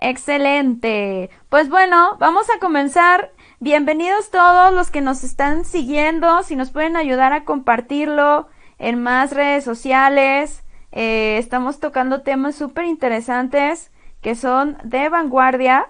Excelente. 0.00 1.28
Pues 1.50 1.68
bueno, 1.68 2.16
vamos 2.18 2.48
a 2.48 2.58
comenzar. 2.58 3.32
Bienvenidos 3.58 4.30
todos 4.30 4.72
los 4.72 4.90
que 4.90 5.02
nos 5.02 5.22
están 5.24 5.66
siguiendo. 5.66 6.42
Si 6.42 6.56
nos 6.56 6.70
pueden 6.70 6.96
ayudar 6.96 7.34
a 7.34 7.44
compartirlo 7.44 8.48
en 8.78 9.02
más 9.02 9.32
redes 9.32 9.62
sociales. 9.62 10.64
Eh, 10.90 11.36
estamos 11.36 11.80
tocando 11.80 12.22
temas 12.22 12.54
súper 12.54 12.86
interesantes 12.86 13.92
que 14.22 14.34
son 14.34 14.78
de 14.84 15.10
vanguardia 15.10 15.86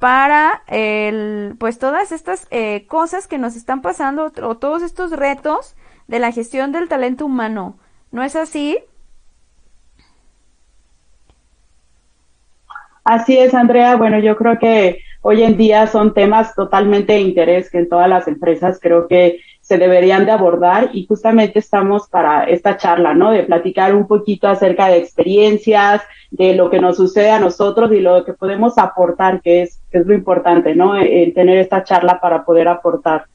para 0.00 0.64
el, 0.66 1.54
pues 1.60 1.78
todas 1.78 2.10
estas 2.10 2.48
eh, 2.50 2.84
cosas 2.88 3.28
que 3.28 3.38
nos 3.38 3.54
están 3.54 3.80
pasando 3.80 4.32
o 4.42 4.56
todos 4.56 4.82
estos 4.82 5.12
retos 5.12 5.76
de 6.08 6.18
la 6.18 6.32
gestión 6.32 6.72
del 6.72 6.88
talento 6.88 7.26
humano. 7.26 7.78
¿No 8.10 8.24
es 8.24 8.34
así? 8.34 8.80
Así 13.04 13.36
es, 13.36 13.54
Andrea. 13.54 13.96
Bueno, 13.96 14.18
yo 14.18 14.36
creo 14.36 14.58
que 14.58 14.98
hoy 15.22 15.42
en 15.42 15.56
día 15.56 15.86
son 15.86 16.14
temas 16.14 16.54
totalmente 16.54 17.14
de 17.14 17.20
interés 17.20 17.70
que 17.70 17.78
en 17.78 17.88
todas 17.88 18.08
las 18.08 18.28
empresas 18.28 18.78
creo 18.80 19.08
que 19.08 19.40
se 19.60 19.78
deberían 19.78 20.26
de 20.26 20.32
abordar 20.32 20.90
y 20.92 21.06
justamente 21.06 21.60
estamos 21.60 22.08
para 22.08 22.44
esta 22.44 22.76
charla, 22.76 23.14
¿no? 23.14 23.30
De 23.30 23.44
platicar 23.44 23.94
un 23.94 24.08
poquito 24.08 24.48
acerca 24.48 24.88
de 24.88 24.98
experiencias, 24.98 26.02
de 26.30 26.54
lo 26.54 26.68
que 26.68 26.80
nos 26.80 26.96
sucede 26.96 27.30
a 27.30 27.38
nosotros 27.38 27.92
y 27.92 28.00
lo 28.00 28.24
que 28.24 28.34
podemos 28.34 28.76
aportar, 28.78 29.40
que 29.40 29.62
es, 29.62 29.80
lo 29.92 30.14
importante, 30.14 30.74
¿no? 30.74 30.96
El 30.96 31.32
tener 31.32 31.58
esta 31.58 31.84
charla 31.84 32.20
para 32.20 32.44
poder 32.44 32.66
aportar. 32.68 33.26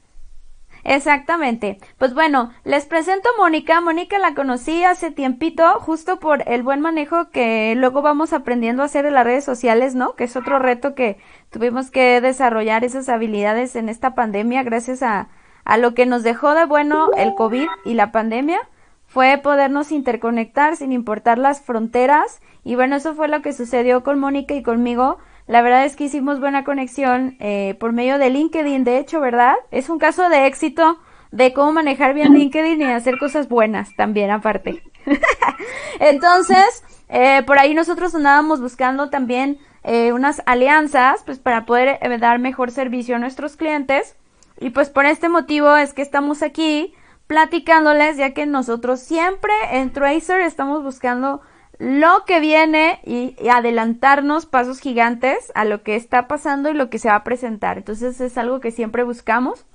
Exactamente. 0.88 1.80
Pues 1.98 2.14
bueno, 2.14 2.52
les 2.64 2.86
presento 2.86 3.28
a 3.28 3.42
Mónica. 3.42 3.82
Mónica 3.82 4.20
la 4.20 4.34
conocí 4.34 4.86
hace 4.86 5.12
tiempito, 5.12 5.66
justo 5.82 6.18
por 6.18 6.50
el 6.50 6.64
buen 6.64 6.80
manejo 6.80 7.30
que 7.30 7.76
luego 7.76 8.02
vamos 8.02 8.32
aprendiendo 8.32 8.82
a 8.82 8.86
hacer 8.86 9.06
en 9.06 9.14
las 9.14 9.26
redes 9.26 9.44
sociales, 9.44 9.96
¿no? 9.96 10.16
Que 10.16 10.24
es 10.24 10.38
otro 10.38 10.60
reto 10.60 10.96
que 10.96 11.18
tuvimos 11.50 11.92
que 11.92 12.22
desarrollar 12.22 12.86
esas 12.86 13.10
habilidades 13.10 13.76
en 13.76 13.90
esta 13.90 14.16
pandemia 14.16 14.64
gracias 14.64 15.04
a, 15.04 15.28
a 15.66 15.78
lo 15.78 15.94
que 15.94 16.06
nos 16.06 16.24
dejó 16.24 16.56
de 16.56 16.64
bueno 16.64 17.10
el 17.18 17.36
COVID 17.36 17.68
y 17.84 17.94
la 17.94 18.14
pandemia 18.14 18.60
fue 19.08 19.38
podernos 19.44 19.92
interconectar 19.92 20.78
sin 20.78 20.94
importar 20.94 21.38
las 21.38 21.62
fronteras 21.62 22.40
y 22.64 22.76
bueno, 22.76 22.96
eso 22.96 23.14
fue 23.14 23.28
lo 23.28 23.42
que 23.42 23.52
sucedió 23.52 24.04
con 24.04 24.20
Mónica 24.20 24.54
y 24.54 24.64
conmigo 24.64 25.18
la 25.48 25.62
verdad 25.62 25.86
es 25.86 25.96
que 25.96 26.06
hicimos 26.06 26.40
buena 26.40 26.64
conexión 26.64 27.38
eh, 27.40 27.76
por 27.80 27.94
medio 27.94 28.18
de 28.18 28.30
LinkedIn, 28.30 28.84
de 28.84 29.00
hecho, 29.00 29.20
¿verdad? 29.20 29.56
Es 29.72 29.90
un 29.90 29.98
caso 29.98 30.30
de 30.30 30.46
éxito 30.46 31.00
de 31.32 31.54
cómo 31.54 31.74
manejar 31.74 32.14
bien 32.14 32.34
LinkedIn 32.34 32.82
y 32.82 32.86
hacer 32.86 33.18
cosas 33.18 33.48
buenas 33.48 33.96
también 33.96 34.32
aparte. 34.32 34.84
Entonces, 36.00 36.84
eh, 37.10 37.44
por 37.46 37.60
ahí 37.60 37.74
nosotros 37.74 38.14
andábamos 38.16 38.62
buscando 38.62 39.10
también 39.10 39.60
eh, 39.84 40.12
unas 40.12 40.42
alianzas, 40.46 41.24
pues 41.26 41.40
para 41.40 41.66
poder 41.66 42.00
eh, 42.02 42.18
dar 42.18 42.40
mejor 42.40 42.72
servicio 42.72 43.16
a 43.16 43.20
nuestros 43.20 43.56
clientes. 43.56 44.16
Y 44.60 44.72
pues 44.72 44.90
por 44.90 45.06
este 45.06 45.30
motivo 45.30 45.76
es 45.78 45.94
que 45.94 46.02
estamos 46.02 46.42
aquí 46.42 46.94
platicándoles, 47.28 48.18
ya 48.18 48.34
que 48.34 48.46
nosotros 48.46 49.00
siempre 49.00 49.54
en 49.72 49.92
Tracer 49.92 50.42
estamos 50.42 50.84
buscando 50.84 51.42
lo 51.80 52.26
que 52.26 52.40
viene 52.40 53.00
y, 53.06 53.36
adelantarnos 53.50 54.46
pasos 54.46 54.80
gigantes 54.80 55.52
a 55.56 55.66
lo 55.66 55.84
que 55.84 55.96
está 55.96 56.28
pasando 56.28 56.70
y 56.70 56.74
lo 56.74 56.90
que 56.90 57.00
se 57.00 57.10
va 57.10 57.16
a 57.16 57.24
presentar. 57.24 57.78
Entonces 57.78 58.20
es 58.20 58.38
algo 58.38 58.60
que 58.60 58.72
siempre 58.72 59.04
buscamos. 59.04 59.66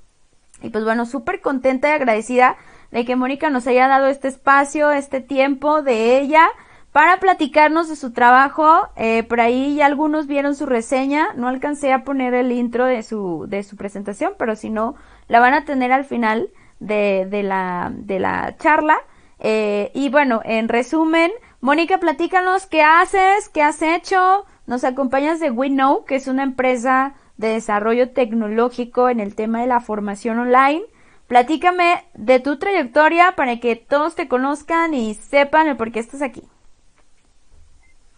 Y 0.61 0.69
pues 0.69 0.83
bueno, 0.83 1.05
súper 1.05 1.41
contenta 1.41 1.89
y 1.89 1.91
agradecida 1.91 2.57
de 2.91 3.05
que 3.05 3.15
Mónica 3.15 3.49
nos 3.49 3.67
haya 3.67 3.87
dado 3.87 4.07
este 4.07 4.27
espacio, 4.27 4.91
este 4.91 5.19
tiempo 5.19 5.81
de 5.81 6.19
ella 6.19 6.47
para 6.91 7.19
platicarnos 7.19 7.89
de 7.89 7.95
su 7.95 8.11
trabajo. 8.13 8.89
Eh, 8.95 9.23
por 9.23 9.41
ahí 9.41 9.75
ya 9.75 9.85
algunos 9.85 10.27
vieron 10.27 10.55
su 10.55 10.65
reseña. 10.65 11.33
No 11.35 11.47
alcancé 11.47 11.91
a 11.91 12.03
poner 12.03 12.33
el 12.33 12.51
intro 12.51 12.85
de 12.85 13.03
su, 13.03 13.45
de 13.49 13.63
su 13.63 13.75
presentación, 13.75 14.33
pero 14.37 14.55
si 14.55 14.69
no, 14.69 14.95
la 15.27 15.39
van 15.39 15.53
a 15.53 15.65
tener 15.65 15.91
al 15.91 16.05
final 16.05 16.49
de, 16.79 17.27
de, 17.29 17.43
la, 17.43 17.91
de 17.93 18.19
la 18.19 18.55
charla. 18.57 18.97
Eh, 19.39 19.91
y 19.93 20.09
bueno, 20.09 20.41
en 20.45 20.69
resumen, 20.69 21.31
Mónica, 21.63 21.97
platícanos 21.97 22.65
qué 22.65 22.81
haces, 22.81 23.47
qué 23.47 23.61
has 23.61 23.81
hecho. 23.81 24.43
Nos 24.67 24.83
acompañas 24.83 25.39
de 25.39 25.49
WeKnow, 25.49 26.03
que 26.03 26.15
es 26.15 26.27
una 26.27 26.43
empresa 26.43 27.13
de 27.37 27.53
desarrollo 27.53 28.09
tecnológico 28.09 29.07
en 29.07 29.21
el 29.21 29.33
tema 29.33 29.61
de 29.61 29.67
la 29.67 29.79
formación 29.79 30.39
online. 30.39 30.81
Platícame 31.27 32.03
de 32.15 32.41
tu 32.41 32.57
trayectoria 32.57 33.35
para 33.37 33.61
que 33.61 33.77
todos 33.77 34.13
te 34.13 34.27
conozcan 34.27 34.93
y 34.93 35.13
sepan 35.13 35.69
el 35.69 35.77
por 35.77 35.93
qué 35.93 36.01
estás 36.01 36.21
aquí. 36.21 36.43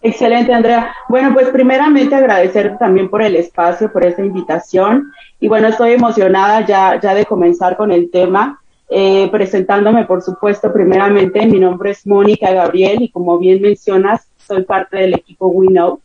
Excelente, 0.01 0.51
Andrea. 0.51 0.95
Bueno, 1.07 1.31
pues 1.31 1.49
primeramente 1.49 2.15
agradecer 2.15 2.79
también 2.79 3.11
por 3.11 3.21
el 3.21 3.35
espacio, 3.35 3.93
por 3.93 4.03
esta 4.03 4.23
invitación. 4.23 5.11
Y 5.39 5.49
bueno, 5.49 5.67
estoy 5.67 5.91
emocionada 5.91 6.65
ya, 6.65 6.99
ya 6.99 7.13
de 7.13 7.25
comenzar 7.25 7.77
con 7.77 7.91
el 7.91 8.09
tema. 8.09 8.59
Eh, 8.89 9.29
presentándome, 9.31 10.05
por 10.05 10.21
supuesto, 10.21 10.71
primeramente, 10.71 11.45
mi 11.47 11.59
nombre 11.59 11.91
es 11.91 12.05
Mónica 12.05 12.51
Gabriel 12.51 13.01
y 13.01 13.09
como 13.09 13.37
bien 13.39 13.61
mencionas, 13.61 14.27
soy 14.37 14.63
parte 14.63 14.97
del 14.97 15.15
equipo 15.15 15.47
WeKnow. 15.47 15.99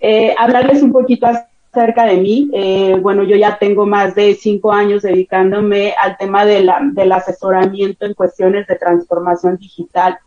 Eh, 0.00 0.34
hablarles 0.38 0.82
un 0.82 0.92
poquito 0.92 1.26
acerca 1.26 2.06
de 2.06 2.16
mí. 2.16 2.50
Eh, 2.52 2.96
bueno, 3.00 3.22
yo 3.22 3.36
ya 3.36 3.58
tengo 3.58 3.86
más 3.86 4.14
de 4.14 4.34
cinco 4.34 4.72
años 4.72 5.02
dedicándome 5.02 5.94
al 6.02 6.16
tema 6.16 6.44
de 6.44 6.62
la, 6.62 6.80
del 6.92 7.12
asesoramiento 7.12 8.06
en 8.06 8.14
cuestiones 8.14 8.66
de 8.66 8.76
transformación 8.76 9.58
digital. 9.58 10.18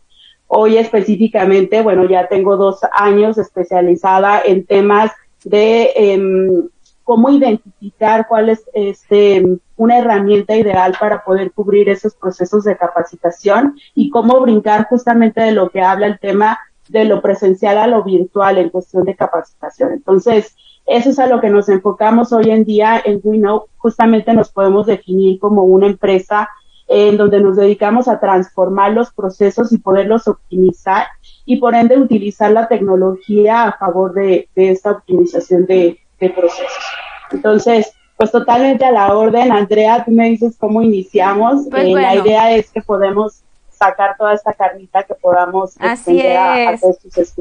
Hoy 0.46 0.78
específicamente, 0.78 1.82
bueno, 1.82 2.08
ya 2.08 2.28
tengo 2.28 2.56
dos 2.56 2.80
años 2.92 3.36
especializada 3.36 4.40
en 4.44 4.64
temas 4.64 5.10
de 5.44 5.90
em, 5.96 6.68
cómo 7.06 7.30
identificar 7.30 8.26
cuál 8.26 8.48
es 8.48 8.64
este, 8.74 9.40
una 9.76 9.98
herramienta 9.98 10.56
ideal 10.56 10.92
para 10.98 11.22
poder 11.22 11.52
cubrir 11.52 11.88
esos 11.88 12.16
procesos 12.16 12.64
de 12.64 12.76
capacitación 12.76 13.78
y 13.94 14.10
cómo 14.10 14.40
brincar 14.40 14.88
justamente 14.88 15.40
de 15.40 15.52
lo 15.52 15.70
que 15.70 15.82
habla 15.82 16.08
el 16.08 16.18
tema 16.18 16.58
de 16.88 17.04
lo 17.04 17.22
presencial 17.22 17.78
a 17.78 17.86
lo 17.86 18.02
virtual 18.02 18.58
en 18.58 18.70
cuestión 18.70 19.04
de 19.04 19.14
capacitación. 19.14 19.92
Entonces, 19.92 20.56
eso 20.84 21.10
es 21.10 21.20
a 21.20 21.28
lo 21.28 21.40
que 21.40 21.48
nos 21.48 21.68
enfocamos 21.68 22.32
hoy 22.32 22.50
en 22.50 22.64
día 22.64 23.00
en 23.04 23.20
WeKnow. 23.22 23.66
Justamente 23.76 24.32
nos 24.34 24.50
podemos 24.50 24.86
definir 24.86 25.38
como 25.38 25.62
una 25.62 25.86
empresa 25.86 26.48
en 26.88 27.16
donde 27.16 27.40
nos 27.40 27.54
dedicamos 27.54 28.08
a 28.08 28.18
transformar 28.18 28.94
los 28.94 29.12
procesos 29.12 29.72
y 29.72 29.78
poderlos 29.78 30.26
optimizar 30.26 31.06
y 31.44 31.58
por 31.58 31.76
ende 31.76 31.98
utilizar 31.98 32.50
la 32.50 32.66
tecnología 32.66 33.62
a 33.62 33.78
favor 33.78 34.12
de, 34.12 34.48
esta 34.56 34.90
optimización 34.90 35.66
de 35.66 36.00
procesos. 36.18 36.85
Entonces, 37.30 37.92
pues 38.16 38.30
totalmente 38.30 38.84
a 38.84 38.92
la 38.92 39.14
orden. 39.14 39.52
Andrea, 39.52 40.04
tú 40.04 40.10
me 40.10 40.30
dices 40.30 40.56
cómo 40.58 40.82
iniciamos. 40.82 41.66
Pues 41.70 41.84
eh, 41.84 41.92
la 41.92 42.14
idea 42.14 42.52
es 42.52 42.70
que 42.70 42.80
podemos 42.80 43.42
sacar 43.70 44.16
toda 44.16 44.34
esta 44.34 44.52
carnita 44.54 45.02
que 45.02 45.14
podamos 45.14 45.76
Así 45.78 46.20
A, 46.26 46.76
todos 46.80 46.98
tus 46.98 47.34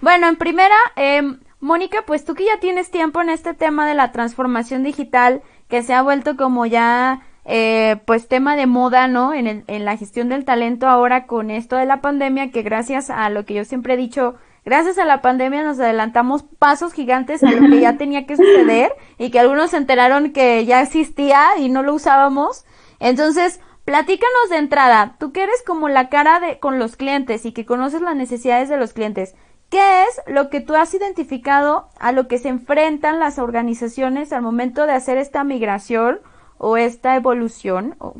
Bueno, 0.00 0.26
en 0.28 0.36
primera, 0.36 0.74
eh, 0.96 1.22
Mónica, 1.60 2.04
pues 2.06 2.24
tú 2.24 2.34
que 2.34 2.46
ya 2.46 2.58
tienes 2.60 2.90
tiempo 2.90 3.20
en 3.20 3.28
este 3.28 3.54
tema 3.54 3.86
de 3.86 3.94
la 3.94 4.12
transformación 4.12 4.82
digital, 4.82 5.42
que 5.68 5.82
se 5.82 5.92
ha 5.92 6.02
vuelto 6.02 6.36
como 6.36 6.64
ya, 6.64 7.22
eh, 7.44 7.96
pues 8.06 8.28
tema 8.28 8.56
de 8.56 8.66
moda, 8.66 9.08
¿no? 9.08 9.34
En, 9.34 9.46
el, 9.46 9.64
en 9.66 9.84
la 9.84 9.96
gestión 9.96 10.30
del 10.30 10.44
talento 10.44 10.86
ahora 10.86 11.26
con 11.26 11.50
esto 11.50 11.76
de 11.76 11.86
la 11.86 12.00
pandemia, 12.00 12.50
que 12.50 12.62
gracias 12.62 13.10
a 13.10 13.28
lo 13.28 13.44
que 13.44 13.54
yo 13.54 13.64
siempre 13.64 13.94
he 13.94 13.98
dicho, 13.98 14.36
Gracias 14.66 14.98
a 14.98 15.04
la 15.04 15.22
pandemia 15.22 15.62
nos 15.62 15.78
adelantamos 15.78 16.42
pasos 16.42 16.92
gigantes 16.92 17.44
a 17.44 17.52
lo 17.52 17.70
que 17.70 17.78
ya 17.78 17.96
tenía 17.96 18.26
que 18.26 18.36
suceder 18.36 18.92
y 19.16 19.30
que 19.30 19.38
algunos 19.38 19.70
se 19.70 19.76
enteraron 19.76 20.32
que 20.32 20.66
ya 20.66 20.82
existía 20.82 21.56
y 21.56 21.68
no 21.68 21.84
lo 21.84 21.94
usábamos. 21.94 22.64
Entonces, 22.98 23.60
platícanos 23.84 24.50
de 24.50 24.56
entrada, 24.56 25.14
tú 25.20 25.30
que 25.30 25.44
eres 25.44 25.62
como 25.64 25.88
la 25.88 26.08
cara 26.08 26.40
de 26.40 26.58
con 26.58 26.80
los 26.80 26.96
clientes 26.96 27.46
y 27.46 27.52
que 27.52 27.64
conoces 27.64 28.00
las 28.00 28.16
necesidades 28.16 28.68
de 28.68 28.76
los 28.76 28.92
clientes. 28.92 29.36
¿Qué 29.70 30.02
es 30.02 30.20
lo 30.26 30.50
que 30.50 30.60
tú 30.60 30.74
has 30.74 30.92
identificado 30.94 31.88
a 32.00 32.10
lo 32.10 32.26
que 32.26 32.38
se 32.38 32.48
enfrentan 32.48 33.20
las 33.20 33.38
organizaciones 33.38 34.32
al 34.32 34.42
momento 34.42 34.84
de 34.86 34.94
hacer 34.94 35.16
esta 35.16 35.44
migración 35.44 36.18
o 36.58 36.76
esta 36.76 37.14
evolución, 37.14 37.94
o, 37.98 38.16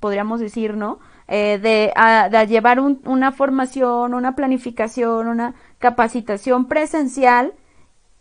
podríamos 0.00 0.40
decir, 0.40 0.74
¿no? 0.74 1.00
Eh, 1.28 1.58
de, 1.58 1.92
de, 2.30 2.46
llevar 2.46 2.80
una 2.80 3.32
formación, 3.32 4.12
una 4.12 4.34
planificación, 4.34 5.28
una 5.28 5.54
capacitación 5.82 6.66
presencial 6.66 7.52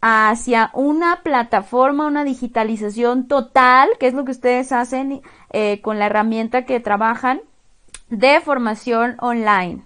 hacia 0.01 0.71
una 0.73 1.21
plataforma, 1.23 2.07
una 2.07 2.23
digitalización 2.23 3.27
total, 3.27 3.87
que 3.99 4.07
es 4.07 4.15
lo 4.15 4.25
que 4.25 4.31
ustedes 4.31 4.71
hacen 4.71 5.21
eh, 5.51 5.79
con 5.81 5.99
la 5.99 6.07
herramienta 6.07 6.65
que 6.65 6.79
trabajan 6.79 7.41
de 8.09 8.41
formación 8.41 9.15
online. 9.19 9.83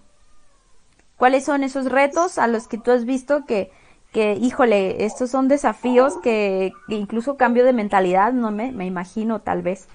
¿Cuáles 1.17 1.43
son 1.43 1.63
esos 1.63 1.91
retos 1.91 2.37
a 2.39 2.47
los 2.47 2.67
que 2.67 2.77
tú 2.77 2.91
has 2.91 3.03
visto 3.05 3.45
que, 3.45 3.71
que 4.13 4.33
híjole, 4.35 5.03
estos 5.03 5.29
son 5.29 5.49
desafíos 5.49 6.17
que, 6.23 6.71
incluso 6.87 7.35
cambio 7.35 7.65
de 7.65 7.73
mentalidad, 7.73 8.31
no 8.31 8.51
me, 8.51 8.71
me 8.71 8.85
imagino 8.85 9.41
tal 9.41 9.61
vez? 9.61 9.89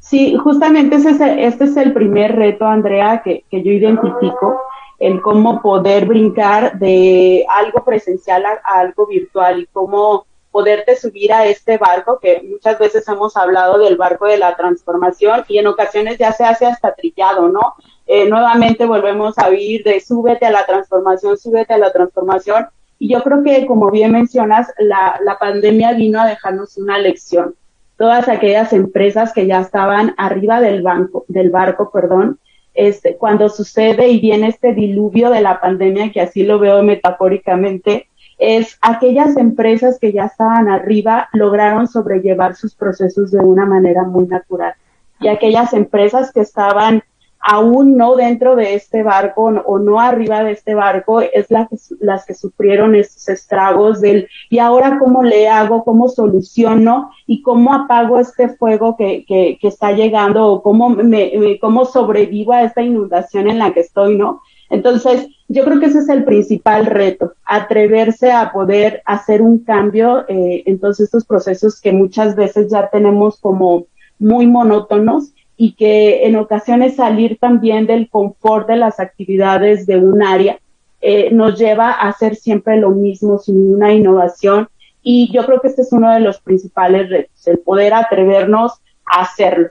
Sí, 0.00 0.36
justamente 0.36 0.96
ese, 0.96 1.44
este 1.44 1.64
es 1.64 1.76
el 1.76 1.92
primer 1.92 2.34
reto, 2.34 2.66
Andrea, 2.66 3.22
que, 3.22 3.44
que 3.50 3.62
yo 3.62 3.70
identifico 3.70 4.60
el 4.98 5.20
cómo 5.20 5.62
poder 5.62 6.06
brincar 6.06 6.78
de 6.78 7.46
algo 7.48 7.84
presencial 7.84 8.44
a, 8.46 8.60
algo 8.64 9.06
virtual 9.06 9.60
y 9.60 9.66
cómo 9.66 10.26
poderte 10.50 10.96
subir 10.96 11.32
a 11.32 11.46
este 11.46 11.78
barco, 11.78 12.18
que 12.18 12.42
muchas 12.42 12.78
veces 12.78 13.06
hemos 13.06 13.36
hablado 13.36 13.78
del 13.78 13.96
barco 13.96 14.26
de 14.26 14.38
la 14.38 14.56
transformación 14.56 15.44
y 15.46 15.58
en 15.58 15.66
ocasiones 15.66 16.18
ya 16.18 16.32
se 16.32 16.44
hace 16.44 16.66
hasta 16.66 16.94
trillado, 16.94 17.48
¿no? 17.48 17.74
Eh, 18.06 18.28
nuevamente 18.28 18.86
volvemos 18.86 19.38
a 19.38 19.48
oír 19.48 19.84
de 19.84 20.00
súbete 20.00 20.46
a 20.46 20.50
la 20.50 20.64
transformación, 20.66 21.36
súbete 21.36 21.74
a 21.74 21.78
la 21.78 21.92
transformación. 21.92 22.66
Y 22.98 23.12
yo 23.12 23.22
creo 23.22 23.44
que, 23.44 23.66
como 23.66 23.90
bien 23.90 24.12
mencionas, 24.12 24.72
la, 24.78 25.20
la 25.22 25.38
pandemia 25.38 25.92
vino 25.92 26.20
a 26.20 26.26
dejarnos 26.26 26.76
una 26.78 26.98
lección. 26.98 27.54
Todas 27.96 28.28
aquellas 28.28 28.72
empresas 28.72 29.32
que 29.32 29.46
ya 29.46 29.60
estaban 29.60 30.14
arriba 30.16 30.60
del 30.60 30.82
banco, 30.82 31.24
del 31.28 31.50
barco, 31.50 31.90
perdón, 31.92 32.40
este, 32.78 33.16
cuando 33.16 33.48
sucede 33.48 34.06
y 34.06 34.20
viene 34.20 34.46
este 34.46 34.72
diluvio 34.72 35.30
de 35.30 35.40
la 35.40 35.60
pandemia, 35.60 36.12
que 36.12 36.20
así 36.20 36.44
lo 36.44 36.60
veo 36.60 36.80
metafóricamente, 36.84 38.06
es 38.38 38.78
aquellas 38.80 39.36
empresas 39.36 39.98
que 39.98 40.12
ya 40.12 40.26
estaban 40.26 40.68
arriba 40.68 41.28
lograron 41.32 41.88
sobrellevar 41.88 42.54
sus 42.54 42.76
procesos 42.76 43.32
de 43.32 43.40
una 43.40 43.66
manera 43.66 44.04
muy 44.04 44.28
natural. 44.28 44.74
Y 45.18 45.26
aquellas 45.26 45.72
empresas 45.72 46.32
que 46.32 46.40
estaban 46.40 47.02
aún 47.40 47.96
no 47.96 48.16
dentro 48.16 48.56
de 48.56 48.74
este 48.74 49.02
barco 49.02 49.44
o 49.44 49.78
no 49.78 50.00
arriba 50.00 50.42
de 50.42 50.52
este 50.52 50.74
barco 50.74 51.20
es 51.20 51.50
la 51.50 51.66
que, 51.66 51.76
las 52.00 52.26
que 52.26 52.34
sufrieron 52.34 52.94
estos 52.94 53.28
estragos 53.28 54.00
del 54.00 54.28
y 54.50 54.58
ahora 54.58 54.98
cómo 54.98 55.22
le 55.22 55.48
hago, 55.48 55.84
cómo 55.84 56.08
soluciono 56.08 57.10
y 57.26 57.42
cómo 57.42 57.72
apago 57.74 58.18
este 58.18 58.48
fuego 58.48 58.96
que, 58.96 59.24
que, 59.26 59.58
está 59.62 59.92
llegando 59.92 60.46
o 60.46 60.62
cómo 60.62 60.88
me, 60.90 61.58
cómo 61.60 61.84
sobrevivo 61.84 62.52
a 62.52 62.62
esta 62.62 62.82
inundación 62.82 63.48
en 63.48 63.58
la 63.58 63.72
que 63.72 63.80
estoy, 63.80 64.16
¿no? 64.16 64.40
Entonces, 64.70 65.28
yo 65.48 65.64
creo 65.64 65.80
que 65.80 65.86
ese 65.86 66.00
es 66.00 66.08
el 66.08 66.24
principal 66.24 66.86
reto, 66.86 67.32
atreverse 67.44 68.32
a 68.32 68.52
poder 68.52 69.02
hacer 69.06 69.40
un 69.40 69.60
cambio 69.60 70.26
eh, 70.28 70.62
en 70.66 70.78
todos 70.78 71.00
estos 71.00 71.24
procesos 71.24 71.80
que 71.80 71.92
muchas 71.92 72.36
veces 72.36 72.70
ya 72.70 72.88
tenemos 72.90 73.40
como 73.40 73.86
muy 74.18 74.46
monótonos 74.46 75.32
y 75.60 75.72
que 75.72 76.24
en 76.24 76.36
ocasiones 76.36 76.94
salir 76.94 77.36
también 77.40 77.86
del 77.86 78.08
confort 78.08 78.68
de 78.68 78.76
las 78.76 79.00
actividades 79.00 79.86
de 79.86 79.98
un 79.98 80.22
área 80.22 80.60
eh, 81.00 81.30
nos 81.32 81.58
lleva 81.58 81.90
a 81.90 82.08
hacer 82.08 82.36
siempre 82.36 82.76
lo 82.76 82.90
mismo 82.90 83.38
sin 83.38 83.74
una 83.74 83.92
innovación. 83.92 84.68
Y 85.02 85.32
yo 85.32 85.44
creo 85.44 85.60
que 85.60 85.66
este 85.66 85.82
es 85.82 85.92
uno 85.92 86.12
de 86.12 86.20
los 86.20 86.40
principales 86.40 87.10
retos, 87.10 87.48
el 87.48 87.58
poder 87.58 87.92
atrevernos 87.92 88.74
a 89.04 89.22
hacerlo. 89.22 89.68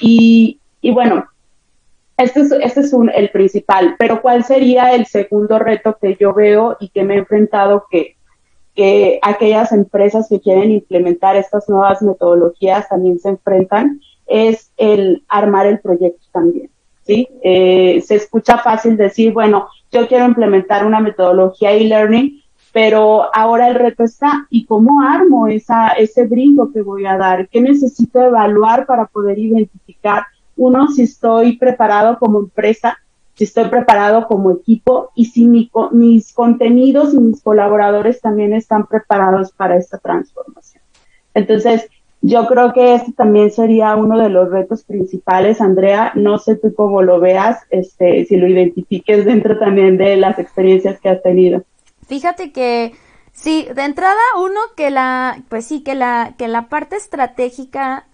Y, 0.00 0.58
y 0.80 0.90
bueno, 0.92 1.26
este 2.16 2.40
es, 2.40 2.52
este 2.52 2.80
es 2.80 2.94
el 3.14 3.28
principal, 3.28 3.94
pero 3.98 4.22
¿cuál 4.22 4.42
sería 4.42 4.94
el 4.94 5.04
segundo 5.04 5.58
reto 5.58 5.98
que 6.00 6.16
yo 6.18 6.32
veo 6.32 6.78
y 6.80 6.88
que 6.88 7.04
me 7.04 7.14
he 7.14 7.18
enfrentado 7.18 7.84
que, 7.90 8.16
que 8.74 9.18
aquellas 9.20 9.70
empresas 9.72 10.28
que 10.30 10.40
quieren 10.40 10.70
implementar 10.70 11.36
estas 11.36 11.68
nuevas 11.68 12.00
metodologías 12.00 12.88
también 12.88 13.18
se 13.18 13.28
enfrentan? 13.28 14.00
Es 14.26 14.72
el 14.76 15.24
armar 15.28 15.66
el 15.66 15.80
proyecto 15.80 16.26
también. 16.32 16.70
¿sí? 17.06 17.28
Eh, 17.42 18.02
se 18.04 18.16
escucha 18.16 18.58
fácil 18.58 18.96
decir, 18.96 19.32
bueno, 19.32 19.68
yo 19.92 20.08
quiero 20.08 20.26
implementar 20.26 20.84
una 20.84 21.00
metodología 21.00 21.72
e-learning, 21.72 22.42
pero 22.72 23.34
ahora 23.34 23.68
el 23.68 23.76
reto 23.76 24.04
está, 24.04 24.46
¿y 24.50 24.66
cómo 24.66 25.02
armo 25.02 25.46
esa, 25.46 25.88
ese 25.92 26.26
brinco 26.26 26.72
que 26.72 26.82
voy 26.82 27.06
a 27.06 27.16
dar? 27.16 27.48
¿Qué 27.48 27.60
necesito 27.60 28.20
evaluar 28.20 28.86
para 28.86 29.06
poder 29.06 29.38
identificar, 29.38 30.24
uno, 30.56 30.88
si 30.88 31.02
estoy 31.02 31.56
preparado 31.56 32.18
como 32.18 32.38
empresa, 32.38 32.98
si 33.34 33.44
estoy 33.44 33.68
preparado 33.68 34.26
como 34.26 34.50
equipo 34.50 35.10
y 35.14 35.26
si 35.26 35.46
mis 35.46 36.32
contenidos 36.32 37.14
y 37.14 37.18
mis 37.18 37.42
colaboradores 37.42 38.20
también 38.20 38.54
están 38.54 38.86
preparados 38.86 39.52
para 39.52 39.76
esta 39.76 39.98
transformación? 39.98 40.82
Entonces, 41.34 41.88
yo 42.22 42.46
creo 42.46 42.72
que 42.72 42.94
este 42.94 43.12
también 43.12 43.50
sería 43.50 43.94
uno 43.94 44.18
de 44.18 44.28
los 44.28 44.50
retos 44.50 44.82
principales, 44.84 45.60
Andrea. 45.60 46.12
No 46.14 46.38
sé 46.38 46.56
tú 46.56 46.74
cómo 46.74 47.02
lo 47.02 47.20
veas, 47.20 47.60
este, 47.70 48.24
si 48.24 48.36
lo 48.36 48.48
identifiques 48.48 49.24
dentro 49.24 49.58
también 49.58 49.96
de 49.96 50.16
las 50.16 50.38
experiencias 50.38 50.98
que 51.00 51.08
has 51.08 51.22
tenido. 51.22 51.62
Fíjate 52.06 52.52
que 52.52 52.94
sí, 53.32 53.68
de 53.74 53.84
entrada 53.84 54.20
uno 54.38 54.60
que 54.76 54.90
la, 54.90 55.42
pues 55.48 55.66
sí, 55.66 55.82
que 55.82 55.94
la, 55.94 56.34
que 56.36 56.48
la 56.48 56.68
parte 56.68 56.96
estratégica 56.96 58.06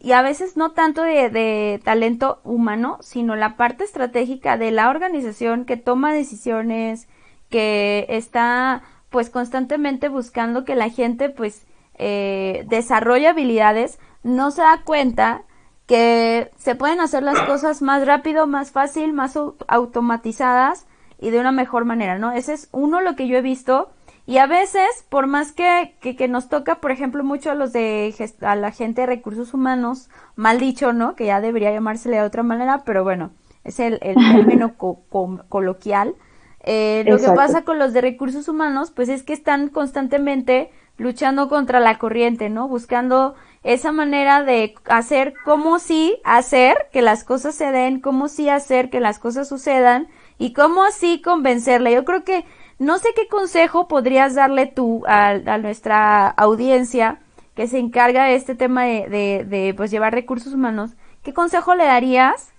y 0.00 0.12
a 0.12 0.22
veces 0.22 0.56
no 0.56 0.72
tanto 0.72 1.02
de, 1.02 1.28
de 1.30 1.80
talento 1.84 2.40
humano, 2.42 2.98
sino 3.00 3.36
la 3.36 3.56
parte 3.56 3.84
estratégica 3.84 4.56
de 4.56 4.70
la 4.70 4.88
organización 4.88 5.66
que 5.66 5.76
toma 5.76 6.12
decisiones, 6.12 7.06
que 7.50 8.06
está 8.08 8.82
pues 9.10 9.28
constantemente 9.28 10.08
buscando 10.08 10.64
que 10.64 10.74
la 10.74 10.88
gente 10.88 11.28
pues 11.28 11.66
eh, 12.04 12.64
desarrolla 12.66 13.30
habilidades, 13.30 14.00
no 14.24 14.50
se 14.50 14.62
da 14.62 14.82
cuenta 14.84 15.42
que 15.86 16.50
se 16.56 16.74
pueden 16.74 17.00
hacer 17.00 17.22
las 17.22 17.38
cosas 17.42 17.80
más 17.80 18.04
rápido, 18.04 18.48
más 18.48 18.72
fácil, 18.72 19.12
más 19.12 19.38
automatizadas 19.68 20.86
y 21.20 21.30
de 21.30 21.38
una 21.38 21.52
mejor 21.52 21.84
manera, 21.84 22.18
¿no? 22.18 22.32
Ese 22.32 22.54
es 22.54 22.68
uno 22.72 23.00
lo 23.00 23.14
que 23.14 23.28
yo 23.28 23.38
he 23.38 23.42
visto. 23.42 23.90
Y 24.26 24.38
a 24.38 24.46
veces, 24.46 25.06
por 25.10 25.28
más 25.28 25.52
que, 25.52 25.94
que, 26.00 26.26
nos 26.26 26.48
toca, 26.48 26.80
por 26.80 26.90
ejemplo, 26.90 27.22
mucho 27.22 27.52
a 27.52 27.54
los 27.54 27.72
de 27.72 28.12
a 28.40 28.56
la 28.56 28.72
gente 28.72 29.02
de 29.02 29.06
recursos 29.06 29.54
humanos, 29.54 30.10
mal 30.34 30.58
dicho, 30.58 30.92
¿no? 30.92 31.14
Que 31.14 31.26
ya 31.26 31.40
debería 31.40 31.70
llamársele 31.70 32.16
de 32.16 32.22
otra 32.22 32.42
manera, 32.42 32.82
pero 32.84 33.04
bueno, 33.04 33.30
es 33.62 33.78
el, 33.78 34.00
el 34.02 34.16
término 34.32 34.74
coloquial. 34.76 36.16
Eh, 36.64 37.04
lo 37.06 37.18
que 37.18 37.28
pasa 37.30 37.62
con 37.62 37.78
los 37.78 37.92
de 37.92 38.00
recursos 38.00 38.48
humanos, 38.48 38.90
pues 38.90 39.08
es 39.08 39.22
que 39.22 39.32
están 39.32 39.68
constantemente 39.68 40.70
luchando 41.02 41.48
contra 41.48 41.80
la 41.80 41.98
corriente, 41.98 42.48
¿no? 42.48 42.68
Buscando 42.68 43.34
esa 43.64 43.92
manera 43.92 44.42
de 44.42 44.74
hacer 44.86 45.34
cómo 45.44 45.78
sí 45.78 46.18
hacer 46.24 46.88
que 46.92 47.02
las 47.02 47.24
cosas 47.24 47.54
se 47.54 47.70
den, 47.70 48.00
cómo 48.00 48.28
sí 48.28 48.48
hacer 48.48 48.90
que 48.90 49.00
las 49.00 49.18
cosas 49.18 49.48
sucedan 49.48 50.08
y 50.38 50.52
cómo 50.52 50.82
así 50.82 51.20
convencerla. 51.20 51.90
Yo 51.90 52.04
creo 52.04 52.24
que 52.24 52.44
no 52.78 52.98
sé 52.98 53.08
qué 53.14 53.28
consejo 53.28 53.88
podrías 53.88 54.34
darle 54.34 54.66
tú 54.66 55.02
a, 55.06 55.34
nuestra 55.58 56.28
audiencia 56.28 57.20
que 57.54 57.66
se 57.66 57.78
encarga 57.78 58.24
de 58.24 58.34
este 58.34 58.54
tema 58.54 58.84
de, 58.84 59.08
de, 59.08 59.44
de 59.44 59.74
pues 59.74 59.90
llevar 59.90 60.14
recursos 60.14 60.54
humanos. 60.54 60.92
¿Qué 61.22 61.34
consejo 61.34 61.74
le 61.74 61.84
darías 61.84 62.52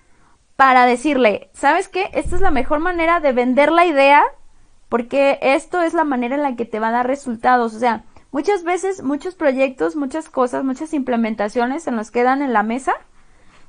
para 0.56 0.86
decirle, 0.86 1.50
sabes 1.54 1.90
qué? 1.90 2.10
Esta 2.13 2.36
es 2.36 2.42
la 2.42 2.51
mejor 2.51 2.80
manera 2.80 3.19
de 3.19 3.34
vender 3.34 3.72
la 3.72 3.86
idea 3.86 4.24
porque 4.88 5.40
esto 5.42 5.81
es 5.81 5.95
la 5.95 6.04
manera 6.04 6.36
en 6.36 6.44
la 6.44 6.56
que 6.56 6.66
te 6.66 6.80
va 6.80 6.90
a 6.90 6.92
dar 6.92 7.07
resultados. 7.07 7.74
O 7.74 7.80
sea, 7.80 8.04
Muchas 8.33 8.63
veces, 8.63 9.04
muchos 9.04 9.35
proyectos, 9.35 9.95
muchas 9.95 10.28
cosas, 10.28 10.63
muchas 10.63 10.94
implementaciones 10.94 11.83
se 11.83 11.92
nos 11.92 12.09
quedan 12.09 12.42
en 12.42 12.52
la 12.52 12.63
mesa 12.63 12.94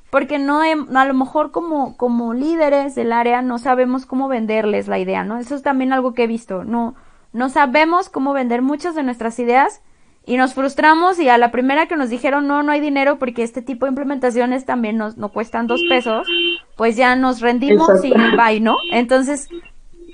porque 0.09 0.39
no 0.39 0.61
a 0.61 1.05
lo 1.05 1.13
mejor 1.13 1.51
como 1.51 1.95
como 1.97 2.33
líderes 2.33 2.95
del 2.95 3.13
área 3.13 3.41
no 3.41 3.59
sabemos 3.59 4.07
cómo 4.07 4.27
venderles 4.27 4.87
la 4.87 4.97
idea, 4.97 5.23
¿no? 5.23 5.37
Eso 5.37 5.53
es 5.53 5.61
también 5.61 5.93
algo 5.93 6.13
que 6.15 6.23
he 6.23 6.27
visto, 6.27 6.63
no 6.63 6.95
no 7.31 7.49
sabemos 7.49 8.09
cómo 8.09 8.33
vender 8.33 8.63
muchas 8.63 8.95
de 8.95 9.03
nuestras 9.03 9.37
ideas 9.37 9.83
y 10.25 10.37
nos 10.37 10.55
frustramos 10.55 11.19
y 11.19 11.29
a 11.29 11.37
la 11.37 11.51
primera 11.51 11.85
que 11.85 11.95
nos 11.95 12.09
dijeron 12.09 12.47
no, 12.47 12.63
no 12.63 12.71
hay 12.71 12.81
dinero 12.81 13.19
porque 13.19 13.43
este 13.43 13.61
tipo 13.61 13.85
de 13.85 13.91
implementaciones 13.91 14.65
también 14.65 14.97
nos 14.97 15.15
no 15.15 15.29
cuestan 15.29 15.67
dos 15.67 15.81
pesos, 15.87 16.27
pues 16.75 16.95
ya 16.95 17.15
nos 17.15 17.39
rendimos 17.39 18.03
y 18.03 18.11
bye, 18.35 18.61
¿no? 18.61 18.77
Entonces, 18.91 19.47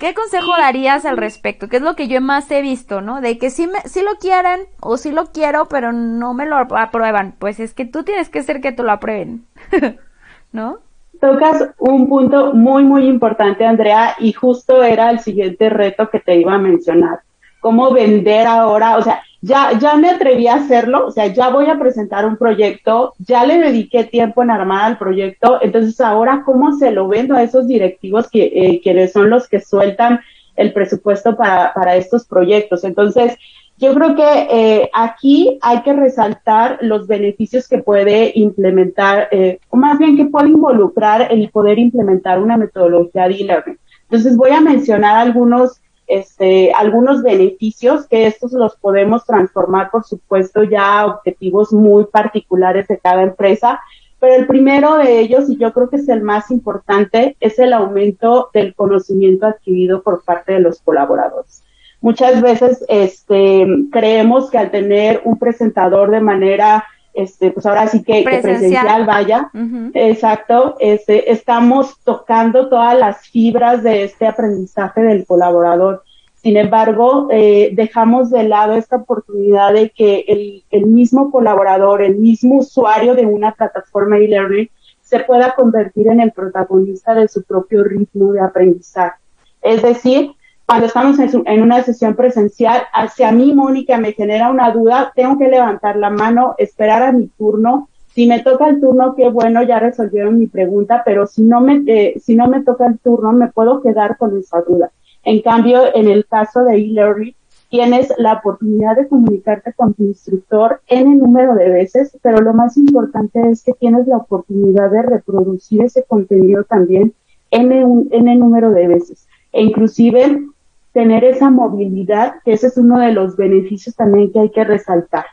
¿Qué 0.01 0.15
consejo 0.15 0.53
darías 0.58 1.05
al 1.05 1.15
respecto? 1.15 1.67
¿Qué 1.67 1.75
es 1.75 1.84
lo 1.84 1.96
que 1.96 2.08
yo 2.08 2.22
más 2.22 2.50
he 2.50 2.63
visto, 2.63 3.01
no? 3.01 3.22
De 3.22 3.38
que 3.38 3.51
sí, 3.51 3.67
me, 3.67 3.81
sí 3.81 4.01
lo 4.01 4.15
quieren 4.20 4.62
o 4.79 4.98
sí 4.98 5.12
lo 5.12 5.27
quiero, 5.27 5.67
pero 5.67 5.91
no 5.91 6.34
me 6.34 6.48
lo 6.48 6.55
aprueban. 6.58 7.36
Pues 7.38 7.60
es 7.60 7.75
que 7.75 7.86
tú 7.86 8.03
tienes 8.03 8.27
que 8.27 8.41
ser 8.41 8.62
que 8.62 8.72
te 8.72 8.81
lo 8.81 8.91
aprueben, 8.91 9.46
¿no? 10.51 10.79
Tocas 11.20 11.70
un 11.77 12.10
punto 12.10 12.51
muy, 12.55 12.84
muy 12.84 13.05
importante, 13.05 13.63
Andrea, 13.63 14.15
y 14.17 14.34
justo 14.34 14.81
era 14.81 15.12
el 15.12 15.20
siguiente 15.20 15.70
reto 15.70 16.10
que 16.10 16.20
te 16.20 16.36
iba 16.36 16.55
a 16.55 16.58
mencionar. 16.58 17.20
¿Cómo 17.60 17.93
vender 17.93 18.48
ahora? 18.48 18.98
O 18.98 19.03
sea, 19.03 19.22
ya, 19.41 19.77
ya 19.79 19.95
me 19.95 20.10
atreví 20.10 20.48
a 20.48 20.55
hacerlo, 20.55 21.07
o 21.07 21.12
sea, 21.12 21.27
ya 21.27 21.50
voy 21.50 21.65
a 21.65 21.79
presentar 21.79 22.25
un 22.25 22.38
proyecto, 22.38 23.13
ya 23.17 23.45
le 23.45 23.57
dediqué 23.57 24.03
tiempo 24.03 24.43
en 24.43 24.51
armar 24.51 24.86
al 24.86 24.98
proyecto, 24.98 25.60
entonces 25.62 26.00
ahora, 26.00 26.43
¿cómo 26.45 26.77
se 26.77 26.91
lo 26.91 27.07
vendo 27.07 27.36
a 27.36 27.43
esos 27.43 27.67
directivos 27.67 28.29
que, 28.29 28.43
eh, 28.43 28.81
quienes 28.83 29.12
son 29.12 29.29
los 29.29 29.48
que 29.48 29.60
sueltan 29.60 30.19
el 30.55 30.74
presupuesto 30.74 31.36
para, 31.36 31.74
para 31.74 31.95
estos 31.95 32.27
proyectos? 32.27 32.83
Entonces, 32.83 33.36
yo 33.81 33.95
creo 33.95 34.15
que 34.15 34.48
eh, 34.51 34.91
aquí 34.93 35.57
hay 35.63 35.81
que 35.81 35.93
resaltar 35.93 36.77
los 36.81 37.07
beneficios 37.07 37.67
que 37.67 37.79
puede 37.79 38.31
implementar, 38.36 39.27
eh, 39.31 39.57
o 39.69 39.77
más 39.77 39.98
bien 39.98 40.15
que 40.15 40.25
puede 40.25 40.50
involucrar 40.50 41.31
el 41.31 41.50
poder 41.50 41.79
implementar 41.79 42.39
una 42.39 42.57
metodología 42.57 43.27
de 43.27 43.36
e-learning. 43.36 43.79
Entonces 44.03 44.38
voy 44.38 44.51
a 44.51 44.62
mencionar 44.62 45.17
algunos 45.17 45.81
este, 46.12 46.74
algunos 46.74 47.24
beneficios 47.24 48.06
que 48.06 48.27
estos 48.27 48.51
los 48.51 48.75
podemos 48.75 49.25
transformar, 49.25 49.89
por 49.91 50.03
supuesto, 50.03 50.63
ya 50.63 51.00
a 51.00 51.06
objetivos 51.06 51.72
muy 51.72 52.03
particulares 52.06 52.88
de 52.89 53.00
cada 53.00 53.24
empresa, 53.24 53.80
Pero 54.20 54.36
el 54.36 54.46
primero 54.46 54.98
de 54.98 55.20
ellos, 55.20 55.50
y 55.50 55.58
yo 55.58 55.74
creo 55.74 55.89
que 55.89 55.96
es 55.96 56.08
el 56.08 56.22
más 56.22 56.51
importante, 56.51 57.38
es 57.39 57.58
el 57.58 57.74
aumento 57.74 58.50
del 58.53 58.75
conocimiento 58.75 59.48
adquirido 59.48 60.03
por 60.03 60.24
parte 60.24 60.53
de 60.53 60.60
los 60.60 60.80
colaboradores. 60.82 61.63
Muchas 62.01 62.41
veces 62.41 62.86
este, 62.88 63.65
creemos 63.91 64.51
que 64.51 64.60
al 64.60 64.70
tener 64.70 65.22
un 65.24 65.39
presentador 65.39 66.12
de 66.12 66.20
manera, 66.20 66.84
este, 67.13 67.51
pues 67.51 67.65
ahora 67.65 67.88
sí 67.88 68.03
que 68.03 68.24
presencial, 68.24 69.06
vaya, 69.06 69.51
exacto, 69.94 70.77
este, 70.80 71.32
estamos 71.32 72.00
tocando 72.03 72.70
todas 72.70 72.98
las 72.98 73.27
fibras 73.27 73.84
de 73.84 74.03
este 74.03 74.27
aprendizaje 74.27 75.01
del 75.01 75.25
colaborador. 75.25 76.03
Sin 76.36 76.58
embargo, 76.58 77.27
eh, 77.30 77.70
dejamos 77.74 78.32
de 78.32 78.44
lado 78.44 78.74
esta 78.74 78.96
oportunidad 78.96 79.74
de 79.74 79.91
que 79.91 80.25
el, 80.27 80.63
el, 80.72 80.88
mismo 80.88 81.30
colaborador, 81.30 82.01
el 82.01 82.15
mismo 82.15 82.60
usuario 82.60 83.13
de 83.13 83.27
una 83.27 83.53
plataforma 83.53 84.18
e-learning 84.18 84.70
se 85.01 85.20
pueda 85.20 85.53
convertir 85.53 86.08
en 86.08 86.20
el 86.20 86.32
protagonista 86.32 87.13
de 87.13 87.27
su 87.27 87.44
propio 87.44 87.84
ritmo 87.84 88.32
de 88.32 88.41
aprendizaje. 88.41 89.20
Es 89.62 89.84
decir, 89.84 90.32
cuando 90.72 90.88
estamos 90.88 91.20
en, 91.20 91.30
en 91.48 91.62
una 91.63 91.84
sesión 91.84 92.16
presencial, 92.16 92.84
hacia 92.94 93.34
mí, 93.34 93.54
Mónica, 93.54 93.98
me 93.98 94.13
genera 94.13 94.50
una 94.50 94.72
duda, 94.72 95.12
tengo 95.13 95.38
que 95.38 95.50
levantar 95.50 95.98
la 95.98 96.10
mano, 96.10 96.56
esperar 96.58 97.04
a 97.04 97.12
mi 97.12 97.28
turno. 97.28 97.90
Si 98.16 98.25
me 98.25 98.40
toca 98.40 98.70
el 98.70 98.80
turno, 98.80 99.13
qué 99.13 99.28
bueno, 99.28 99.63
ya 99.63 99.80
resolvieron 99.80 100.38
mi 100.38 100.48
pregunta, 100.48 101.01
pero 101.04 101.28
si 101.28 101.44
no 101.44 101.60
me, 101.60 101.84
eh, 101.88 102.13
si 102.22 102.36
no 102.36 102.48
me 102.48 102.63
toca 102.63 102.88
el 102.88 103.00
turno, 103.00 103.34
me 103.34 103.50
puedo 103.50 103.82
quedar 103.82 104.18
con 104.18 104.40
esa 104.40 104.62
duda. 104.62 104.92
En 105.25 105.42
cambio, 105.42 105.94
en 105.94 106.08
el 106.08 106.25
caso 106.25 106.63
de 106.63 106.78
e-learning, 106.78 107.36
tienes 107.68 108.13
la 108.18 108.36
oportunidad 108.36 108.96
de 108.96 109.10
comunicarte 109.10 109.74
con 109.74 109.94
tu 109.94 110.04
instructor 110.04 110.80
en 110.88 111.12
el 111.12 111.18
número 111.18 111.54
de 111.54 111.70
veces, 111.70 112.18
pero 112.22 112.40
lo 112.40 112.54
más 112.54 112.78
importante 112.78 113.42
es 113.50 113.62
que 113.62 113.74
tienes 113.74 114.08
la 114.08 114.16
oportunidad 114.16 114.90
de 114.90 115.01
reproducir 115.01 115.84
ese 115.84 116.04
contenido 116.04 116.63
también 116.63 117.13
en 117.50 117.74
el 117.74 118.40
número 118.40 118.72
de 118.72 118.88
veces. 118.88 119.28
E 119.51 119.63
inclusive 119.63 120.46
tener 120.93 121.24
esa 121.24 121.50
movilidad, 121.50 122.36
que 122.43 122.53
ese 122.53 122.67
es 122.67 122.77
uno 122.77 123.00
de 123.00 123.13
los 123.13 123.36
beneficios 123.38 123.95
también 123.95 124.31
que 124.31 124.39
hay 124.39 124.50
que 124.50 124.63
resaltar. 124.63 125.25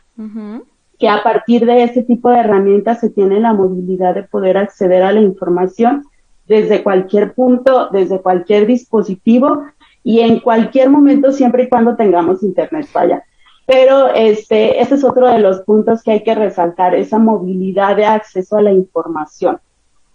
Que 0.97 1.09
a 1.09 1.23
partir 1.23 1.65
de 1.65 1.83
ese 1.83 2.03
tipo 2.03 2.29
de 2.29 2.39
herramientas 2.39 2.99
se 2.99 3.09
tiene 3.09 3.39
la 3.39 3.53
movilidad 3.53 4.15
de 4.15 4.23
poder 4.23 4.57
acceder 4.57 5.03
a 5.03 5.11
la 5.11 5.21
información 5.21 6.03
desde 6.47 6.83
cualquier 6.83 7.33
punto, 7.33 7.89
desde 7.91 8.21
cualquier 8.21 8.65
dispositivo 8.65 9.63
y 10.03 10.21
en 10.21 10.39
cualquier 10.39 10.89
momento 10.89 11.31
siempre 11.31 11.63
y 11.63 11.69
cuando 11.69 11.95
tengamos 11.95 12.43
internet 12.43 12.87
vaya. 12.93 13.23
Pero 13.65 14.07
este, 14.15 14.81
ese 14.81 14.95
es 14.95 15.03
otro 15.03 15.29
de 15.29 15.39
los 15.39 15.59
puntos 15.59 16.01
que 16.01 16.11
hay 16.11 16.23
que 16.23 16.33
resaltar, 16.33 16.95
esa 16.95 17.19
movilidad 17.19 17.95
de 17.95 18.05
acceso 18.05 18.57
a 18.57 18.61
la 18.63 18.71
información. 18.71 19.59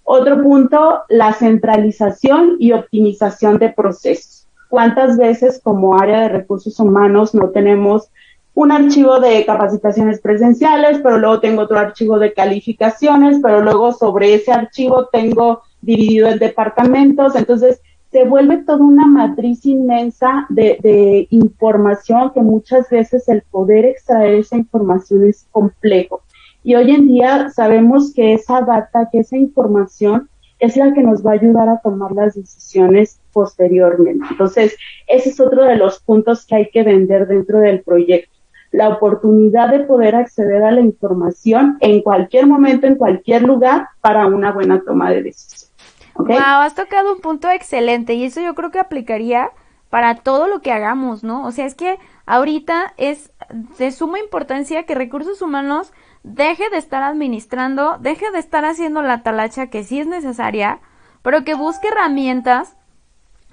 Otro 0.03 0.43
punto, 0.43 1.03
la 1.09 1.33
centralización 1.33 2.57
y 2.59 2.73
optimización 2.73 3.59
de 3.59 3.71
procesos. 3.71 4.44
¿Cuántas 4.69 5.17
veces 5.17 5.61
como 5.63 5.99
área 5.99 6.23
de 6.23 6.29
recursos 6.29 6.79
humanos 6.81 7.35
no 7.35 7.51
tenemos 7.51 8.11
un 8.55 8.71
archivo 8.71 9.19
de 9.19 9.45
capacitaciones 9.45 10.21
presenciales, 10.21 11.01
pero 11.03 11.19
luego 11.19 11.41
tengo 11.41 11.63
otro 11.63 11.79
archivo 11.79 12.19
de 12.19 12.33
calificaciones, 12.33 13.41
pero 13.43 13.61
luego 13.61 13.93
sobre 13.93 14.35
ese 14.35 14.53
archivo 14.53 15.07
tengo 15.07 15.63
dividido 15.83 16.29
en 16.29 16.39
departamentos? 16.39 17.35
Entonces, 17.35 17.81
se 18.15 18.23
vuelve 18.23 18.59
toda 18.59 18.79
una 18.79 19.09
matriz 19.09 19.67
inmensa 19.67 20.47
de, 20.49 21.27
información 21.31 22.31
que 22.33 22.43
muchas 22.43 22.89
veces 22.89 23.29
el 23.29 23.43
poder 23.43 23.85
extraer 23.87 24.35
esa 24.35 24.57
información 24.57 25.27
es 25.29 25.49
complejo. 25.51 26.23
Y 26.63 26.77
hoy 26.77 26.93
en 26.93 27.09
día 27.09 27.51
sabemos 27.51 28.15
que 28.15 28.35
esa 28.35 28.61
data, 28.61 29.09
que 29.11 29.19
esa 29.19 29.37
información 29.37 30.31
es 30.61 30.77
la 30.77 30.95
que 30.95 31.03
nos 31.03 31.27
va 31.27 31.33
a 31.33 31.35
ayudar 31.35 31.69
a 31.69 31.81
tomar 31.81 32.13
las 32.13 32.37
decisiones 32.37 33.19
posteriormente. 33.35 34.25
Entonces, 34.31 34.77
ese 35.07 35.29
es 35.29 35.41
otro 35.41 35.65
de 35.65 35.77
los 35.77 36.01
puntos 36.01 36.47
que 36.47 36.55
hay 36.55 36.71
que 36.71 36.83
vender 36.83 37.27
dentro 37.27 37.59
del 37.59 37.83
proyecto. 37.83 38.33
La 38.71 38.89
oportunidad 38.89 39.69
de 39.71 39.81
poder 39.81 40.17
acceder 40.17 40.63
a 40.63 40.71
la 40.71 40.81
información 40.81 41.77
en 41.81 42.01
cualquier 42.01 42.47
momento, 42.47 42.87
en 42.87 42.95
cualquier 42.95 43.43
lugar, 43.43 43.89
para 44.01 44.27
una 44.27 44.53
buena 44.53 44.83
toma 44.83 45.11
de 45.11 45.25
decisión. 45.25 45.71
Wow, 46.17 46.63
has 46.63 46.75
tocado 46.75 47.13
un 47.13 47.21
punto 47.21 47.51
excelente 47.51 48.15
y 48.15 48.25
eso 48.25 48.41
yo 48.41 48.55
creo 48.55 48.71
que 48.71 48.79
aplicaría 48.79 49.51
para 49.91 50.17
todo 50.17 50.49
lo 50.49 50.61
que 50.61 50.73
hagamos, 50.73 51.23
¿no? 51.23 51.45
O 51.45 51.53
sea, 51.53 51.67
es 51.67 51.75
que 51.75 51.99
ahorita 52.27 52.95
es 52.97 53.33
de 53.79 53.93
suma 53.93 54.19
importancia 54.19 54.85
que 54.85 54.95
recursos 54.95 55.43
humanos 55.43 55.93
deje 56.25 56.69
de 56.71 56.79
estar 56.79 57.03
administrando, 57.03 57.99
deje 58.01 58.31
de 58.33 58.39
estar 58.39 58.65
haciendo 58.65 59.03
la 59.03 59.23
talacha 59.23 59.69
que 59.69 59.85
sí 59.85 60.01
es 60.01 60.07
necesaria, 60.07 60.81
pero 61.23 61.45
que 61.45 61.55
busque 61.55 61.89
herramientas, 61.89 62.77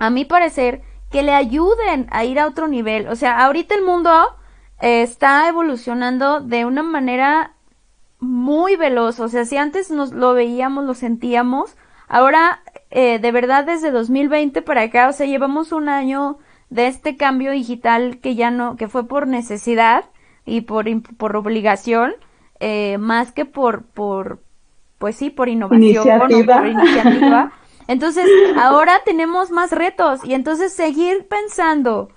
a 0.02 0.10
mi 0.10 0.26
parecer, 0.26 0.82
que 1.10 1.24
le 1.24 1.34
ayuden 1.34 2.08
a 2.12 2.26
ir 2.26 2.40
a 2.40 2.48
otro 2.48 2.68
nivel. 2.68 3.08
O 3.08 3.16
sea, 3.16 3.46
ahorita 3.46 3.76
el 3.76 3.84
mundo 3.84 4.12
eh, 4.82 5.02
está 5.02 5.48
evolucionando 5.48 6.40
de 6.40 6.66
una 6.66 6.84
manera 6.84 7.54
muy 8.20 8.76
veloz. 8.76 9.20
O 9.20 9.28
sea, 9.28 9.46
si 9.46 9.58
antes 9.58 9.92
nos 9.92 10.12
lo 10.12 10.34
veíamos, 10.34 10.86
lo 10.86 10.94
sentíamos, 10.94 11.76
Ahora, 12.14 12.60
eh, 12.90 13.20
de 13.20 13.32
verdad, 13.32 13.64
desde 13.64 13.90
2020 13.90 14.62
para 14.64 14.82
acá, 14.82 15.08
o 15.08 15.14
sea, 15.14 15.26
llevamos 15.26 15.72
un 15.72 15.88
año 15.88 16.40
de 16.70 16.88
este 16.88 17.16
cambio 17.16 17.52
digital 17.52 18.20
que 18.20 18.36
ya 18.36 18.52
no, 18.52 18.76
que 18.76 18.90
fue 18.90 19.08
por 19.08 19.28
necesidad 19.28 20.04
y 20.46 20.62
por, 20.62 20.88
por 21.16 21.38
obligación, 21.38 22.12
eh, 22.60 22.98
más 22.98 23.32
que 23.32 23.46
por, 23.46 23.84
por, 23.84 24.40
pues 24.98 25.16
sí, 25.16 25.30
por 25.30 25.48
innovación 25.48 26.20
por 26.20 26.68
iniciativa. 26.68 27.54
Entonces, 27.88 28.30
ahora 28.58 29.02
tenemos 29.06 29.52
más 29.52 29.72
retos 29.72 30.22
y 30.24 30.34
entonces 30.34 30.74
seguir 30.74 31.28
pensando 31.28 32.10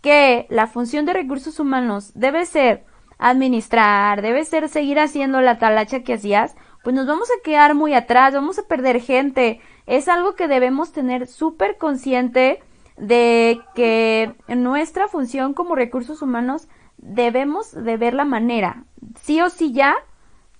que 0.00 0.46
la 0.50 0.66
función 0.66 1.04
de 1.06 1.12
recursos 1.12 1.58
humanos 1.58 2.12
debe 2.14 2.46
ser 2.46 2.84
administrar, 3.18 4.22
debe 4.22 4.44
ser 4.44 4.68
seguir 4.68 4.98
haciendo 4.98 5.40
la 5.40 5.58
talacha 5.58 6.02
que 6.02 6.14
hacías, 6.14 6.54
pues 6.84 6.94
nos 6.94 7.06
vamos 7.06 7.28
a 7.30 7.42
quedar 7.42 7.74
muy 7.74 7.94
atrás, 7.94 8.34
vamos 8.34 8.58
a 8.58 8.66
perder 8.68 9.00
gente. 9.00 9.60
Es 9.86 10.08
algo 10.08 10.34
que 10.34 10.48
debemos 10.48 10.92
tener 10.92 11.26
súper 11.26 11.78
consciente 11.78 12.62
de 12.96 13.60
que 13.74 14.34
nuestra 14.48 15.08
función 15.08 15.54
como 15.54 15.74
recursos 15.74 16.22
humanos 16.22 16.68
debemos 16.98 17.72
de 17.72 17.96
ver 17.96 18.14
la 18.14 18.24
manera, 18.24 18.84
sí 19.20 19.40
o 19.40 19.50
sí 19.50 19.72
ya, 19.72 19.96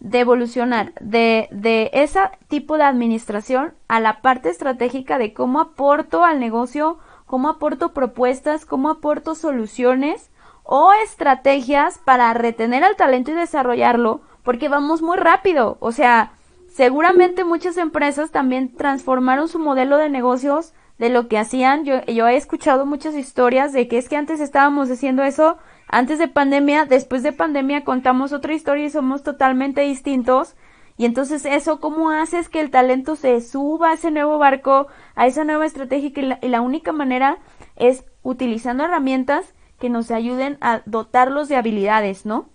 de 0.01 0.21
evolucionar 0.21 0.93
de, 1.01 1.49
de 1.51 1.91
ese 1.93 2.21
tipo 2.49 2.77
de 2.77 2.85
administración 2.85 3.75
a 3.89 4.01
la 4.01 4.21
parte 4.21 4.51
estratégica 4.51 5.19
de 5.19 5.33
cómo 5.33 5.61
aporto 5.61 6.25
al 6.25 6.39
negocio, 6.39 6.99
cómo 7.25 7.49
aporto 7.49 7.93
propuestas, 7.93 8.67
cómo 8.67 8.91
aporto 8.91 9.35
soluciones 9.35 10.31
o 10.63 10.93
estrategias 11.05 11.99
para 11.99 12.33
retener 12.35 12.85
al 12.85 12.97
talento 12.97 13.31
y 13.31 13.35
desarrollarlo 13.35 14.21
porque 14.43 14.69
vamos 14.69 15.03
muy 15.03 15.17
rápido. 15.17 15.77
O 15.81 15.93
sea, 15.93 16.33
seguramente 16.69 17.45
muchas 17.45 17.77
empresas 17.79 18.31
también 18.31 18.75
transformaron 18.75 19.49
su 19.49 19.59
modelo 19.59 19.97
de 19.97 20.09
negocios 20.09 20.73
de 20.99 21.09
lo 21.09 21.29
que 21.29 21.39
hacían. 21.39 21.85
Yo, 21.85 22.05
yo 22.05 22.29
he 22.29 22.37
escuchado 22.37 22.87
muchas 22.87 23.15
historias 23.15 23.73
de 23.73 23.89
que 23.89 23.99
es 23.99 24.09
que 24.09 24.17
antes 24.17 24.41
estábamos 24.41 24.91
haciendo 24.91 25.23
eso 25.25 25.57
antes 25.89 26.19
de 26.19 26.29
pandemia, 26.29 26.85
después 26.85 27.23
de 27.23 27.33
pandemia 27.33 27.85
contamos 27.85 28.33
otra 28.33 28.55
historia 28.55 28.87
y 28.87 28.91
somos 28.91 29.23
totalmente 29.23 29.83
distintos. 29.83 30.57
Y 30.99 31.05
entonces 31.05 31.45
eso, 31.45 31.79
¿cómo 31.81 32.11
haces 32.11 32.49
que 32.49 32.61
el 32.61 32.71
talento 32.71 33.17
se 33.17 33.41
suba 33.41 33.91
a 33.91 33.95
ese 33.95 34.11
nuevo 34.11 34.39
barco, 34.39 34.87
a 35.15 35.27
esa 35.27 35.45
nueva 35.45 35.67
estrategia? 35.67 36.11
Y 36.15 36.23
la, 36.23 36.39
y 36.43 36.49
la 36.49 36.61
única 36.61 36.93
manera 36.93 37.39
es 37.77 38.05
utilizando 38.23 38.85
herramientas 38.85 39.55
que 39.79 39.91
nos 39.91 40.11
ayuden 40.11 40.57
a 40.61 40.81
dotarlos 40.87 41.49
de 41.49 41.57
habilidades, 41.57 42.25
¿no? 42.25 42.49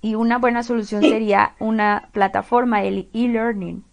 y 0.00 0.14
una 0.14 0.38
buena 0.38 0.62
solución 0.62 1.02
sería 1.02 1.54
una 1.58 2.08
plataforma, 2.12 2.82
el 2.82 3.08
e-learning. 3.12 3.84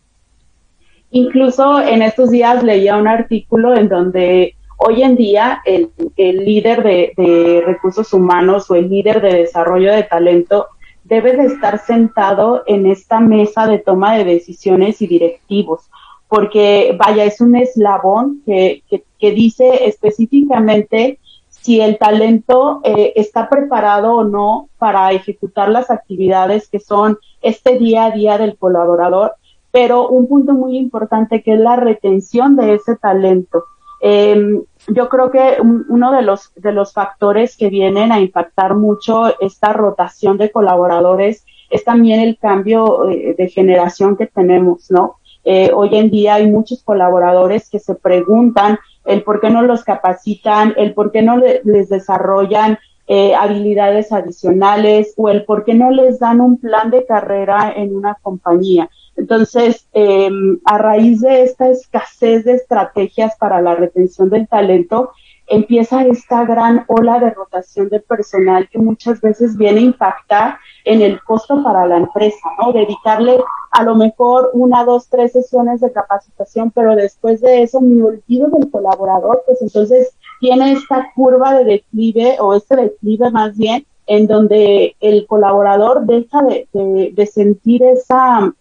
Incluso 1.11 1.81
en 1.81 2.01
estos 2.01 2.29
días 2.31 2.63
leía 2.63 2.97
un 2.97 3.07
artículo 3.07 3.75
en 3.75 3.87
donde 3.87 4.55
hoy 4.77 5.03
en 5.03 5.15
día 5.15 5.61
el, 5.65 5.91
líder 6.17 6.83
de, 6.83 7.63
recursos 7.65 8.13
humanos 8.13 8.69
o 8.69 8.75
el 8.75 8.89
líder 8.89 9.21
de 9.21 9.33
desarrollo 9.33 9.93
de 9.93 10.03
talento 10.03 10.67
debe 11.03 11.37
de 11.37 11.45
estar 11.45 11.79
sentado 11.79 12.63
en 12.65 12.85
esta 12.85 13.19
mesa 13.19 13.67
de 13.67 13.79
toma 13.79 14.17
de 14.17 14.23
decisiones 14.23 15.01
y 15.01 15.07
directivos, 15.07 15.89
porque 16.27 16.95
vaya, 16.97 17.23
es 17.25 17.41
un 17.41 17.55
eslabón 17.55 18.41
que, 18.45 18.83
que 19.19 19.31
dice 19.31 19.87
específicamente 19.87 21.19
si 21.65 21.81
el 21.81 21.97
talento 21.97 22.81
eh, 22.83 23.13
está 23.15 23.49
preparado 23.49 24.13
o 24.13 24.23
no 24.23 24.69
para 24.77 25.11
ejecutar 25.13 25.67
las 25.69 25.89
actividades 25.89 26.69
que 26.69 26.79
son 26.79 27.17
este 27.41 27.79
día 27.79 28.05
a 28.05 28.11
día 28.11 28.37
del 28.37 28.55
colaborador, 28.55 29.33
pero 29.71 30.07
un 30.07 30.27
punto 30.27 30.53
muy 30.53 30.77
importante 30.77 31.41
que 31.41 31.53
es 31.53 31.59
la 31.59 31.75
retención 31.75 32.55
de 32.55 32.75
ese 32.75 32.95
talento. 32.97 33.63
Em, 34.01 34.61
yo 34.87 35.09
creo 35.09 35.31
que 35.31 35.57
uno 35.61 36.11
de 36.11 36.21
los, 36.21 36.53
de 36.55 36.71
los 36.71 36.93
factores 36.93 37.57
que 37.57 37.69
vienen 37.69 38.11
a 38.11 38.19
impactar 38.19 38.75
mucho 38.75 39.39
esta 39.39 39.73
rotación 39.73 40.37
de 40.37 40.51
colaboradores 40.51 41.45
es 41.69 41.83
también 41.83 42.19
el 42.19 42.37
cambio 42.37 43.09
eh, 43.09 43.35
de 43.37 43.49
generación 43.49 44.15
que 44.15 44.27
tenemos, 44.27 44.91
¿no? 44.91 45.17
Eh, 45.43 45.71
hoy 45.73 45.95
en 45.95 46.09
día 46.09 46.35
hay 46.35 46.49
muchos 46.49 46.83
colaboradores 46.83 47.69
que 47.69 47.79
se 47.79 47.95
preguntan 47.95 48.79
el 49.05 49.23
por 49.23 49.39
qué 49.39 49.49
no 49.49 49.61
los 49.61 49.83
capacitan, 49.83 50.73
el 50.77 50.93
por 50.93 51.11
qué 51.11 51.21
no 51.21 51.37
les 51.37 51.89
desarrollan 51.89 52.79
eh, 53.07 53.35
habilidades 53.35 54.11
adicionales 54.11 55.13
o 55.15 55.29
el 55.29 55.45
por 55.45 55.63
qué 55.63 55.75
no 55.75 55.91
les 55.91 56.17
dan 56.17 56.41
un 56.41 56.57
plan 56.57 56.89
de 56.89 57.05
carrera 57.05 57.71
en 57.75 57.95
una 57.95 58.17
compañía. 58.19 58.89
Entonces, 59.17 59.87
eh, 59.93 60.29
a 60.65 60.77
raíz 60.77 61.21
de 61.21 61.43
esta 61.43 61.69
escasez 61.69 62.43
de 62.45 62.53
estrategias 62.53 63.35
para 63.37 63.61
la 63.61 63.75
retención 63.75 64.29
del 64.29 64.47
talento, 64.47 65.11
empieza 65.47 66.03
esta 66.05 66.43
gran 66.43 66.85
ola 66.87 67.19
de 67.19 67.29
rotación 67.29 67.89
de 67.89 67.99
personal 67.99 68.67
que 68.69 68.79
muchas 68.79 69.21
veces 69.21 69.55
viene 69.57 69.79
a 69.79 69.83
impactar 69.83 70.57
en 70.83 71.01
el 71.01 71.21
costo 71.21 71.63
para 71.63 71.85
la 71.85 71.97
empresa, 71.97 72.49
¿no? 72.59 72.73
Dedicarle 72.73 73.39
a 73.71 73.83
lo 73.83 73.95
mejor 73.95 74.49
una, 74.53 74.83
dos, 74.83 75.07
tres 75.07 75.33
sesiones 75.33 75.81
de 75.81 75.91
capacitación, 75.91 76.71
pero 76.71 76.95
después 76.95 77.41
de 77.41 77.63
eso 77.63 77.81
me 77.81 78.01
olvido 78.03 78.49
del 78.49 78.71
colaborador, 78.71 79.43
pues 79.45 79.61
entonces 79.61 80.15
tiene 80.39 80.73
esta 80.73 81.11
curva 81.15 81.53
de 81.53 81.65
declive 81.65 82.37
o 82.39 82.53
este 82.53 82.75
declive 82.75 83.29
más 83.31 83.57
bien 83.57 83.85
en 84.07 84.27
donde 84.27 84.95
el 84.99 85.25
colaborador 85.25 86.05
deja 86.05 86.43
de, 86.43 86.67
de, 87.13 87.25
sentir 87.25 87.83
esa, 87.83 88.53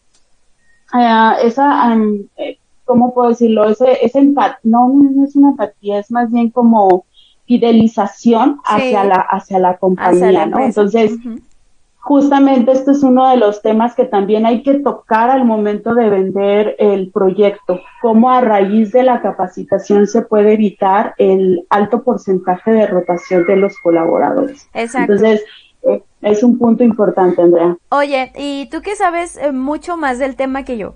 uh, 0.95 1.47
esa 1.47 1.93
um, 1.93 2.25
¿cómo 2.85 3.15
puedo 3.15 3.31
decirlo? 3.31 3.65
Ese, 3.69 4.05
ese 4.05 4.19
empatía, 4.19 4.59
no, 4.63 4.89
no 4.89 5.25
es 5.25 5.37
una 5.37 5.51
empatía, 5.51 5.99
es 5.99 6.11
más 6.11 6.31
bien 6.31 6.51
como 6.51 7.07
fidelización 7.47 8.61
hacia 8.65 9.05
la, 9.05 9.17
hacia 9.17 9.59
la 9.59 9.77
compañía, 9.77 10.47
¿no? 10.47 10.61
Entonces, 10.61 11.13
justamente 11.99 12.73
este 12.73 12.93
es 12.93 13.03
uno 13.03 13.29
de 13.29 13.37
los 13.37 13.63
temas 13.63 13.95
que 13.95 14.05
también 14.05 14.47
hay 14.47 14.63
que 14.63 14.75
tocar 14.75 15.31
al 15.31 15.45
momento 15.45 15.95
de 15.95 16.09
vender 16.09 16.77
el 16.79 17.11
proyecto, 17.11 17.81
cómo 18.01 18.31
a 18.31 18.41
raíz 18.41 18.93
de 18.93 19.03
la 19.03 19.21
capacitación 19.21 20.07
se 20.07 20.23
puede 20.23 20.55
evitar 20.55 21.15
el 21.19 21.67
alto 21.71 22.03
porcentaje 22.03 22.71
de 22.73 22.87
rotación 22.87 23.45
de 23.47 23.57
los 23.57 23.79
colaboradores. 23.79 24.69
Exacto. 24.73 25.13
Entonces, 25.13 25.45
es 26.23 26.43
un 26.43 26.59
punto 26.59 26.85
importante, 26.85 27.43
Andrea. 27.43 27.76
Oye, 27.91 28.33
y 28.37 28.69
tú 28.71 28.81
que 28.83 28.97
sabes 28.97 29.37
eh, 29.37 29.53
mucho 29.53 29.97
más 29.97 30.19
del 30.19 30.37
tema 30.37 30.64
que 30.64 30.79
yo, 30.79 30.95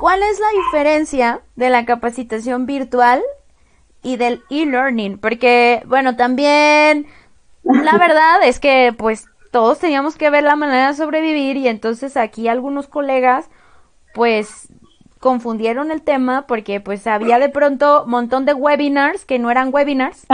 ¿Cuál 0.00 0.22
es 0.22 0.40
la 0.40 0.46
diferencia 0.64 1.42
de 1.56 1.68
la 1.68 1.84
capacitación 1.84 2.64
virtual 2.64 3.20
y 4.02 4.16
del 4.16 4.42
e-learning? 4.48 5.18
Porque, 5.18 5.82
bueno, 5.86 6.16
también 6.16 7.06
la 7.64 7.92
verdad 7.98 8.42
es 8.42 8.60
que 8.60 8.94
pues 8.96 9.26
todos 9.50 9.78
teníamos 9.78 10.16
que 10.16 10.30
ver 10.30 10.42
la 10.42 10.56
manera 10.56 10.88
de 10.88 10.94
sobrevivir 10.94 11.58
y 11.58 11.68
entonces 11.68 12.16
aquí 12.16 12.48
algunos 12.48 12.88
colegas 12.88 13.50
pues 14.14 14.69
confundieron 15.20 15.90
el 15.90 16.02
tema 16.02 16.46
porque 16.46 16.80
pues 16.80 17.06
había 17.06 17.38
de 17.38 17.50
pronto 17.50 18.04
un 18.04 18.10
montón 18.10 18.46
de 18.46 18.54
webinars 18.54 19.24
que 19.26 19.38
no 19.38 19.50
eran 19.50 19.72
webinars, 19.72 20.26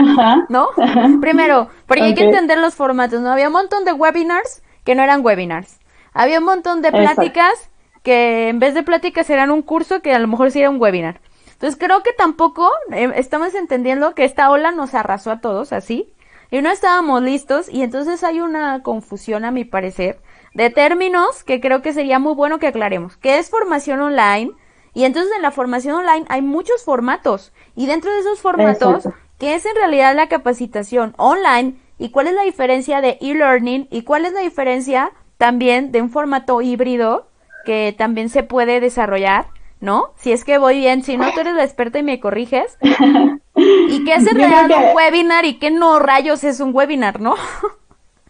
¿no? 0.49 0.69
Primero, 1.21 1.69
porque 1.87 2.05
hay 2.05 2.15
que 2.15 2.25
entender 2.25 2.59
los 2.59 2.75
formatos, 2.75 3.21
¿no? 3.21 3.33
Había 3.33 3.49
un 3.49 3.53
montón 3.53 3.85
de 3.85 3.93
webinars 3.93 4.63
que 4.85 4.95
no 4.95 5.03
eran 5.03 5.25
webinars. 5.25 5.81
Había 6.15 6.39
un 6.39 6.45
montón 6.45 6.81
de 6.83 6.93
pláticas 6.93 7.71
que 8.03 8.49
en 8.49 8.61
vez 8.61 8.73
de 8.75 8.85
pláticas 8.85 9.27
serán 9.27 9.51
un 9.51 9.63
curso 9.63 10.01
que 10.01 10.15
a 10.15 10.21
lo 10.21 10.29
mejor 10.29 10.53
sería 10.53 10.71
un 10.71 10.81
webinar. 10.81 11.21
Entonces 11.53 11.77
creo 11.79 12.03
que 12.05 12.13
tampoco 12.13 12.71
eh, 12.93 13.11
estamos 13.17 13.55
entendiendo 13.55 14.15
que 14.15 14.25
esta 14.25 14.51
ola 14.51 14.71
nos 14.71 14.95
arrasó 14.95 15.33
a 15.33 15.41
todos 15.41 15.73
así 15.73 16.15
y 16.51 16.63
no 16.63 16.71
estábamos 16.71 17.23
listos 17.23 17.69
y 17.69 17.83
entonces 17.83 18.23
hay 18.23 18.41
una 18.41 18.83
confusión 18.85 19.45
a 19.45 19.51
mi 19.51 19.65
parecer 19.65 20.21
de 20.55 20.71
términos 20.71 21.43
que 21.43 21.61
creo 21.61 21.83
que 21.83 21.93
sería 21.93 22.21
muy 22.21 22.35
bueno 22.35 22.61
que 22.61 22.69
aclaremos. 22.69 23.17
¿Qué 23.17 23.39
es 23.39 23.51
formación 23.51 24.01
online? 24.01 24.53
Y 24.97 25.05
entonces 25.05 25.31
en 25.37 25.43
la 25.43 25.51
formación 25.51 25.97
online 25.97 26.25
hay 26.31 26.41
muchos 26.41 26.83
formatos 26.83 27.53
y 27.75 27.85
dentro 27.85 28.11
de 28.11 28.21
esos 28.21 28.41
formatos, 28.41 29.07
¿qué 29.39 29.55
es 29.55 29.67
en 29.67 29.75
realidad 29.75 30.17
la 30.17 30.31
capacitación 30.31 31.13
online? 31.19 31.75
¿Y 31.99 32.09
cuál 32.09 32.29
es 32.29 32.33
la 32.33 32.45
diferencia 32.45 33.03
de 33.03 33.19
e-learning? 33.21 33.89
¿Y 33.91 34.05
cuál 34.05 34.25
es 34.25 34.33
la 34.33 34.41
diferencia 34.41 35.11
también 35.37 35.93
de 35.93 36.01
un 36.01 36.09
formato 36.09 36.63
híbrido 36.63 37.29
que 37.67 37.95
también 37.99 38.31
se 38.31 38.43
puede 38.43 38.81
desarrollar, 38.81 39.49
¿no? 39.83 40.15
Si 40.17 40.33
es 40.33 40.45
que 40.45 40.57
voy 40.57 40.79
bien, 40.79 41.03
si 41.03 41.19
no, 41.19 41.31
tú 41.35 41.41
eres 41.41 41.53
la 41.53 41.65
experta 41.65 41.99
y 41.99 42.03
me 42.03 42.19
corriges. 42.19 42.79
¿Y 43.55 44.03
qué 44.03 44.15
es 44.15 44.27
en 44.27 44.39
realidad 44.39 44.71
un 44.79 44.97
webinar 44.97 45.45
y 45.45 45.59
qué 45.59 45.71
no 45.71 45.99
rayos 45.99 46.43
es 46.43 46.59
un 46.59 46.75
webinar, 46.75 47.21
no? 47.21 47.35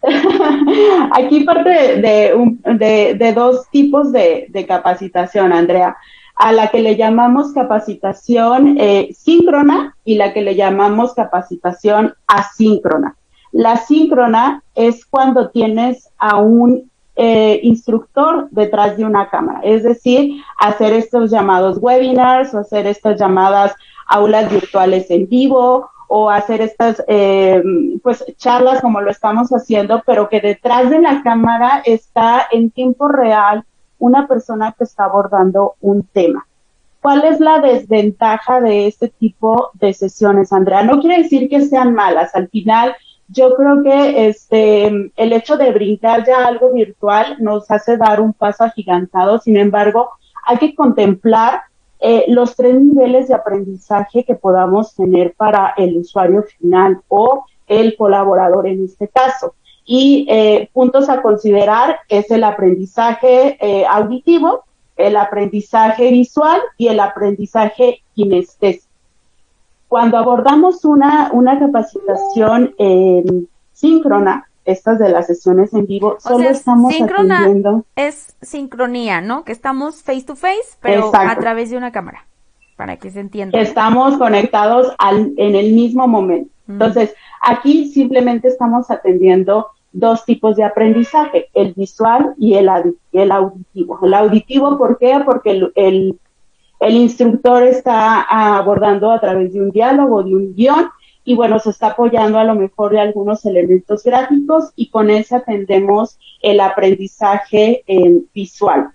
Aquí 1.13 1.45
parte 1.45 1.69
de, 2.01 3.15
de, 3.15 3.33
dos 3.33 3.69
tipos 3.71 4.11
de, 4.11 4.65
capacitación, 4.67 5.53
Andrea, 5.53 5.95
a 6.37 6.51
la 6.51 6.67
que 6.67 6.81
le 6.81 6.95
llamamos 6.95 7.51
capacitación 7.51 8.77
eh, 8.79 9.09
síncrona 9.17 9.95
y 10.05 10.15
la 10.15 10.33
que 10.33 10.41
le 10.41 10.55
llamamos 10.55 11.13
capacitación 11.13 12.13
asíncrona. 12.27 13.15
La 13.51 13.77
síncrona 13.77 14.61
es 14.75 15.05
cuando 15.05 15.49
tienes 15.49 16.09
a 16.19 16.37
un 16.37 16.91
eh, 17.15 17.59
instructor 17.63 18.47
detrás 18.51 18.97
de 18.97 19.05
una 19.05 19.29
cámara, 19.29 19.61
es 19.63 19.81
decir, 19.81 20.39
hacer 20.59 20.93
estos 20.93 21.31
llamados 21.31 21.79
webinars 21.81 22.53
o 22.53 22.59
hacer 22.59 22.85
estas 22.85 23.19
llamadas 23.19 23.73
aulas 24.05 24.51
virtuales 24.51 25.09
en 25.09 25.27
vivo 25.27 25.89
o 26.07 26.29
hacer 26.29 26.61
estas 26.61 27.03
eh, 27.07 27.63
pues 28.03 28.23
charlas 28.37 28.81
como 28.81 29.01
lo 29.01 29.09
estamos 29.09 29.49
haciendo, 29.49 30.03
pero 30.05 30.29
que 30.29 30.39
detrás 30.39 30.91
de 30.91 31.01
la 31.01 31.23
cámara 31.23 31.81
está 31.83 32.45
en 32.51 32.69
tiempo 32.69 33.07
real 33.07 33.65
una 33.99 34.27
persona 34.27 34.73
que 34.77 34.83
está 34.83 35.05
abordando 35.05 35.75
un 35.81 36.03
tema. 36.03 36.47
¿Cuál 37.01 37.23
es 37.25 37.39
la 37.39 37.59
desventaja 37.59 38.59
de 38.59 38.87
este 38.87 39.07
tipo 39.07 39.69
de 39.75 39.93
sesiones, 39.93 40.51
Andrea? 40.51 40.83
No 40.83 40.99
quiere 40.99 41.23
decir 41.23 41.47
que 41.49 41.61
sean 41.61 41.93
malas. 41.93 42.35
Al 42.35 42.49
final, 42.49 42.95
yo 43.29 43.55
creo 43.55 43.83
que 43.83 44.27
este 44.27 44.87
el 44.87 45.33
hecho 45.33 45.57
de 45.57 45.71
brincar 45.71 46.25
ya 46.25 46.45
algo 46.45 46.71
virtual 46.71 47.37
nos 47.39 47.69
hace 47.71 47.97
dar 47.97 48.19
un 48.21 48.33
paso 48.33 48.63
agigantado. 48.63 49.39
Sin 49.39 49.57
embargo, 49.57 50.09
hay 50.45 50.57
que 50.57 50.75
contemplar 50.75 51.61
eh, 51.99 52.25
los 52.27 52.55
tres 52.55 52.79
niveles 52.79 53.27
de 53.27 53.35
aprendizaje 53.35 54.23
que 54.23 54.35
podamos 54.35 54.95
tener 54.95 55.33
para 55.33 55.73
el 55.77 55.97
usuario 55.97 56.43
final 56.43 57.01
o 57.07 57.45
el 57.67 57.95
colaborador 57.97 58.67
en 58.67 58.85
este 58.85 59.07
caso. 59.07 59.55
Y 59.89 60.27
eh, 60.29 60.69
puntos 60.73 61.07
a 61.07 61.21
considerar 61.21 61.99
es 62.09 62.29
el 62.29 62.43
aprendizaje 62.43 63.57
eh, 63.61 63.85
auditivo, 63.89 64.65
el 64.97 65.15
aprendizaje 65.15 66.11
visual 66.11 66.59
y 66.77 66.89
el 66.89 66.99
aprendizaje 66.99 68.01
kinestésico. 68.13 68.85
Cuando 69.87 70.17
abordamos 70.17 70.83
una, 70.83 71.29
una 71.31 71.57
capacitación 71.57 72.75
eh, 72.77 73.23
síncrona, 73.71 74.49
estas 74.65 74.99
de 74.99 75.07
las 75.07 75.27
sesiones 75.27 75.73
en 75.73 75.85
vivo, 75.85 76.17
solo 76.19 76.49
estamos 76.49 76.93
síncrona 76.93 77.47
es 77.95 78.35
sincronía, 78.41 79.21
¿no? 79.21 79.45
Que 79.45 79.53
estamos 79.53 80.03
face 80.03 80.23
to 80.23 80.35
face, 80.35 80.75
pero 80.81 81.09
a 81.15 81.35
través 81.37 81.69
de 81.69 81.77
una 81.77 81.93
cámara, 81.93 82.25
para 82.75 82.97
que 82.97 83.09
se 83.09 83.21
entienda. 83.21 83.57
Estamos 83.57 84.17
conectados 84.17 84.93
al, 84.97 85.31
en 85.37 85.55
el 85.55 85.71
mismo 85.71 86.05
momento. 86.05 86.51
Entonces, 86.67 87.15
aquí 87.41 87.89
simplemente 87.93 88.49
estamos 88.49 88.91
atendiendo 88.91 89.67
dos 89.97 90.25
tipos 90.25 90.55
de 90.55 90.63
aprendizaje, 90.63 91.49
el 91.53 91.73
visual 91.73 92.33
y 92.37 92.53
el, 92.53 92.69
el 93.11 93.31
auditivo. 93.31 93.99
El 94.03 94.13
auditivo, 94.13 94.77
¿por 94.77 94.97
qué? 94.97 95.19
Porque 95.25 95.51
el, 95.75 96.19
el 96.79 96.93
instructor 96.95 97.63
está 97.63 98.21
abordando 98.21 99.11
a 99.11 99.19
través 99.19 99.53
de 99.53 99.61
un 99.61 99.71
diálogo, 99.71 100.23
de 100.23 100.35
un 100.35 100.55
guion, 100.55 100.89
y 101.23 101.35
bueno, 101.35 101.59
se 101.59 101.71
está 101.71 101.87
apoyando 101.87 102.37
a 102.37 102.43
lo 102.45 102.55
mejor 102.55 102.91
de 102.91 103.01
algunos 103.01 103.43
elementos 103.45 104.03
gráficos 104.03 104.71
y 104.75 104.89
con 104.89 105.09
eso 105.09 105.35
atendemos 105.35 106.17
el 106.41 106.59
aprendizaje 106.59 107.83
eh, 107.85 108.21
visual. 108.33 108.91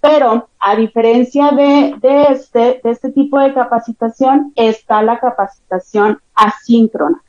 Pero 0.00 0.48
a 0.58 0.76
diferencia 0.76 1.50
de, 1.52 1.94
de, 2.02 2.22
este, 2.24 2.80
de 2.82 2.90
este 2.90 3.12
tipo 3.12 3.38
de 3.38 3.54
capacitación, 3.54 4.52
está 4.56 5.02
la 5.02 5.18
capacitación 5.18 6.18
asíncrona. 6.34 7.22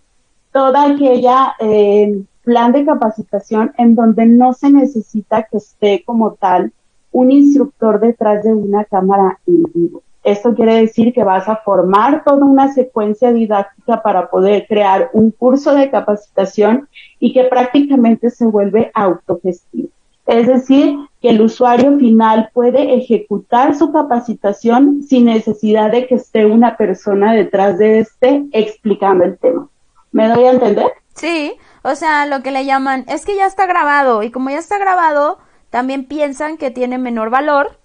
Toda 0.52 0.92
aquella 0.92 1.56
eh, 1.60 2.24
plan 2.44 2.72
de 2.72 2.86
capacitación 2.86 3.74
en 3.78 3.96
donde 3.96 4.26
no 4.26 4.54
se 4.54 4.70
necesita 4.70 5.44
que 5.44 5.58
esté 5.58 6.04
como 6.06 6.34
tal 6.34 6.72
un 7.12 7.32
instructor 7.32 8.00
detrás 8.00 8.44
de 8.44 8.54
una 8.54 8.86
cámara 8.86 9.40
en 9.48 9.64
vivo. 9.74 10.04
Esto 10.24 10.56
quiere 10.56 10.76
decir 10.76 11.14
que 11.14 11.24
vas 11.24 11.50
a 11.50 11.58
formar 11.58 12.24
toda 12.24 12.46
una 12.46 12.72
secuencia 12.74 13.34
didáctica 13.34 14.02
para 14.02 14.30
poder 14.30 14.66
crear 14.68 15.10
un 15.14 15.32
curso 15.32 15.76
de 15.76 15.90
capacitación 15.90 16.88
y 17.20 17.34
que 17.34 17.44
prácticamente 17.44 18.30
se 18.30 18.46
vuelve 18.46 18.90
autogestivo. 18.94 19.90
Es 20.26 20.48
decir, 20.48 20.96
que 21.22 21.30
el 21.30 21.42
usuario 21.42 21.98
final 21.98 22.50
puede 22.54 22.96
ejecutar 22.96 23.76
su 23.76 23.92
capacitación 23.92 25.04
sin 25.04 25.26
necesidad 25.26 25.92
de 25.92 26.08
que 26.08 26.16
esté 26.16 26.46
una 26.46 26.78
persona 26.78 27.34
detrás 27.34 27.78
de 27.78 28.00
este 28.00 28.46
explicando 28.54 29.26
el 29.26 29.38
tema. 29.38 29.68
¿Me 30.14 30.30
doy 30.30 30.46
a 30.46 30.52
entender? 30.52 30.92
Sí, 31.16 31.56
o 31.84 31.96
sea, 31.96 32.26
lo 32.26 32.42
que 32.42 32.52
le 32.52 32.66
llaman 32.66 33.06
es 33.08 33.26
que 33.26 33.36
ya 33.36 33.46
está 33.46 33.66
grabado 33.66 34.24
y 34.24 34.32
como 34.32 34.50
ya 34.50 34.58
está 34.58 34.78
grabado, 34.78 35.40
también 35.70 36.06
piensan 36.06 36.58
que 36.58 36.72
tiene 36.72 36.98
menor 36.98 37.30
valor 37.30 37.80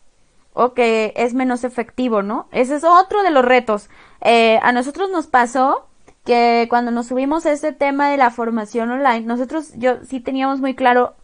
o 0.54 0.74
que 0.74 1.12
es 1.16 1.34
menos 1.34 1.64
efectivo, 1.64 2.22
¿no? 2.22 2.48
Ese 2.52 2.76
es 2.76 2.84
otro 2.84 3.22
de 3.22 3.30
los 3.30 3.44
retos. 3.44 3.90
Eh, 4.20 4.58
a 4.62 4.72
nosotros 4.72 5.10
nos 5.10 5.26
pasó 5.26 5.86
que 6.24 6.66
cuando 6.68 6.90
nos 6.90 7.06
subimos 7.06 7.46
a 7.46 7.52
este 7.52 7.72
tema 7.72 8.10
de 8.10 8.16
la 8.16 8.30
formación 8.30 8.90
online, 8.90 9.20
nosotros 9.20 9.72
yo 9.76 10.04
sí 10.04 10.20
teníamos 10.20 10.60
muy 10.60 10.74
claro 10.74 11.14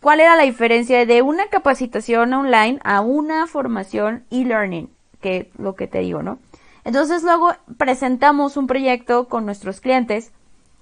cuál 0.00 0.20
era 0.20 0.36
la 0.36 0.42
diferencia 0.42 1.04
de 1.04 1.22
una 1.22 1.46
capacitación 1.48 2.32
online 2.32 2.78
a 2.82 3.00
una 3.00 3.46
formación 3.46 4.24
e-learning, 4.30 4.90
que 5.20 5.50
lo 5.58 5.74
que 5.74 5.86
te 5.86 6.00
digo, 6.00 6.22
¿no? 6.22 6.38
Entonces 6.84 7.22
luego 7.24 7.52
presentamos 7.76 8.56
un 8.56 8.66
proyecto 8.66 9.28
con 9.28 9.44
nuestros 9.44 9.80
clientes, 9.80 10.32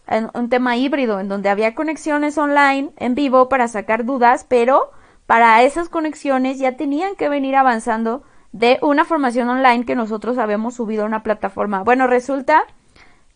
en 0.07 0.31
un 0.35 0.49
tema 0.49 0.77
híbrido, 0.77 1.21
en 1.21 1.29
donde 1.29 1.49
había 1.49 1.75
conexiones 1.75 2.37
online 2.39 2.91
en 2.97 3.15
vivo 3.15 3.49
para 3.49 3.69
sacar 3.69 4.05
dudas, 4.05 4.45
pero 4.49 4.91
para 5.27 5.63
esas 5.63 5.89
conexiones 5.89 6.59
ya 6.59 6.77
tenían 6.77 7.17
que 7.17 7.29
venir 7.29 7.57
avanzando 7.57 8.23
de 8.53 8.79
una 8.83 9.05
formación 9.05 9.49
online 9.49 9.85
que 9.85 9.97
nosotros 9.97 10.39
habíamos 10.39 10.75
subido 10.75 11.03
a 11.03 11.07
una 11.07 11.23
plataforma. 11.23 11.83
Bueno, 11.83 12.07
resulta 12.07 12.65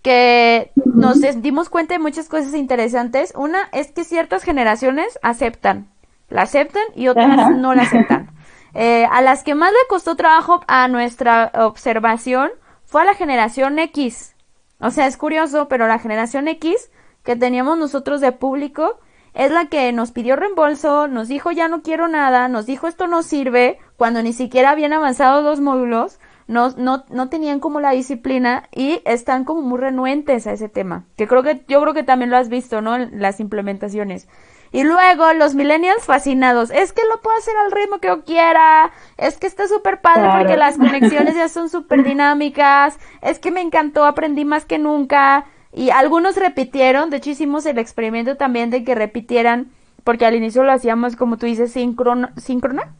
que 0.02 0.70
nos 0.85 1.20
dimos 1.42 1.68
cuenta 1.70 1.94
de 1.94 1.98
muchas 1.98 2.28
cosas 2.28 2.54
interesantes. 2.54 3.33
Una 3.37 3.68
es 3.72 3.90
que 3.90 4.04
ciertas 4.04 4.44
generaciones 4.44 5.18
aceptan, 5.22 5.88
la 6.28 6.42
aceptan 6.42 6.85
y 6.94 7.09
otras 7.09 7.57
no 7.57 7.74
la 7.74 7.83
aceptan. 7.83 8.31
Eh, 8.74 9.09
a 9.11 9.22
las 9.22 9.44
que 9.44 9.54
más 9.54 9.72
le 9.72 9.78
costó 9.88 10.14
trabajo 10.14 10.61
a 10.68 10.87
nuestra 10.88 11.50
observación 11.54 12.50
fue 12.85 13.00
a 13.00 13.07
la 13.07 13.14
generación 13.14 13.78
X. 13.78 14.37
O 14.81 14.91
sea, 14.91 15.07
es 15.07 15.17
curioso, 15.17 15.69
pero 15.69 15.87
la 15.88 15.99
generación 15.99 16.49
X 16.49 16.91
que 17.25 17.37
teníamos 17.37 17.79
nosotros 17.79 18.21
de 18.21 18.33
público 18.33 19.01
es 19.35 19.51
la 19.51 19.67
que 19.67 19.93
nos 19.93 20.12
pidió 20.12 20.37
reembolso, 20.37 21.09
nos 21.09 21.29
dijo 21.29 21.51
ya 21.51 21.69
no 21.69 21.83
quiero 21.83 22.09
nada, 22.09 22.49
nos 22.49 22.67
dijo 22.67 22.88
esto 22.88 23.07
no 23.07 23.23
sirve, 23.23 23.79
cuando 23.97 24.23
ni 24.23 24.33
siquiera 24.33 24.71
habían 24.71 24.93
avanzado 24.93 25.43
dos 25.43 25.61
módulos, 25.61 26.19
no, 26.47 26.71
no, 26.71 27.05
no 27.11 27.29
tenían 27.29 27.61
como 27.61 27.81
la 27.81 27.91
disciplina 27.91 28.64
y 28.75 29.03
están 29.05 29.45
como 29.45 29.61
muy 29.61 29.79
renuentes 29.79 30.47
a 30.47 30.53
ese 30.53 30.69
tema. 30.69 31.05
Que 31.17 31.29
creo 31.29 31.43
que, 31.43 31.62
yo 31.69 31.81
creo 31.83 31.93
que 31.93 32.03
también 32.03 32.31
lo 32.31 32.38
has 32.38 32.49
visto, 32.49 32.81
¿no? 32.81 32.97
Las 32.99 33.38
implementaciones. 33.38 34.29
Y 34.70 34.85
luego 34.85 35.33
los 35.33 35.54
millennials 35.54 36.04
fascinados, 36.04 36.70
es 36.70 36.92
que 36.92 37.02
lo 37.09 37.20
puedo 37.20 37.37
hacer 37.38 37.54
al 37.57 37.72
ritmo 37.72 37.98
que 37.98 38.09
yo 38.09 38.24
quiera, 38.24 38.90
es 39.16 39.38
que 39.38 39.46
está 39.46 39.66
súper 39.66 40.00
padre 40.00 40.28
porque 40.37 40.57
las 40.57 40.76
conexiones 40.76 41.35
ya 41.35 41.48
son 41.48 41.68
súper 41.70 42.04
dinámicas, 42.04 42.98
es 43.22 43.38
que 43.38 43.50
me 43.50 43.61
encantó, 43.62 44.04
aprendí 44.04 44.44
más 44.44 44.64
que 44.64 44.78
nunca. 44.78 45.46
Y 45.72 45.90
algunos 45.90 46.37
repitieron, 46.37 47.11
de 47.11 47.18
hecho 47.18 47.31
hicimos 47.31 47.64
el 47.66 47.78
experimento 47.78 48.37
también 48.37 48.70
de 48.70 48.85
que 48.85 48.94
repitieran, 48.94 49.70
porque 50.04 50.26
al 50.26 50.35
inicio 50.35 50.62
lo 50.62 50.72
hacíamos 50.72 51.16
como 51.16 51.37
tú 51.37 51.46
dices, 51.46 51.72
síncrona, 51.72 52.33
síncrona. 52.37 52.94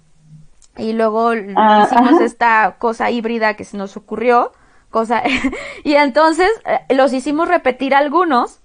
Y 0.76 0.92
luego 0.92 1.33
ah, 1.57 1.87
hicimos 1.87 2.20
esta 2.20 2.76
cosa 2.78 3.11
híbrida 3.11 3.54
que 3.54 3.64
se 3.64 3.76
nos 3.76 3.96
ocurrió, 3.96 4.52
cosa, 4.90 5.22
y 5.85 5.94
entonces 5.94 6.48
eh, 6.64 6.94
los 6.94 7.12
hicimos 7.12 7.48
repetir 7.48 7.94
algunos, 7.94 8.61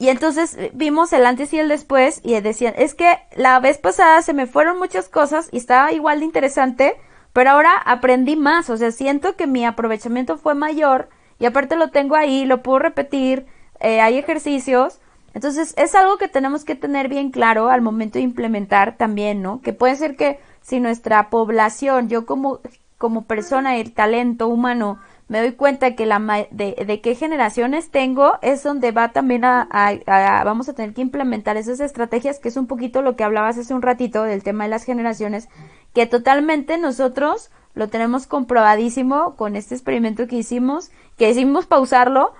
y 0.00 0.08
entonces 0.08 0.56
eh, 0.56 0.70
vimos 0.72 1.12
el 1.12 1.26
antes 1.26 1.52
y 1.52 1.58
el 1.58 1.68
después, 1.68 2.22
y 2.24 2.40
decían, 2.40 2.72
es 2.78 2.94
que 2.94 3.18
la 3.36 3.60
vez 3.60 3.76
pasada 3.76 4.22
se 4.22 4.32
me 4.32 4.46
fueron 4.46 4.78
muchas 4.78 5.10
cosas 5.10 5.50
y 5.52 5.58
estaba 5.58 5.92
igual 5.92 6.20
de 6.20 6.24
interesante, 6.24 6.96
pero 7.34 7.50
ahora 7.50 7.76
aprendí 7.84 8.34
más, 8.34 8.70
o 8.70 8.78
sea, 8.78 8.92
siento 8.92 9.36
que 9.36 9.46
mi 9.46 9.66
aprovechamiento 9.66 10.38
fue 10.38 10.54
mayor, 10.54 11.10
y 11.38 11.44
aparte 11.44 11.76
lo 11.76 11.90
tengo 11.90 12.16
ahí, 12.16 12.46
lo 12.46 12.62
puedo 12.62 12.78
repetir, 12.78 13.44
eh, 13.78 14.00
hay 14.00 14.16
ejercicios, 14.16 15.00
entonces 15.34 15.74
es 15.76 15.94
algo 15.94 16.16
que 16.16 16.28
tenemos 16.28 16.64
que 16.64 16.74
tener 16.74 17.08
bien 17.08 17.30
claro 17.30 17.68
al 17.68 17.82
momento 17.82 18.18
de 18.18 18.24
implementar 18.24 18.96
también, 18.96 19.42
¿no? 19.42 19.60
Que 19.60 19.74
puede 19.74 19.96
ser 19.96 20.16
que 20.16 20.40
si 20.62 20.80
nuestra 20.80 21.28
población, 21.28 22.08
yo 22.08 22.24
como, 22.24 22.60
como 22.96 23.26
persona, 23.26 23.76
el 23.76 23.92
talento 23.92 24.48
humano, 24.48 24.98
me 25.30 25.38
doy 25.38 25.52
cuenta 25.52 25.94
que 25.94 26.06
la 26.06 26.18
de, 26.50 26.74
de 26.84 27.00
qué 27.00 27.14
generaciones 27.14 27.92
tengo 27.92 28.32
es 28.42 28.64
donde 28.64 28.90
va 28.90 29.12
también 29.12 29.44
a, 29.44 29.68
a, 29.70 30.42
vamos 30.42 30.68
a 30.68 30.72
tener 30.72 30.92
que 30.92 31.02
implementar 31.02 31.56
esas 31.56 31.78
estrategias 31.78 32.40
que 32.40 32.48
es 32.48 32.56
un 32.56 32.66
poquito 32.66 33.00
lo 33.00 33.14
que 33.14 33.22
hablabas 33.22 33.56
hace 33.56 33.72
un 33.72 33.80
ratito 33.80 34.24
del 34.24 34.42
tema 34.42 34.64
de 34.64 34.70
las 34.70 34.82
generaciones 34.82 35.48
que 35.94 36.06
totalmente 36.06 36.78
nosotros 36.78 37.52
lo 37.74 37.86
tenemos 37.88 38.26
comprobadísimo 38.26 39.36
con 39.36 39.54
este 39.54 39.76
experimento 39.76 40.26
que 40.26 40.34
hicimos 40.34 40.90
que 41.16 41.30
hicimos 41.30 41.66
pausarlo 41.66 42.32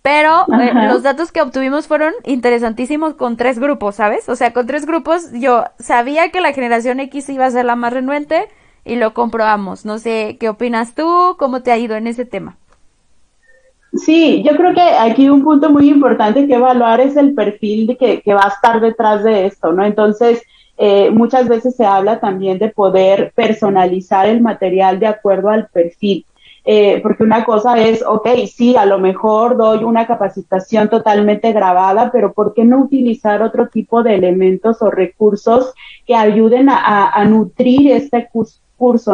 pero 0.00 0.46
eh, 0.58 0.72
los 0.72 1.02
datos 1.02 1.32
que 1.32 1.42
obtuvimos 1.42 1.86
fueron 1.86 2.14
interesantísimos 2.24 3.12
con 3.12 3.36
tres 3.36 3.58
grupos, 3.58 3.96
¿sabes? 3.96 4.26
O 4.30 4.36
sea, 4.36 4.54
con 4.54 4.66
tres 4.66 4.86
grupos 4.86 5.32
yo 5.32 5.64
sabía 5.78 6.30
que 6.30 6.40
la 6.40 6.54
generación 6.54 7.00
X 7.00 7.28
iba 7.28 7.44
a 7.44 7.50
ser 7.50 7.66
la 7.66 7.76
más 7.76 7.92
renuente 7.92 8.48
y 8.88 8.96
lo 8.96 9.14
comprobamos. 9.14 9.84
No 9.84 9.98
sé, 9.98 10.36
¿qué 10.40 10.48
opinas 10.48 10.94
tú? 10.94 11.36
¿Cómo 11.38 11.62
te 11.62 11.70
ha 11.70 11.78
ido 11.78 11.94
en 11.94 12.06
ese 12.06 12.24
tema? 12.24 12.56
Sí, 13.94 14.42
yo 14.42 14.56
creo 14.56 14.74
que 14.74 14.80
aquí 14.80 15.30
un 15.30 15.42
punto 15.42 15.70
muy 15.70 15.88
importante 15.88 16.46
que 16.46 16.54
evaluar 16.54 17.00
es 17.00 17.16
el 17.16 17.34
perfil 17.34 17.86
de 17.86 17.96
que, 17.96 18.20
que 18.20 18.34
va 18.34 18.44
a 18.44 18.48
estar 18.48 18.80
detrás 18.80 19.24
de 19.24 19.46
esto, 19.46 19.72
¿no? 19.72 19.84
Entonces, 19.84 20.42
eh, 20.76 21.10
muchas 21.10 21.48
veces 21.48 21.74
se 21.74 21.86
habla 21.86 22.20
también 22.20 22.58
de 22.58 22.68
poder 22.68 23.32
personalizar 23.34 24.28
el 24.28 24.40
material 24.40 25.00
de 25.00 25.06
acuerdo 25.06 25.48
al 25.48 25.68
perfil. 25.68 26.24
Eh, 26.64 27.00
porque 27.02 27.22
una 27.22 27.44
cosa 27.46 27.78
es, 27.80 28.04
ok, 28.06 28.28
sí, 28.46 28.76
a 28.76 28.84
lo 28.84 28.98
mejor 28.98 29.56
doy 29.56 29.84
una 29.84 30.06
capacitación 30.06 30.90
totalmente 30.90 31.50
grabada, 31.52 32.10
pero 32.12 32.34
¿por 32.34 32.52
qué 32.52 32.64
no 32.64 32.80
utilizar 32.80 33.42
otro 33.42 33.68
tipo 33.68 34.02
de 34.02 34.16
elementos 34.16 34.82
o 34.82 34.90
recursos 34.90 35.72
que 36.06 36.14
ayuden 36.14 36.68
a, 36.68 37.08
a 37.08 37.24
nutrir 37.24 37.92
este 37.92 38.28
curso? 38.30 38.60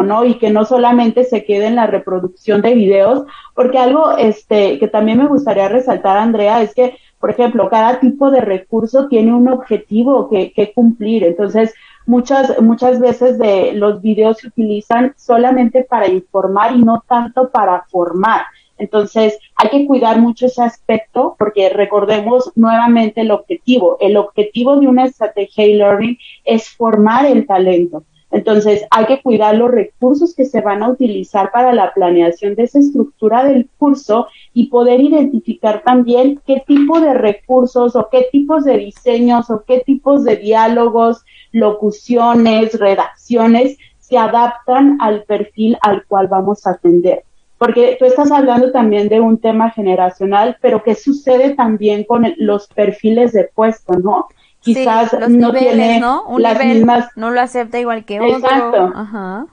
¿No? 0.03 0.25
Y 0.25 0.35
que 0.35 0.51
no 0.51 0.65
solamente 0.65 1.23
se 1.23 1.43
quede 1.45 1.67
en 1.67 1.75
la 1.75 1.87
reproducción 1.87 2.61
de 2.61 2.73
videos, 2.73 3.23
porque 3.53 3.79
algo 3.79 4.17
este 4.17 4.79
que 4.79 4.87
también 4.87 5.17
me 5.17 5.27
gustaría 5.27 5.69
resaltar, 5.69 6.17
Andrea, 6.17 6.61
es 6.61 6.73
que, 6.73 6.97
por 7.19 7.31
ejemplo, 7.31 7.69
cada 7.69 7.99
tipo 7.99 8.31
de 8.31 8.41
recurso 8.41 9.07
tiene 9.07 9.33
un 9.33 9.47
objetivo 9.47 10.29
que, 10.29 10.51
que 10.51 10.71
cumplir. 10.73 11.23
Entonces, 11.23 11.73
muchas, 12.05 12.61
muchas 12.61 12.99
veces 12.99 13.37
de 13.37 13.73
los 13.73 14.01
videos 14.01 14.37
se 14.37 14.47
utilizan 14.47 15.13
solamente 15.17 15.83
para 15.83 16.07
informar 16.07 16.75
y 16.75 16.83
no 16.83 17.03
tanto 17.07 17.49
para 17.49 17.85
formar. 17.89 18.43
Entonces, 18.77 19.39
hay 19.55 19.69
que 19.69 19.87
cuidar 19.87 20.19
mucho 20.19 20.47
ese 20.47 20.61
aspecto 20.61 21.35
porque 21.39 21.69
recordemos 21.69 22.51
nuevamente 22.55 23.21
el 23.21 23.31
objetivo. 23.31 23.97
El 24.01 24.17
objetivo 24.17 24.77
de 24.79 24.87
una 24.87 25.05
estrategia 25.05 25.65
e-learning 25.65 26.17
es 26.43 26.69
formar 26.69 27.25
el 27.25 27.47
talento. 27.47 28.03
Entonces, 28.35 28.85
hay 28.91 29.05
que 29.05 29.21
cuidar 29.21 29.55
los 29.55 29.71
recursos 29.71 30.35
que 30.35 30.43
se 30.43 30.59
van 30.59 30.83
a 30.83 30.89
utilizar 30.89 31.51
para 31.53 31.71
la 31.71 31.93
planeación 31.93 32.53
de 32.55 32.63
esa 32.63 32.79
estructura 32.79 33.45
del 33.45 33.69
curso 33.77 34.27
y 34.53 34.67
poder 34.67 34.99
identificar 34.99 35.83
también 35.85 36.41
qué 36.45 36.61
tipo 36.67 36.99
de 36.99 37.13
recursos 37.13 37.95
o 37.95 38.09
qué 38.11 38.27
tipos 38.33 38.65
de 38.65 38.77
diseños 38.77 39.49
o 39.49 39.63
qué 39.65 39.83
tipos 39.85 40.25
de 40.25 40.35
diálogos 40.35 41.23
locuciones, 41.53 42.77
redacciones, 42.77 43.77
se 43.99 44.17
adaptan 44.17 44.97
al 44.99 45.23
perfil 45.23 45.77
al 45.81 46.03
cual 46.03 46.27
vamos 46.27 46.67
a 46.67 46.71
atender. 46.71 47.23
Porque 47.57 47.95
tú 47.97 48.03
estás 48.03 48.33
hablando 48.33 48.73
también 48.73 49.07
de 49.07 49.21
un 49.21 49.37
tema 49.37 49.71
generacional, 49.71 50.57
pero 50.59 50.83
¿qué 50.83 50.93
sucede 50.93 51.55
también 51.55 52.03
con 52.03 52.25
los 52.35 52.67
perfiles 52.67 53.31
de 53.31 53.45
puesto, 53.45 53.93
no? 53.93 54.27
Quizás 54.65 55.13
no 55.29 55.53
tiene 55.53 56.01
las 56.37 56.65
mismas... 56.65 57.07
No 57.15 57.29
lo 57.29 57.39
acepta 57.39 57.79
igual 57.79 58.03
que 58.03 58.19
otro. 58.19 58.37
Exacto. 58.37 58.91
Ajá. 58.95 59.45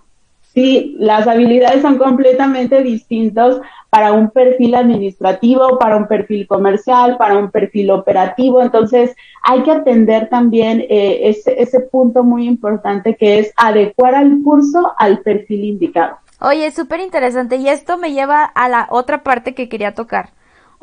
Sí, 0.54 0.96
las 0.98 1.26
habilidades 1.26 1.80
son 1.80 1.96
completamente 1.96 2.82
distintas 2.82 3.58
para 3.88 4.12
un 4.12 4.30
perfil 4.30 4.74
administrativo, 4.74 5.78
para 5.78 5.96
un 5.96 6.06
perfil 6.06 6.46
comercial, 6.46 7.16
para 7.16 7.38
un 7.38 7.50
perfil 7.50 7.90
operativo. 7.90 8.62
Entonces, 8.62 9.14
hay 9.42 9.62
que 9.62 9.70
atender 9.70 10.28
también 10.28 10.80
eh, 10.88 11.28
ese, 11.28 11.60
ese 11.60 11.80
punto 11.80 12.22
muy 12.22 12.46
importante 12.46 13.16
que 13.16 13.38
es 13.38 13.52
adecuar 13.56 14.14
al 14.14 14.42
curso 14.42 14.92
al 14.98 15.20
perfil 15.20 15.64
indicado. 15.64 16.16
Oye, 16.40 16.70
súper 16.70 17.00
interesante. 17.00 17.56
Y 17.56 17.68
esto 17.68 17.96
me 17.96 18.12
lleva 18.12 18.44
a 18.44 18.68
la 18.68 18.88
otra 18.90 19.22
parte 19.22 19.54
que 19.54 19.68
quería 19.68 19.94
tocar. 19.94 20.30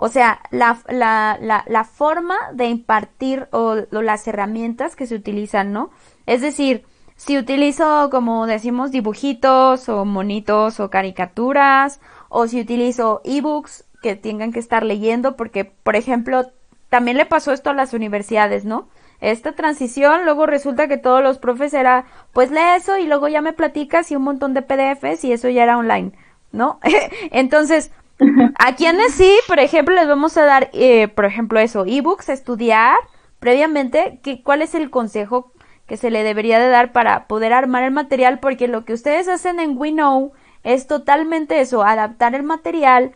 O 0.02 0.08
sea, 0.08 0.40
la, 0.50 0.80
la, 0.88 1.66
la, 1.68 1.84
forma 1.84 2.38
de 2.54 2.68
impartir 2.68 3.50
o, 3.52 3.76
o 3.92 4.02
las 4.02 4.26
herramientas 4.30 4.96
que 4.96 5.06
se 5.06 5.16
utilizan, 5.16 5.74
¿no? 5.74 5.90
Es 6.26 6.40
decir, 6.40 6.86
si 7.18 7.38
utilizo, 7.38 8.10
como 8.10 8.48
decimos, 8.48 8.92
dibujitos 8.92 9.90
o 9.90 10.06
monitos 10.06 10.80
o 10.80 10.90
caricaturas, 10.90 12.00
o 12.30 12.48
si 12.48 12.62
utilizo 12.62 13.20
ebooks 13.26 13.84
que 14.02 14.16
tengan 14.16 14.54
que 14.54 14.60
estar 14.60 14.86
leyendo, 14.86 15.36
porque, 15.36 15.66
por 15.66 15.98
ejemplo, 15.98 16.50
también 16.88 17.18
le 17.18 17.26
pasó 17.26 17.52
esto 17.52 17.70
a 17.70 17.74
las 17.74 17.94
universidades, 17.94 18.64
¿no? 18.64 18.88
Esta 19.20 19.52
transición, 19.52 20.24
luego 20.24 20.46
resulta 20.46 20.88
que 20.88 20.96
todos 20.96 21.22
los 21.22 21.40
profes 21.40 21.74
era, 21.74 22.06
pues 22.32 22.52
lee 22.52 22.78
eso 22.78 22.98
y 22.98 23.06
luego 23.06 23.28
ya 23.28 23.42
me 23.42 23.52
platicas 23.52 24.12
y 24.12 24.16
un 24.16 24.24
montón 24.24 24.54
de 24.54 24.62
PDFs 24.62 25.26
y 25.26 25.34
eso 25.34 25.50
ya 25.50 25.64
era 25.64 25.78
online, 25.78 26.14
¿no? 26.54 26.80
Entonces, 27.32 27.92
a 28.58 28.76
quienes 28.76 29.14
sí, 29.14 29.34
por 29.48 29.60
ejemplo, 29.60 29.96
les 29.96 30.08
vamos 30.08 30.38
a 30.38 30.46
dar, 30.46 30.70
eh, 30.74 31.08
por 31.08 31.26
ejemplo, 31.26 31.60
eso, 31.60 31.86
ebooks, 31.86 32.30
estudiar 32.30 32.98
previamente, 33.40 34.20
¿qué, 34.24 34.44
¿cuál 34.44 34.62
es 34.62 34.76
el 34.76 34.90
consejo 34.90 35.54
que 35.90 35.98
se 35.98 36.12
le 36.12 36.24
debería 36.24 36.60
de 36.60 36.70
dar 36.70 36.92
para 36.92 37.28
poder 37.28 37.52
armar 37.52 37.84
el 37.84 37.92
material, 37.92 38.40
porque 38.40 38.68
lo 38.68 38.86
que 38.86 38.94
ustedes 38.94 39.28
hacen 39.28 39.60
en 39.60 39.76
WeKnow 39.76 40.34
es 40.64 40.86
totalmente 40.86 41.62
eso, 41.62 41.84
adaptar 41.84 42.36
el 42.36 42.44
material 42.44 43.16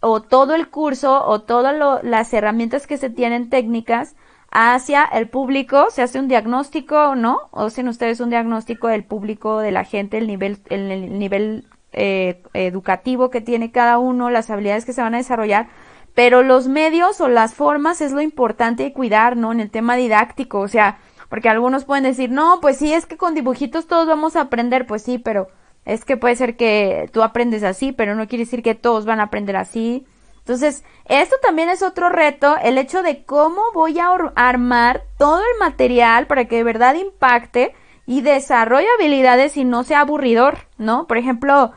o 0.00 0.22
todo 0.22 0.54
el 0.54 0.68
curso 0.68 1.24
o 1.26 1.42
todas 1.42 2.02
las 2.04 2.32
herramientas 2.32 2.86
que 2.86 2.96
se 2.96 3.10
tienen 3.10 3.50
técnicas 3.50 4.14
hacia 4.52 5.04
el 5.04 5.28
público, 5.28 5.86
se 5.90 6.02
hace 6.02 6.20
un 6.20 6.28
diagnóstico, 6.28 7.16
¿no? 7.16 7.38
O 7.50 7.64
hacen 7.64 7.88
ustedes 7.88 8.20
un 8.20 8.30
diagnóstico 8.30 8.86
del 8.88 9.02
público, 9.02 9.58
de 9.58 9.72
la 9.72 9.84
gente, 9.84 10.18
el 10.18 10.26
nivel, 10.26 10.58
el, 10.68 11.18
nivel 11.18 11.66
eh, 11.92 12.42
educativo 12.54 13.30
que 13.30 13.40
tiene 13.40 13.70
cada 13.70 13.98
uno, 13.98 14.30
las 14.30 14.50
habilidades 14.50 14.84
que 14.84 14.92
se 14.92 15.02
van 15.02 15.14
a 15.14 15.18
desarrollar, 15.18 15.68
pero 16.14 16.42
los 16.42 16.68
medios 16.68 17.20
o 17.20 17.28
las 17.28 17.54
formas 17.54 18.00
es 18.00 18.12
lo 18.12 18.20
importante 18.20 18.82
de 18.82 18.92
cuidar, 18.92 19.36
¿no? 19.36 19.52
En 19.52 19.60
el 19.60 19.70
tema 19.70 19.96
didáctico, 19.96 20.60
o 20.60 20.68
sea, 20.68 20.98
porque 21.28 21.48
algunos 21.48 21.84
pueden 21.84 22.04
decir, 22.04 22.30
no, 22.30 22.58
pues 22.60 22.76
sí, 22.76 22.92
es 22.92 23.06
que 23.06 23.16
con 23.16 23.34
dibujitos 23.34 23.86
todos 23.86 24.06
vamos 24.06 24.36
a 24.36 24.42
aprender, 24.42 24.86
pues 24.86 25.02
sí, 25.02 25.18
pero 25.18 25.48
es 25.84 26.04
que 26.04 26.16
puede 26.16 26.36
ser 26.36 26.56
que 26.56 27.08
tú 27.12 27.22
aprendes 27.22 27.62
así, 27.62 27.92
pero 27.92 28.14
no 28.14 28.28
quiere 28.28 28.44
decir 28.44 28.62
que 28.62 28.74
todos 28.74 29.04
van 29.04 29.20
a 29.20 29.24
aprender 29.24 29.56
así. 29.56 30.06
Entonces, 30.38 30.84
esto 31.06 31.36
también 31.40 31.68
es 31.68 31.82
otro 31.82 32.08
reto, 32.08 32.56
el 32.62 32.76
hecho 32.76 33.02
de 33.02 33.24
cómo 33.24 33.62
voy 33.72 33.98
a 33.98 34.10
armar 34.34 35.04
todo 35.16 35.38
el 35.38 35.58
material 35.60 36.26
para 36.26 36.46
que 36.46 36.56
de 36.56 36.64
verdad 36.64 36.94
impacte 36.94 37.74
y 38.06 38.22
desarrolle 38.22 38.88
habilidades 38.98 39.56
y 39.56 39.64
no 39.64 39.84
sea 39.84 40.00
aburridor, 40.00 40.58
¿no? 40.78 41.06
Por 41.06 41.16
ejemplo, 41.16 41.72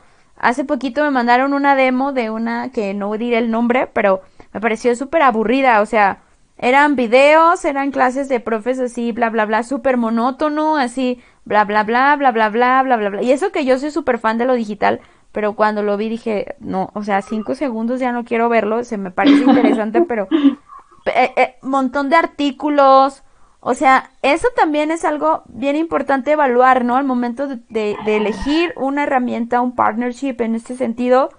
hace 0.45 0.63
poquito 0.63 1.03
me 1.03 1.11
mandaron 1.11 1.53
una 1.53 1.75
demo 1.75 2.13
de 2.13 2.29
una 2.29 2.69
que 2.69 2.93
no 2.93 3.11
diré 3.17 3.39
el 3.39 3.49
nombre, 3.49 3.87
pero 3.91 4.21
me 4.53 4.61
pareció 4.61 4.95
súper 4.95 5.23
aburrida, 5.23 5.81
o 5.81 5.85
sea, 5.85 6.19
eran 6.57 6.95
videos, 6.95 7.65
eran 7.65 7.91
clases 7.91 8.29
de 8.29 8.39
profes 8.39 8.79
así, 8.79 9.11
bla, 9.11 9.29
bla, 9.29 9.45
bla, 9.45 9.63
súper 9.63 9.97
monótono, 9.97 10.77
así, 10.77 11.19
bla, 11.45 11.65
bla, 11.65 11.83
bla, 11.83 12.15
bla, 12.15 12.31
bla, 12.31 12.49
bla, 12.49 12.83
bla, 12.83 12.95
bla, 12.95 13.09
bla. 13.09 13.23
Y 13.23 13.31
eso 13.31 13.51
que 13.51 13.65
yo 13.65 13.79
soy 13.79 13.89
súper 13.91 14.19
fan 14.19 14.37
de 14.37 14.45
lo 14.45 14.53
digital, 14.53 15.01
pero 15.31 15.55
cuando 15.55 15.81
lo 15.81 15.97
vi 15.97 16.09
dije, 16.09 16.55
no, 16.59 16.91
o 16.93 17.03
sea, 17.03 17.21
cinco 17.23 17.55
segundos 17.55 17.99
ya 17.99 18.11
no 18.11 18.23
quiero 18.23 18.47
verlo, 18.47 18.83
se 18.83 18.97
me 18.97 19.11
parece 19.11 19.43
interesante, 19.43 20.01
pero 20.03 20.27
eh, 21.07 21.33
eh, 21.35 21.55
montón 21.63 22.09
de 22.09 22.17
artículos, 22.17 23.23
o 23.67 23.73
sea, 23.73 24.11
eso 24.21 24.47
también 24.55 24.91
es 24.91 25.03
algo 25.05 25.43
bien 25.47 25.75
importante 25.75 26.31
evaluar, 26.31 26.85
¿no? 26.85 26.97
Al 26.97 27.05
momento 27.05 27.47
de, 27.47 27.57
de 27.69 28.15
elegir 28.15 28.73
una 28.75 29.03
herramienta, 29.03 29.61
un 29.61 29.75
partnership 29.75 30.35
en 30.39 30.53
este 30.53 30.75
sentido, 30.75 31.31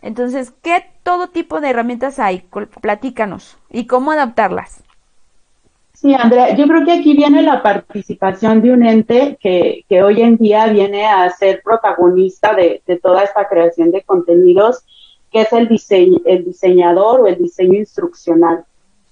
entonces, 0.00 0.52
¿qué 0.62 0.84
todo 1.02 1.28
tipo 1.28 1.60
de 1.60 1.70
herramientas 1.70 2.18
hay? 2.18 2.44
Platícanos. 2.80 3.58
¿Y 3.70 3.86
cómo 3.86 4.12
adaptarlas? 4.12 4.82
Sí, 5.92 6.14
Andrea, 6.14 6.54
yo 6.54 6.68
creo 6.68 6.84
que 6.84 6.92
aquí 6.92 7.14
viene 7.14 7.42
la 7.42 7.60
participación 7.60 8.62
de 8.62 8.72
un 8.72 8.86
ente 8.86 9.36
que, 9.40 9.84
que 9.88 10.02
hoy 10.02 10.22
en 10.22 10.36
día 10.36 10.68
viene 10.68 11.06
a 11.06 11.28
ser 11.30 11.60
protagonista 11.64 12.54
de, 12.54 12.82
toda 13.02 13.24
esta 13.24 13.48
creación 13.48 13.90
de 13.90 14.02
contenidos, 14.02 14.84
que 15.32 15.40
es 15.40 15.52
el, 15.52 15.66
diseño, 15.66 16.18
el 16.24 16.44
diseñador 16.44 17.22
o 17.22 17.26
el 17.26 17.38
diseño 17.38 17.74
instruccional. 17.74 18.64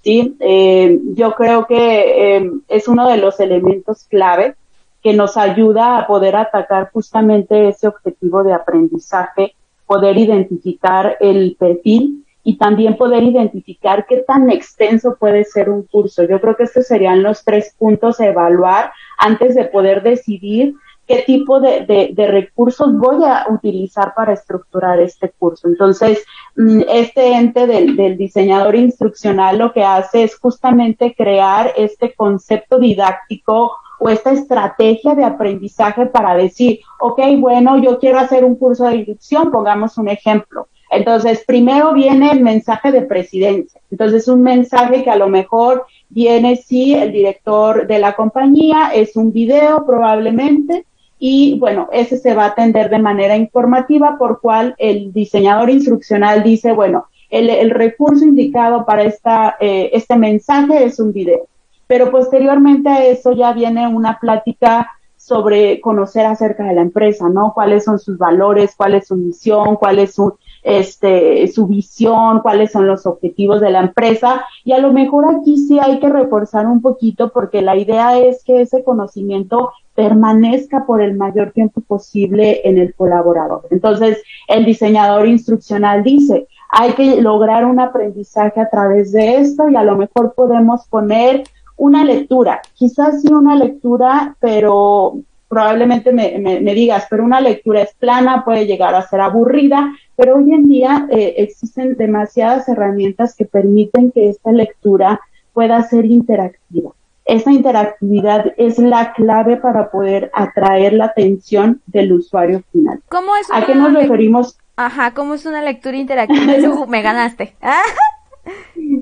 ¿Sí? 0.06 0.36
Eh, 0.38 1.00
yo 1.14 1.34
creo 1.34 1.66
que 1.66 2.36
eh, 2.36 2.50
es 2.68 2.86
uno 2.86 3.08
de 3.08 3.16
los 3.16 3.40
elementos 3.40 4.04
clave 4.04 4.54
que 5.02 5.12
nos 5.12 5.36
ayuda 5.36 5.98
a 5.98 6.06
poder 6.06 6.36
atacar 6.36 6.90
justamente 6.92 7.68
ese 7.68 7.88
objetivo 7.88 8.44
de 8.44 8.52
aprendizaje 8.52 9.56
poder 9.84 10.16
identificar 10.16 11.16
el 11.18 11.56
perfil 11.58 12.24
y 12.44 12.56
también 12.56 12.96
poder 12.96 13.24
identificar 13.24 14.06
qué 14.06 14.18
tan 14.18 14.48
extenso 14.48 15.16
puede 15.18 15.44
ser 15.44 15.70
un 15.70 15.82
curso. 15.82 16.22
Yo 16.22 16.40
creo 16.40 16.54
que 16.54 16.62
estos 16.62 16.86
serían 16.86 17.24
los 17.24 17.42
tres 17.42 17.74
puntos 17.76 18.20
a 18.20 18.26
evaluar 18.26 18.92
antes 19.18 19.56
de 19.56 19.64
poder 19.64 20.04
decidir 20.04 20.76
qué 21.06 21.22
tipo 21.22 21.60
de, 21.60 22.14
recursos 22.16 22.96
voy 22.96 23.24
a 23.24 23.46
utilizar 23.50 24.12
para 24.14 24.32
estructurar 24.32 25.00
este 25.00 25.30
curso. 25.30 25.68
Entonces, 25.68 26.24
mm, 26.56 26.82
este 26.88 27.34
ente 27.34 27.66
del, 27.66 28.16
diseñador 28.16 28.74
instruccional 28.74 29.58
lo 29.58 29.72
que 29.72 29.84
hace 29.84 30.24
es 30.24 30.38
justamente 30.38 31.14
crear 31.14 31.72
este 31.76 32.14
concepto 32.14 32.78
didáctico 32.78 33.72
o 33.98 34.10
esta 34.10 34.32
estrategia 34.32 35.14
de 35.14 35.24
aprendizaje 35.24 36.06
para 36.06 36.34
decir, 36.34 36.80
ok, 37.00 37.20
bueno, 37.38 37.78
yo 37.78 37.98
quiero 37.98 38.18
hacer 38.18 38.44
un 38.44 38.56
curso 38.56 38.84
de 38.84 38.96
inducción, 38.96 39.50
pongamos 39.50 39.96
un 39.98 40.08
ejemplo. 40.08 40.68
Entonces, 40.90 41.44
primero 41.46 41.92
viene 41.92 42.30
el 42.30 42.40
mensaje 42.40 42.92
de 42.92 43.02
presidencia. 43.02 43.80
Entonces, 43.90 44.28
un 44.28 44.42
mensaje 44.42 45.02
que 45.02 45.10
a 45.10 45.16
lo 45.16 45.28
mejor 45.28 45.86
viene, 46.08 46.56
sí, 46.56 46.94
el 46.94 47.12
director 47.12 47.86
de 47.86 47.98
la 47.98 48.14
compañía, 48.14 48.90
es 48.94 49.16
un 49.16 49.32
video 49.32 49.84
probablemente, 49.84 50.86
y 51.18 51.58
bueno, 51.58 51.88
ese 51.92 52.18
se 52.18 52.34
va 52.34 52.44
a 52.44 52.48
atender 52.48 52.90
de 52.90 52.98
manera 52.98 53.36
informativa, 53.36 54.16
por 54.18 54.40
cual 54.40 54.74
el 54.78 55.12
diseñador 55.12 55.70
instruccional 55.70 56.42
dice, 56.42 56.72
bueno, 56.72 57.06
el, 57.30 57.70
recurso 57.70 58.24
indicado 58.24 58.84
para 58.84 59.02
esta, 59.04 59.56
eh, 59.60 59.90
este 59.92 60.16
mensaje 60.16 60.84
es 60.84 61.00
un 61.00 61.12
video. 61.12 61.46
Pero 61.86 62.10
posteriormente 62.10 62.88
a 62.88 63.04
eso 63.04 63.32
ya 63.32 63.52
viene 63.52 63.86
una 63.88 64.18
plática 64.18 64.90
sobre 65.16 65.80
conocer 65.80 66.26
acerca 66.26 66.64
de 66.64 66.74
la 66.74 66.82
empresa, 66.82 67.28
¿no? 67.28 67.52
Cuáles 67.54 67.84
son 67.84 67.98
sus 67.98 68.18
valores, 68.18 68.74
cuál 68.76 68.94
es 68.94 69.08
su 69.08 69.16
misión, 69.16 69.76
cuál 69.76 69.98
es 69.98 70.14
su, 70.14 70.38
este, 70.66 71.46
su 71.46 71.68
visión, 71.68 72.40
cuáles 72.40 72.72
son 72.72 72.88
los 72.88 73.06
objetivos 73.06 73.60
de 73.60 73.70
la 73.70 73.80
empresa. 73.80 74.44
Y 74.64 74.72
a 74.72 74.78
lo 74.78 74.92
mejor 74.92 75.24
aquí 75.32 75.58
sí 75.58 75.78
hay 75.78 76.00
que 76.00 76.08
reforzar 76.08 76.66
un 76.66 76.82
poquito 76.82 77.30
porque 77.30 77.62
la 77.62 77.76
idea 77.76 78.18
es 78.18 78.42
que 78.42 78.62
ese 78.62 78.82
conocimiento 78.82 79.70
permanezca 79.94 80.84
por 80.84 81.00
el 81.00 81.14
mayor 81.14 81.52
tiempo 81.52 81.80
posible 81.82 82.62
en 82.64 82.78
el 82.78 82.94
colaborador. 82.94 83.62
Entonces, 83.70 84.20
el 84.48 84.64
diseñador 84.64 85.28
instruccional 85.28 86.02
dice, 86.02 86.48
hay 86.68 86.94
que 86.94 87.22
lograr 87.22 87.64
un 87.64 87.78
aprendizaje 87.78 88.60
a 88.60 88.68
través 88.68 89.12
de 89.12 89.36
esto 89.36 89.68
y 89.68 89.76
a 89.76 89.84
lo 89.84 89.96
mejor 89.96 90.34
podemos 90.34 90.84
poner 90.88 91.44
una 91.76 92.04
lectura, 92.04 92.60
quizás 92.74 93.22
sí 93.22 93.32
una 93.32 93.54
lectura, 93.54 94.34
pero 94.40 95.18
probablemente 95.48 96.12
me, 96.12 96.38
me, 96.38 96.74
digas, 96.74 97.06
pero 97.08 97.24
una 97.24 97.40
lectura 97.40 97.82
es 97.82 97.94
plana, 97.94 98.44
puede 98.44 98.66
llegar 98.66 98.94
a 98.94 99.06
ser 99.06 99.20
aburrida, 99.20 99.92
pero 100.16 100.36
hoy 100.36 100.52
en 100.52 100.68
día 100.68 101.06
eh, 101.10 101.34
existen 101.38 101.96
demasiadas 101.96 102.68
herramientas 102.68 103.34
que 103.36 103.44
permiten 103.44 104.10
que 104.10 104.28
esta 104.28 104.52
lectura 104.52 105.20
pueda 105.52 105.82
ser 105.82 106.04
interactiva. 106.04 106.92
Esa 107.24 107.52
interactividad 107.52 108.52
es 108.56 108.78
la 108.78 109.12
clave 109.12 109.56
para 109.56 109.90
poder 109.90 110.30
atraer 110.32 110.92
la 110.92 111.06
atención 111.06 111.80
del 111.86 112.12
usuario 112.12 112.62
final. 112.70 113.00
¿Cómo 113.08 113.36
es 113.36 113.48
¿A 113.52 113.66
qué 113.66 113.74
nos 113.74 113.92
referimos? 113.92 114.58
Ajá, 114.76 115.12
¿cómo 115.14 115.34
es 115.34 115.46
una 115.46 115.62
lectura 115.62 115.96
interactiva? 115.96 116.86
me 116.88 117.02
ganaste. 117.02 117.56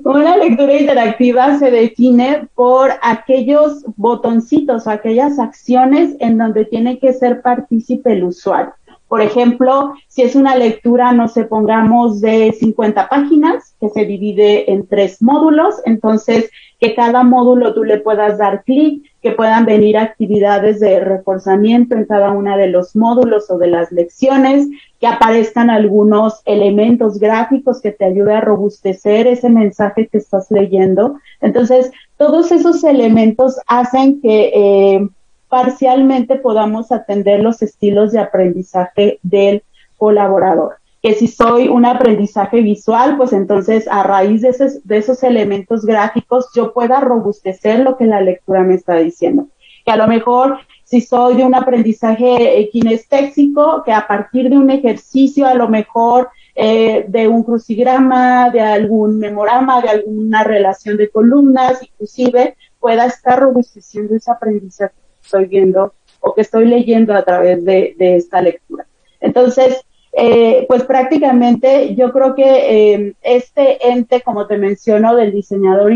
Una 0.03 0.37
lectura 0.37 0.79
interactiva 0.79 1.59
se 1.59 1.69
define 1.69 2.47
por 2.55 2.91
aquellos 3.01 3.85
botoncitos, 3.97 4.87
aquellas 4.87 5.37
acciones 5.39 6.15
en 6.19 6.37
donde 6.37 6.65
tiene 6.65 6.99
que 6.99 7.13
ser 7.13 7.41
partícipe 7.41 8.13
el 8.13 8.23
usuario. 8.23 8.73
Por 9.07 9.21
ejemplo, 9.21 9.93
si 10.07 10.23
es 10.23 10.35
una 10.35 10.55
lectura, 10.55 11.11
no 11.11 11.27
sé, 11.27 11.43
pongamos 11.43 12.21
de 12.21 12.51
50 12.51 13.07
páginas, 13.07 13.75
que 13.79 13.89
se 13.89 14.05
divide 14.05 14.71
en 14.71 14.87
tres 14.87 15.21
módulos, 15.21 15.75
entonces 15.85 16.49
que 16.79 16.95
cada 16.95 17.23
módulo 17.23 17.73
tú 17.73 17.83
le 17.83 17.99
puedas 17.99 18.37
dar 18.37 18.63
clic, 18.63 19.03
que 19.21 19.31
puedan 19.31 19.65
venir 19.65 19.97
actividades 19.97 20.79
de 20.79 20.99
reforzamiento 20.99 21.95
en 21.95 22.05
cada 22.05 22.31
uno 22.31 22.57
de 22.57 22.67
los 22.67 22.95
módulos 22.95 23.49
o 23.49 23.57
de 23.57 23.67
las 23.67 23.91
lecciones, 23.91 24.67
que 24.99 25.07
aparezcan 25.07 25.69
algunos 25.69 26.41
elementos 26.45 27.19
gráficos 27.19 27.81
que 27.81 27.91
te 27.91 28.05
ayude 28.05 28.33
a 28.33 28.41
robustecer 28.41 29.27
ese 29.27 29.49
mensaje 29.49 30.07
que 30.07 30.17
estás 30.17 30.51
leyendo. 30.51 31.19
Entonces, 31.41 31.91
todos 32.17 32.51
esos 32.51 32.83
elementos 32.83 33.59
hacen 33.67 34.21
que 34.21 34.51
eh, 34.53 35.07
parcialmente 35.49 36.35
podamos 36.35 36.91
atender 36.91 37.41
los 37.41 37.61
estilos 37.61 38.11
de 38.11 38.19
aprendizaje 38.19 39.19
del 39.23 39.63
colaborador. 39.97 40.77
Que 41.01 41.13
si 41.13 41.27
soy 41.27 41.67
un 41.67 41.85
aprendizaje 41.85 42.61
visual, 42.61 43.15
pues 43.17 43.31
entonces 43.31 43.87
a 43.87 44.03
raíz 44.03 44.41
de 44.41 44.49
esos, 44.49 44.85
de 44.87 44.97
esos 44.97 45.23
elementos 45.23 45.85
gráficos 45.85 46.49
yo 46.55 46.73
pueda 46.73 46.99
robustecer 46.99 47.79
lo 47.79 47.97
que 47.97 48.05
la 48.05 48.21
lectura 48.21 48.63
me 48.63 48.75
está 48.75 48.95
diciendo. 48.95 49.47
Que 49.85 49.91
a 49.91 49.97
lo 49.97 50.07
mejor 50.07 50.57
si 50.83 51.01
soy 51.01 51.35
de 51.35 51.43
un 51.43 51.55
aprendizaje 51.55 52.59
eh, 52.59 52.69
kinestésico, 52.69 53.83
que 53.83 53.91
a 53.91 54.07
partir 54.07 54.49
de 54.49 54.57
un 54.57 54.69
ejercicio, 54.69 55.47
a 55.47 55.55
lo 55.55 55.67
mejor 55.67 56.29
eh, 56.55 57.05
de 57.07 57.27
un 57.27 57.43
crucigrama, 57.43 58.49
de 58.49 58.61
algún 58.61 59.19
memorama, 59.19 59.81
de 59.81 59.89
alguna 59.89 60.43
relación 60.43 60.95
de 60.97 61.09
columnas, 61.09 61.81
inclusive 61.81 62.55
pueda 62.79 63.05
estar 63.05 63.39
robusteciendo 63.39 64.15
ese 64.15 64.31
aprendizaje 64.31 64.93
estoy 65.25 65.45
viendo 65.45 65.93
o 66.19 66.33
que 66.33 66.41
estoy 66.41 66.65
leyendo 66.65 67.13
a 67.13 67.23
través 67.23 67.63
de, 67.65 67.95
esta 67.99 68.41
lectura. 68.41 68.85
Entonces, 69.19 69.81
eh, 70.13 70.65
pues 70.67 70.83
prácticamente 70.83 71.93
yo 71.95 72.11
creo 72.11 72.35
que 72.35 72.93
eh, 72.93 73.13
este 73.21 73.89
ente, 73.89 74.21
como 74.21 74.47
te 74.47 74.57
menciono, 74.57 75.15
del 75.15 75.31
diseñador 75.31 75.91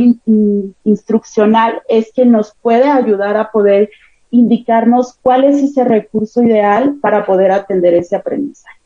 instruccional, 0.84 1.82
es 1.88 2.12
que 2.14 2.26
nos 2.26 2.54
puede 2.62 2.90
ayudar 2.90 3.38
a 3.38 3.52
poder 3.52 3.90
indicarnos 4.32 5.18
cuál 5.22 5.46
es 5.46 5.64
ese 5.64 5.84
recurso 5.84 6.44
ideal 6.44 6.98
para 7.02 7.26
poder 7.26 7.52
atender 7.52 7.96
ese 7.96 8.16
aprendizaje. 8.16 8.78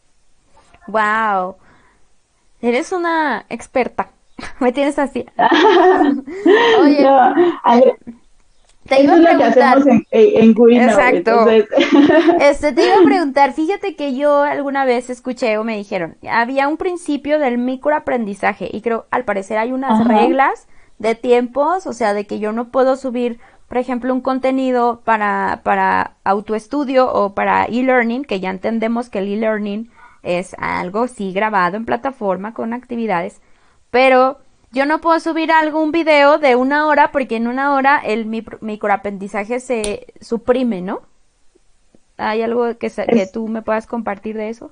Wow, 0.87 1.55
eres 2.61 2.91
una 2.91 3.45
experta. 3.49 4.09
Me 4.59 4.71
tienes 4.71 4.97
así. 4.99 5.25
Oye, 6.81 7.07
te 8.87 9.01
iba 9.03 9.13
a 9.15 9.21
preguntar. 9.21 9.77
Exacto. 10.89 11.45
Este, 12.39 12.73
te 12.73 12.85
iba 12.85 12.95
a 12.95 13.03
preguntar, 13.03 13.53
fíjate 13.53 13.95
que 13.95 14.15
yo 14.15 14.41
alguna 14.41 14.85
vez 14.85 15.09
escuché 15.09 15.57
o 15.57 15.63
me 15.63 15.77
dijeron, 15.77 16.17
había 16.29 16.67
un 16.67 16.77
principio 16.77 17.39
del 17.39 17.57
microaprendizaje 17.57 18.69
y 18.71 18.81
creo, 18.81 19.05
al 19.11 19.23
parecer 19.25 19.57
hay 19.57 19.71
unas 19.71 20.05
reglas 20.07 20.67
de 20.99 21.15
tiempos, 21.15 21.87
o 21.87 21.93
sea, 21.93 22.13
de 22.13 22.25
que 22.25 22.39
yo 22.39 22.51
no 22.51 22.69
puedo 22.69 22.95
subir, 22.95 23.39
por 23.67 23.77
ejemplo, 23.77 24.13
un 24.13 24.21
contenido 24.21 25.01
para, 25.03 25.61
para 25.63 26.15
autoestudio 26.23 27.11
o 27.11 27.33
para 27.33 27.65
e-learning, 27.65 28.25
que 28.25 28.39
ya 28.39 28.49
entendemos 28.49 29.09
que 29.09 29.19
el 29.19 29.33
e-learning 29.33 29.89
es 30.23 30.55
algo 30.57 31.07
sí 31.07 31.33
grabado 31.33 31.77
en 31.77 31.85
plataforma 31.85 32.53
con 32.53 32.73
actividades, 32.73 33.41
pero 33.91 34.39
yo 34.73 34.87
no 34.87 34.99
puedo 34.99 35.19
subir 35.19 35.51
algún 35.51 35.91
video 35.91 36.39
de 36.39 36.55
una 36.55 36.87
hora 36.87 37.11
porque 37.11 37.35
en 37.35 37.47
una 37.47 37.75
hora 37.75 38.01
el 38.03 38.25
microaprendizaje 38.25 39.59
se 39.59 40.07
suprime, 40.19 40.81
¿no? 40.81 41.01
¿Hay 42.17 42.41
algo 42.41 42.75
que, 42.77 42.89
que 42.89 43.27
tú 43.31 43.47
me 43.47 43.61
puedas 43.61 43.85
compartir 43.85 44.35
de 44.35 44.49
eso? 44.49 44.71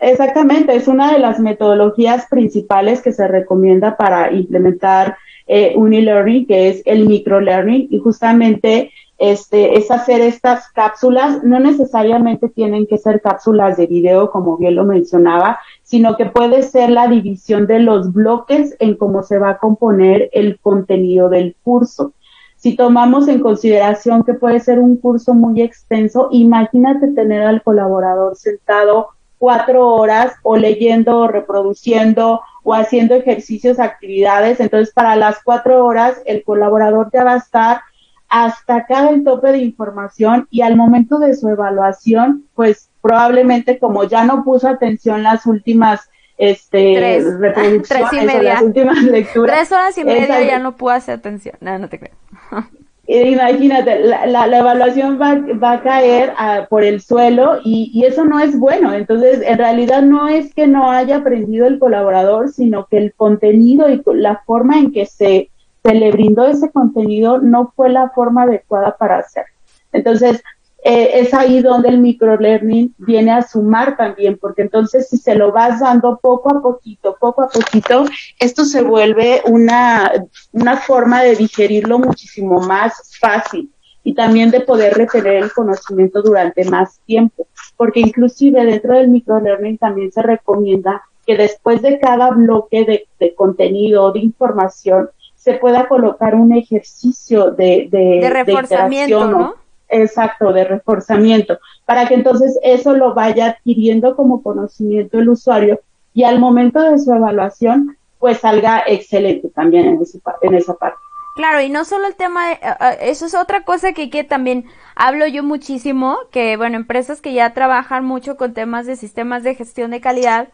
Exactamente, 0.00 0.74
es 0.74 0.88
una 0.88 1.12
de 1.12 1.18
las 1.18 1.38
metodologías 1.38 2.26
principales 2.30 3.02
que 3.02 3.12
se 3.12 3.28
recomienda 3.28 3.96
para 3.96 4.32
implementar 4.32 5.18
eh, 5.46 5.72
un 5.76 5.92
e-learning, 5.92 6.46
que 6.46 6.68
es 6.68 6.82
el 6.86 7.06
microlearning, 7.06 7.88
y 7.90 7.98
justamente 7.98 8.92
este, 9.18 9.76
es 9.76 9.90
hacer 9.90 10.20
estas 10.20 10.70
cápsulas, 10.70 11.42
no 11.42 11.58
necesariamente 11.58 12.48
tienen 12.48 12.86
que 12.86 12.98
ser 12.98 13.20
cápsulas 13.20 13.76
de 13.76 13.86
video, 13.86 14.30
como 14.30 14.56
bien 14.56 14.76
lo 14.76 14.84
mencionaba, 14.84 15.58
sino 15.82 16.16
que 16.16 16.26
puede 16.26 16.62
ser 16.62 16.90
la 16.90 17.08
división 17.08 17.66
de 17.66 17.80
los 17.80 18.12
bloques 18.12 18.76
en 18.78 18.94
cómo 18.96 19.24
se 19.24 19.38
va 19.38 19.50
a 19.50 19.58
componer 19.58 20.30
el 20.32 20.60
contenido 20.60 21.28
del 21.28 21.56
curso. 21.64 22.12
Si 22.56 22.76
tomamos 22.76 23.28
en 23.28 23.40
consideración 23.40 24.22
que 24.22 24.34
puede 24.34 24.60
ser 24.60 24.78
un 24.78 24.96
curso 24.96 25.34
muy 25.34 25.62
extenso, 25.62 26.28
imagínate 26.30 27.08
tener 27.08 27.42
al 27.42 27.62
colaborador 27.62 28.36
sentado 28.36 29.08
cuatro 29.38 29.86
horas 29.94 30.34
o 30.42 30.56
leyendo 30.56 31.18
o 31.18 31.28
reproduciendo 31.28 32.40
o 32.62 32.74
haciendo 32.74 33.14
ejercicios, 33.14 33.78
actividades. 33.78 34.60
Entonces, 34.60 34.92
para 34.92 35.16
las 35.16 35.42
cuatro 35.42 35.84
horas, 35.84 36.20
el 36.26 36.42
colaborador 36.42 37.10
ya 37.12 37.24
va 37.24 37.34
a 37.34 37.38
estar 37.38 37.80
hasta 38.28 38.76
acá 38.76 39.08
el 39.10 39.24
tope 39.24 39.52
de 39.52 39.58
información 39.58 40.46
y 40.50 40.62
al 40.62 40.76
momento 40.76 41.18
de 41.18 41.34
su 41.34 41.48
evaluación, 41.48 42.44
pues 42.54 42.90
probablemente 43.00 43.78
como 43.78 44.04
ya 44.04 44.24
no 44.24 44.44
puso 44.44 44.68
atención 44.68 45.22
las 45.22 45.46
últimas 45.46 46.10
este 46.36 47.20
reproducciones 47.38 48.34
o 48.34 48.42
las 48.42 48.62
últimas 48.62 49.02
lecturas. 49.02 49.56
Tres 49.56 49.72
horas 49.72 49.98
y 49.98 50.04
media 50.04 50.40
ya 50.42 50.58
no 50.58 50.76
pudo 50.76 50.90
hacer 50.90 51.18
atención. 51.18 51.56
No, 51.60 51.78
no 51.78 51.88
te 51.88 51.98
creo. 51.98 52.14
Imagínate, 53.10 54.00
la, 54.00 54.26
la, 54.26 54.58
evaluación 54.58 55.18
va, 55.18 55.40
va, 55.56 55.72
a 55.72 55.82
caer 55.82 56.34
ah, 56.36 56.66
por 56.68 56.84
el 56.84 57.00
suelo 57.00 57.58
y, 57.64 57.90
y, 57.94 58.04
eso 58.04 58.26
no 58.26 58.38
es 58.38 58.58
bueno. 58.58 58.92
Entonces, 58.92 59.40
en 59.42 59.56
realidad 59.56 60.02
no 60.02 60.28
es 60.28 60.52
que 60.52 60.66
no 60.66 60.90
haya 60.90 61.16
aprendido 61.16 61.66
el 61.66 61.78
colaborador, 61.78 62.50
sino 62.50 62.86
que 62.86 62.98
el 62.98 63.14
contenido 63.14 63.88
y 63.88 64.02
la 64.12 64.42
forma 64.44 64.78
en 64.78 64.92
que 64.92 65.06
se 65.06 65.50
se 65.82 65.94
le 65.94 66.10
brindó 66.10 66.46
ese 66.46 66.70
contenido 66.70 67.38
no 67.38 67.72
fue 67.74 67.90
la 67.90 68.10
forma 68.10 68.42
adecuada 68.42 68.96
para 68.96 69.18
hacer. 69.18 69.44
Entonces, 69.92 70.42
eh, 70.84 71.20
es 71.20 71.34
ahí 71.34 71.60
donde 71.60 71.88
el 71.88 71.98
microlearning 71.98 72.94
viene 72.98 73.32
a 73.32 73.42
sumar 73.42 73.96
también, 73.96 74.38
porque 74.38 74.62
entonces 74.62 75.08
si 75.08 75.18
se 75.18 75.34
lo 75.34 75.50
vas 75.50 75.80
dando 75.80 76.18
poco 76.22 76.56
a 76.56 76.62
poquito, 76.62 77.16
poco 77.20 77.42
a 77.42 77.48
poquito, 77.48 78.04
esto 78.38 78.64
se 78.64 78.82
vuelve 78.82 79.42
una, 79.46 80.12
una 80.52 80.76
forma 80.76 81.22
de 81.22 81.34
digerirlo 81.34 81.98
muchísimo 81.98 82.60
más 82.60 83.10
fácil 83.20 83.72
y 84.04 84.14
también 84.14 84.50
de 84.50 84.60
poder 84.60 84.94
retener 84.94 85.42
el 85.42 85.52
conocimiento 85.52 86.22
durante 86.22 86.64
más 86.64 87.00
tiempo, 87.00 87.48
porque 87.76 88.00
inclusive 88.00 88.64
dentro 88.64 88.94
del 88.94 89.08
microlearning 89.08 89.78
también 89.78 90.12
se 90.12 90.22
recomienda 90.22 91.02
que 91.26 91.36
después 91.36 91.82
de 91.82 91.98
cada 91.98 92.30
bloque 92.30 92.84
de, 92.84 93.08
de 93.18 93.34
contenido, 93.34 94.12
de 94.12 94.20
información, 94.20 95.10
se 95.38 95.54
pueda 95.54 95.88
colocar 95.88 96.34
un 96.34 96.52
ejercicio 96.52 97.52
de, 97.52 97.88
de, 97.90 98.28
reforzamiento, 98.28 99.30
¿no? 99.30 99.54
Exacto, 99.88 100.52
de 100.52 100.64
reforzamiento, 100.64 101.58
para 101.86 102.06
que 102.06 102.14
entonces 102.14 102.58
eso 102.62 102.92
lo 102.92 103.14
vaya 103.14 103.46
adquiriendo 103.46 104.14
como 104.14 104.42
conocimiento 104.42 105.18
el 105.18 105.30
usuario 105.30 105.80
y 106.12 106.24
al 106.24 106.38
momento 106.38 106.82
de 106.82 106.98
su 106.98 107.14
evaluación, 107.14 107.96
pues 108.18 108.40
salga 108.40 108.82
excelente 108.86 109.48
también 109.48 109.86
en, 109.86 110.00
en 110.42 110.54
esa 110.54 110.74
parte. 110.74 110.98
Claro, 111.36 111.60
y 111.60 111.70
no 111.70 111.84
solo 111.84 112.08
el 112.08 112.16
tema, 112.16 112.48
de, 112.48 112.52
eh, 112.54 112.58
eh, 112.80 112.96
eso 113.02 113.24
es 113.24 113.34
otra 113.34 113.62
cosa 113.62 113.92
que, 113.92 114.10
que 114.10 114.24
también 114.24 114.64
hablo 114.96 115.24
yo 115.28 115.44
muchísimo, 115.44 116.18
que 116.32 116.56
bueno, 116.56 116.76
empresas 116.76 117.20
que 117.20 117.32
ya 117.32 117.54
trabajan 117.54 118.04
mucho 118.04 118.36
con 118.36 118.54
temas 118.54 118.86
de 118.86 118.96
sistemas 118.96 119.44
de 119.44 119.54
gestión 119.54 119.92
de 119.92 120.00
calidad, 120.00 120.48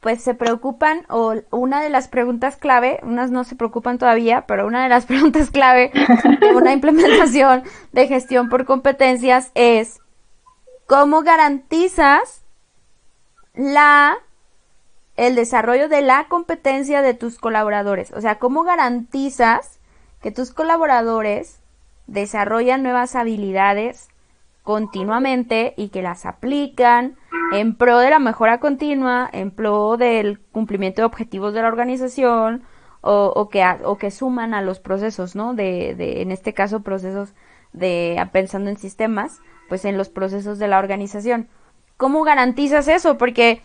pues 0.00 0.22
se 0.22 0.34
preocupan 0.34 1.04
o 1.08 1.34
una 1.50 1.82
de 1.82 1.90
las 1.90 2.08
preguntas 2.08 2.56
clave, 2.56 3.00
unas 3.02 3.30
no 3.30 3.44
se 3.44 3.54
preocupan 3.54 3.98
todavía, 3.98 4.46
pero 4.46 4.66
una 4.66 4.82
de 4.82 4.88
las 4.88 5.06
preguntas 5.06 5.50
clave 5.50 5.92
de 6.40 6.54
una 6.54 6.72
implementación 6.72 7.62
de 7.92 8.08
gestión 8.08 8.48
por 8.48 8.64
competencias 8.64 9.50
es 9.54 10.00
cómo 10.86 11.22
garantizas 11.22 12.44
la 13.54 14.16
el 15.16 15.34
desarrollo 15.34 15.90
de 15.90 16.00
la 16.00 16.28
competencia 16.28 17.02
de 17.02 17.12
tus 17.12 17.38
colaboradores, 17.38 18.10
o 18.12 18.22
sea, 18.22 18.38
cómo 18.38 18.62
garantizas 18.62 19.78
que 20.22 20.30
tus 20.30 20.50
colaboradores 20.50 21.60
desarrollan 22.06 22.82
nuevas 22.82 23.14
habilidades 23.14 24.08
continuamente 24.62 25.74
y 25.76 25.88
que 25.88 26.02
las 26.02 26.26
aplican 26.26 27.16
en 27.52 27.74
pro 27.76 27.98
de 27.98 28.10
la 28.10 28.18
mejora 28.18 28.60
continua, 28.60 29.28
en 29.32 29.50
pro 29.50 29.96
del 29.96 30.40
cumplimiento 30.40 31.02
de 31.02 31.06
objetivos 31.06 31.54
de 31.54 31.62
la 31.62 31.68
organización 31.68 32.62
o, 33.00 33.48
que, 33.48 33.64
o 33.84 33.96
que 33.96 34.10
suman 34.10 34.54
a 34.54 34.62
los 34.62 34.78
procesos, 34.78 35.34
¿no? 35.34 35.54
De, 35.54 35.94
de, 35.94 36.22
en 36.22 36.30
este 36.30 36.52
caso, 36.52 36.82
procesos 36.82 37.34
de, 37.72 38.22
pensando 38.32 38.70
en 38.70 38.76
sistemas, 38.76 39.40
pues 39.68 39.84
en 39.84 39.96
los 39.96 40.08
procesos 40.08 40.58
de 40.58 40.68
la 40.68 40.78
organización. 40.78 41.48
¿Cómo 41.96 42.22
garantizas 42.24 42.88
eso? 42.88 43.16
Porque 43.16 43.62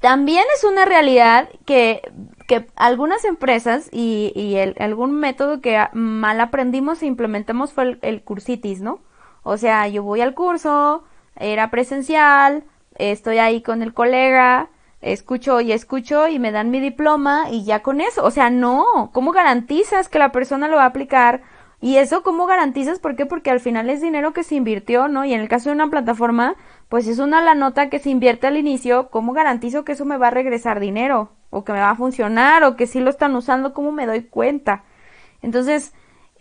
también 0.00 0.44
es 0.56 0.64
una 0.64 0.84
realidad 0.84 1.48
que, 1.64 2.02
que 2.48 2.66
algunas 2.74 3.24
empresas 3.24 3.88
y, 3.92 4.32
y 4.34 4.56
el, 4.56 4.74
algún 4.80 5.14
método 5.14 5.60
que 5.60 5.80
mal 5.92 6.40
aprendimos 6.40 7.02
e 7.02 7.06
implementamos 7.06 7.72
fue 7.72 7.84
el, 7.84 7.98
el 8.02 8.22
cursitis, 8.22 8.80
¿no? 8.80 9.00
O 9.42 9.56
sea, 9.56 9.88
yo 9.88 10.02
voy 10.02 10.20
al 10.20 10.34
curso, 10.34 11.04
era 11.36 11.70
presencial, 11.70 12.64
estoy 12.96 13.38
ahí 13.38 13.62
con 13.62 13.82
el 13.82 13.94
colega, 13.94 14.68
escucho 15.00 15.60
y 15.60 15.72
escucho 15.72 16.28
y 16.28 16.38
me 16.38 16.52
dan 16.52 16.70
mi 16.70 16.80
diploma 16.80 17.50
y 17.50 17.64
ya 17.64 17.80
con 17.82 18.00
eso. 18.00 18.24
O 18.24 18.30
sea, 18.30 18.50
no, 18.50 19.10
¿cómo 19.12 19.32
garantizas 19.32 20.08
que 20.08 20.18
la 20.18 20.32
persona 20.32 20.68
lo 20.68 20.76
va 20.76 20.84
a 20.84 20.86
aplicar? 20.86 21.42
Y 21.80 21.96
eso, 21.96 22.22
¿cómo 22.22 22.46
garantizas? 22.46 23.00
¿Por 23.00 23.16
qué? 23.16 23.26
Porque 23.26 23.50
al 23.50 23.58
final 23.58 23.90
es 23.90 24.00
dinero 24.00 24.32
que 24.32 24.44
se 24.44 24.54
invirtió, 24.54 25.08
¿no? 25.08 25.24
Y 25.24 25.34
en 25.34 25.40
el 25.40 25.48
caso 25.48 25.68
de 25.68 25.74
una 25.74 25.90
plataforma, 25.90 26.54
pues 26.88 27.08
es 27.08 27.18
una 27.18 27.42
la 27.42 27.56
nota 27.56 27.90
que 27.90 27.98
se 27.98 28.10
invierte 28.10 28.46
al 28.46 28.56
inicio. 28.56 29.08
¿Cómo 29.10 29.32
garantizo 29.32 29.84
que 29.84 29.92
eso 29.92 30.04
me 30.04 30.16
va 30.16 30.28
a 30.28 30.30
regresar 30.30 30.78
dinero? 30.78 31.30
O 31.50 31.64
que 31.64 31.72
me 31.72 31.80
va 31.80 31.90
a 31.90 31.96
funcionar, 31.96 32.62
o 32.62 32.76
que 32.76 32.86
sí 32.86 33.00
lo 33.00 33.10
están 33.10 33.34
usando, 33.34 33.74
¿cómo 33.74 33.90
me 33.90 34.06
doy 34.06 34.22
cuenta? 34.22 34.84
Entonces, 35.42 35.92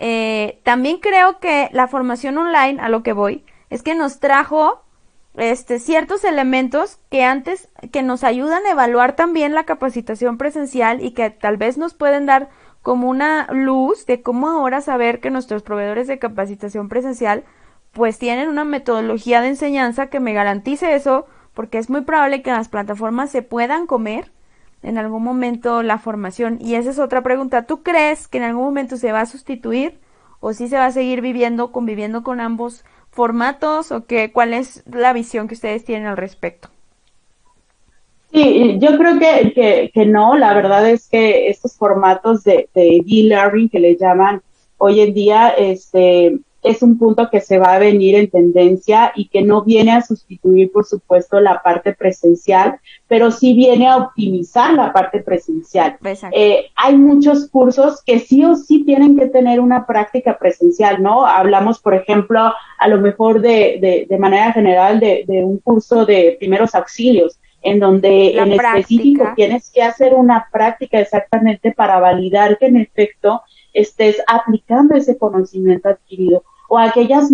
eh, 0.03 0.59
también 0.63 0.97
creo 0.97 1.37
que 1.37 1.69
la 1.73 1.87
formación 1.87 2.35
online, 2.39 2.81
a 2.81 2.89
lo 2.89 3.03
que 3.03 3.13
voy, 3.13 3.45
es 3.69 3.83
que 3.83 3.93
nos 3.93 4.19
trajo 4.19 4.81
este, 5.35 5.77
ciertos 5.77 6.23
elementos 6.23 6.97
que 7.11 7.23
antes, 7.23 7.69
que 7.91 8.01
nos 8.01 8.23
ayudan 8.23 8.65
a 8.65 8.71
evaluar 8.71 9.15
también 9.15 9.53
la 9.53 9.65
capacitación 9.65 10.39
presencial 10.39 11.05
y 11.05 11.11
que 11.11 11.29
tal 11.29 11.57
vez 11.57 11.77
nos 11.77 11.93
pueden 11.93 12.25
dar 12.25 12.49
como 12.81 13.09
una 13.09 13.45
luz 13.51 14.07
de 14.07 14.23
cómo 14.23 14.49
ahora 14.49 14.81
saber 14.81 15.19
que 15.19 15.29
nuestros 15.29 15.61
proveedores 15.61 16.07
de 16.07 16.17
capacitación 16.17 16.89
presencial 16.89 17.43
pues 17.91 18.17
tienen 18.17 18.49
una 18.49 18.63
metodología 18.65 19.39
de 19.41 19.49
enseñanza 19.49 20.07
que 20.07 20.19
me 20.19 20.33
garantice 20.33 20.95
eso, 20.95 21.27
porque 21.53 21.77
es 21.77 21.91
muy 21.91 22.01
probable 22.01 22.41
que 22.41 22.49
las 22.49 22.69
plataformas 22.69 23.29
se 23.29 23.43
puedan 23.43 23.85
comer 23.85 24.31
en 24.83 24.97
algún 24.97 25.23
momento 25.23 25.83
la 25.83 25.97
formación. 25.97 26.57
Y 26.61 26.75
esa 26.75 26.89
es 26.89 26.99
otra 26.99 27.21
pregunta. 27.21 27.65
¿Tú 27.65 27.83
crees 27.83 28.27
que 28.27 28.37
en 28.37 28.43
algún 28.45 28.65
momento 28.65 28.97
se 28.97 29.11
va 29.11 29.21
a 29.21 29.25
sustituir 29.25 29.99
o 30.39 30.53
si 30.53 30.67
se 30.67 30.77
va 30.77 30.87
a 30.87 30.91
seguir 30.91 31.21
viviendo, 31.21 31.71
conviviendo 31.71 32.23
con 32.23 32.39
ambos 32.39 32.83
formatos 33.11 33.91
o 33.91 34.05
qué, 34.05 34.31
cuál 34.31 34.53
es 34.53 34.83
la 34.91 35.13
visión 35.13 35.47
que 35.47 35.53
ustedes 35.53 35.85
tienen 35.85 36.07
al 36.07 36.17
respecto? 36.17 36.69
Sí, 38.31 38.77
yo 38.79 38.97
creo 38.97 39.19
que, 39.19 39.91
que, 39.93 40.05
no, 40.05 40.37
la 40.37 40.53
verdad 40.53 40.89
es 40.89 41.09
que 41.09 41.49
estos 41.49 41.75
formatos 41.75 42.43
de, 42.45 42.69
de 42.73 43.03
e-learning 43.05 43.69
que 43.69 43.79
le 43.79 43.97
llaman 43.97 44.41
hoy 44.77 45.01
en 45.01 45.13
día, 45.13 45.49
este, 45.49 46.39
es 46.63 46.83
un 46.83 46.97
punto 46.97 47.29
que 47.31 47.41
se 47.41 47.57
va 47.57 47.73
a 47.73 47.79
venir 47.79 48.15
en 48.15 48.29
tendencia 48.29 49.11
y 49.15 49.27
que 49.27 49.41
no 49.41 49.63
viene 49.63 49.91
a 49.93 50.01
sustituir, 50.01 50.71
por 50.71 50.85
supuesto, 50.85 51.39
la 51.39 51.61
parte 51.63 51.93
presencial, 51.93 52.79
pero 53.07 53.31
sí 53.31 53.53
viene 53.53 53.87
a 53.87 53.97
optimizar 53.97 54.73
la 54.73 54.93
parte 54.93 55.21
presencial. 55.21 55.97
Eh, 56.31 56.67
hay 56.75 56.97
muchos 56.97 57.49
cursos 57.49 58.03
que 58.05 58.19
sí 58.19 58.45
o 58.45 58.55
sí 58.55 58.83
tienen 58.83 59.17
que 59.17 59.27
tener 59.27 59.59
una 59.59 59.85
práctica 59.85 60.37
presencial, 60.37 61.01
¿no? 61.01 61.25
Hablamos, 61.25 61.79
por 61.79 61.95
ejemplo, 61.95 62.53
a 62.77 62.87
lo 62.87 62.99
mejor 62.99 63.41
de, 63.41 63.79
de, 63.81 64.05
de 64.07 64.17
manera 64.17 64.53
general 64.53 64.99
de, 64.99 65.25
de 65.27 65.43
un 65.43 65.57
curso 65.57 66.05
de 66.05 66.37
primeros 66.39 66.75
auxilios 66.75 67.39
en 67.63 67.79
donde 67.79 68.37
en 68.37 68.53
específico 68.53 69.33
tienes 69.35 69.69
que 69.69 69.83
hacer 69.83 70.13
una 70.15 70.47
práctica 70.51 70.99
exactamente 70.99 71.71
para 71.71 71.99
validar 71.99 72.57
que 72.57 72.65
en 72.65 72.77
efecto 72.77 73.43
estés 73.73 74.21
aplicando 74.27 74.95
ese 74.95 75.17
conocimiento 75.17 75.89
adquirido 75.89 76.43
o 76.73 76.77
aquellas 76.77 77.29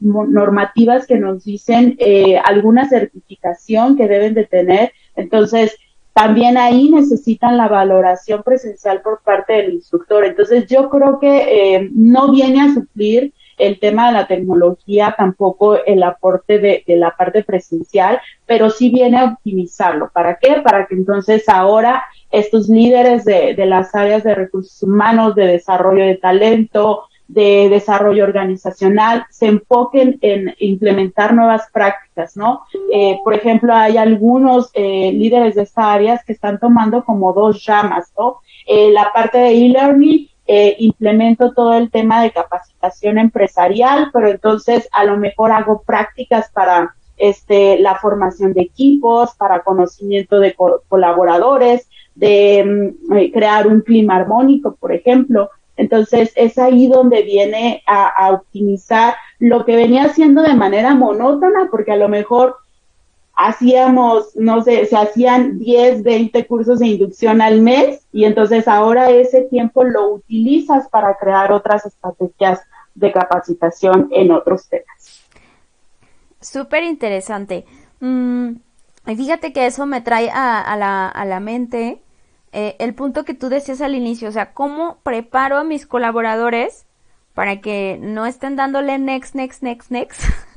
normativas 0.00 1.06
que 1.06 1.18
nos 1.18 1.44
dicen 1.44 1.94
eh, 1.98 2.38
alguna 2.38 2.88
certificación 2.88 3.98
que 3.98 4.08
deben 4.08 4.32
de 4.32 4.46
tener. 4.46 4.92
Entonces, 5.14 5.76
también 6.14 6.56
ahí 6.56 6.88
necesitan 6.88 7.58
la 7.58 7.68
valoración 7.68 8.42
presencial 8.42 9.02
por 9.02 9.20
parte 9.20 9.52
del 9.52 9.74
instructor. 9.74 10.24
Entonces, 10.24 10.66
yo 10.68 10.88
creo 10.88 11.20
que 11.20 11.74
eh, 11.74 11.90
no 11.92 12.32
viene 12.32 12.62
a 12.62 12.72
suplir 12.72 13.34
el 13.58 13.78
tema 13.78 14.06
de 14.06 14.14
la 14.14 14.26
tecnología, 14.26 15.14
tampoco 15.18 15.84
el 15.84 16.02
aporte 16.02 16.58
de, 16.58 16.82
la 16.86 17.14
parte 17.14 17.44
presencial, 17.44 18.22
pero 18.46 18.70
sí 18.70 18.88
viene 18.88 19.18
a 19.18 19.24
optimizarlo. 19.34 20.08
¿Para 20.14 20.38
qué? 20.38 20.62
Para 20.64 20.86
que 20.86 20.94
entonces 20.94 21.46
ahora 21.50 22.04
estos 22.30 22.70
líderes 22.70 23.26
de, 23.26 23.54
de 23.54 23.66
las 23.66 23.94
áreas 23.94 24.24
de 24.24 24.34
recursos 24.34 24.82
humanos, 24.82 25.34
de 25.34 25.46
desarrollo 25.46 26.06
de 26.06 26.16
talento, 26.16 27.02
de 27.28 27.68
desarrollo 27.68 28.24
organizacional 28.24 29.26
se 29.30 29.46
enfoquen 29.46 30.18
en 30.20 30.54
implementar 30.58 31.34
nuevas 31.34 31.68
prácticas, 31.72 32.36
¿no? 32.36 32.62
Eh, 32.92 33.18
por 33.24 33.34
ejemplo, 33.34 33.74
hay 33.74 33.96
algunos 33.96 34.70
eh, 34.74 35.12
líderes 35.12 35.56
de 35.56 35.62
estas 35.62 35.84
áreas 35.84 36.24
que 36.24 36.32
están 36.32 36.60
tomando 36.60 37.04
como 37.04 37.32
dos 37.32 37.64
ramas, 37.66 38.12
¿no? 38.16 38.38
Eh, 38.66 38.90
la 38.92 39.12
parte 39.12 39.38
de 39.38 39.50
e-learning 39.50 40.28
implemento 40.78 41.52
todo 41.52 41.74
el 41.74 41.90
tema 41.90 42.22
de 42.22 42.30
capacitación 42.30 43.18
empresarial, 43.18 44.10
pero 44.12 44.28
entonces 44.28 44.88
a 44.92 45.02
lo 45.02 45.16
mejor 45.16 45.50
hago 45.50 45.82
prácticas 45.82 46.52
para 46.52 46.94
este, 47.16 47.80
la 47.80 47.96
formación 47.96 48.52
de 48.52 48.62
equipos, 48.62 49.34
para 49.34 49.64
conocimiento 49.64 50.38
de 50.38 50.54
colaboradores, 50.88 51.88
de 52.14 52.94
mm, 53.08 53.32
crear 53.32 53.66
un 53.66 53.80
clima 53.80 54.14
armónico, 54.14 54.76
por 54.76 54.92
ejemplo. 54.92 55.50
Entonces 55.76 56.32
es 56.36 56.58
ahí 56.58 56.88
donde 56.88 57.22
viene 57.22 57.82
a, 57.86 58.32
optimizar 58.32 59.14
lo 59.38 59.64
que 59.64 59.76
venía 59.76 60.04
haciendo 60.04 60.42
de 60.42 60.54
manera 60.54 60.94
monótona, 60.94 61.68
porque 61.70 61.92
a 61.92 61.96
lo 61.96 62.08
mejor 62.08 62.56
hacíamos, 63.34 64.34
no 64.36 64.62
sé, 64.62 64.86
se 64.86 64.96
hacían 64.96 65.58
10, 65.58 66.02
20 66.02 66.46
cursos 66.46 66.78
de 66.78 66.86
inducción 66.86 67.42
al 67.42 67.60
mes 67.60 68.06
y 68.10 68.24
entonces 68.24 68.66
ahora 68.66 69.10
ese 69.10 69.42
tiempo 69.42 69.84
lo 69.84 70.14
utilizas 70.14 70.88
para 70.88 71.16
crear 71.18 71.52
otras 71.52 71.84
estrategias 71.84 72.60
de 72.94 73.12
capacitación 73.12 74.08
en 74.10 74.32
otros 74.32 74.66
temas. 74.68 75.26
Súper 76.40 76.84
interesante. 76.84 77.66
Mm, 78.00 78.56
fíjate 79.04 79.52
que 79.52 79.66
eso 79.66 79.84
me 79.84 80.00
trae 80.00 80.30
a, 80.30 80.76
la, 80.78 81.08
a 81.08 81.24
la, 81.24 81.40
mente 81.40 82.00
eh, 82.52 82.76
el 82.78 82.94
punto 82.94 83.24
que 83.24 83.34
tú 83.34 83.48
decías 83.48 83.80
al 83.80 83.94
inicio, 83.94 84.28
o 84.28 84.32
sea, 84.32 84.52
cómo 84.52 84.98
preparo 85.02 85.58
a 85.58 85.64
mis 85.64 85.86
colaboradores 85.86 86.86
para 87.34 87.60
que 87.60 87.98
no 88.00 88.24
estén 88.24 88.56
dándole 88.56 88.98
next, 88.98 89.34
next, 89.34 89.62
next, 89.62 89.90
next. 89.90 90.22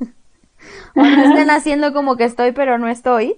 o 0.96 1.02
no 1.02 1.22
estén 1.22 1.50
haciendo 1.50 1.92
como 1.92 2.16
que 2.16 2.24
estoy 2.24 2.52
pero 2.52 2.78
no 2.78 2.88
estoy. 2.88 3.36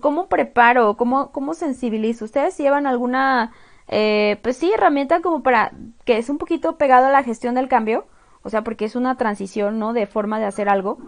¿Cómo 0.00 0.28
preparo? 0.28 0.96
¿Cómo, 0.96 1.30
cómo 1.30 1.52
sensibilizo? 1.52 2.24
¿Ustedes 2.24 2.56
llevan 2.56 2.86
alguna, 2.86 3.52
eh, 3.88 4.38
pues 4.42 4.56
sí, 4.56 4.72
herramienta 4.72 5.20
como 5.20 5.42
para 5.42 5.72
que 6.06 6.16
es 6.16 6.30
un 6.30 6.38
poquito 6.38 6.78
pegado 6.78 7.08
a 7.08 7.12
la 7.12 7.22
gestión 7.22 7.54
del 7.54 7.68
cambio? 7.68 8.06
O 8.42 8.50
sea, 8.50 8.62
porque 8.62 8.86
es 8.86 8.96
una 8.96 9.16
transición, 9.16 9.78
¿no? 9.78 9.92
De 9.92 10.06
forma 10.06 10.38
de 10.38 10.46
hacer 10.46 10.70
algo. 10.70 10.98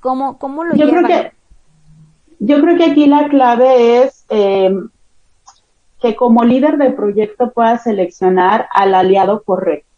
¿Cómo, 0.00 0.38
cómo 0.38 0.64
lo 0.64 0.74
yo 0.76 0.86
llevan? 0.86 1.04
Creo 1.04 1.22
que, 1.22 1.32
yo 2.38 2.60
creo 2.60 2.76
que 2.76 2.84
aquí 2.84 3.06
la 3.06 3.28
clave 3.28 4.02
es 4.02 4.24
eh, 4.30 4.70
que 6.00 6.14
como 6.14 6.44
líder 6.44 6.76
de 6.76 6.90
proyecto 6.90 7.50
puedas 7.52 7.84
seleccionar 7.84 8.68
al 8.72 8.94
aliado 8.94 9.42
correcto. 9.42 9.88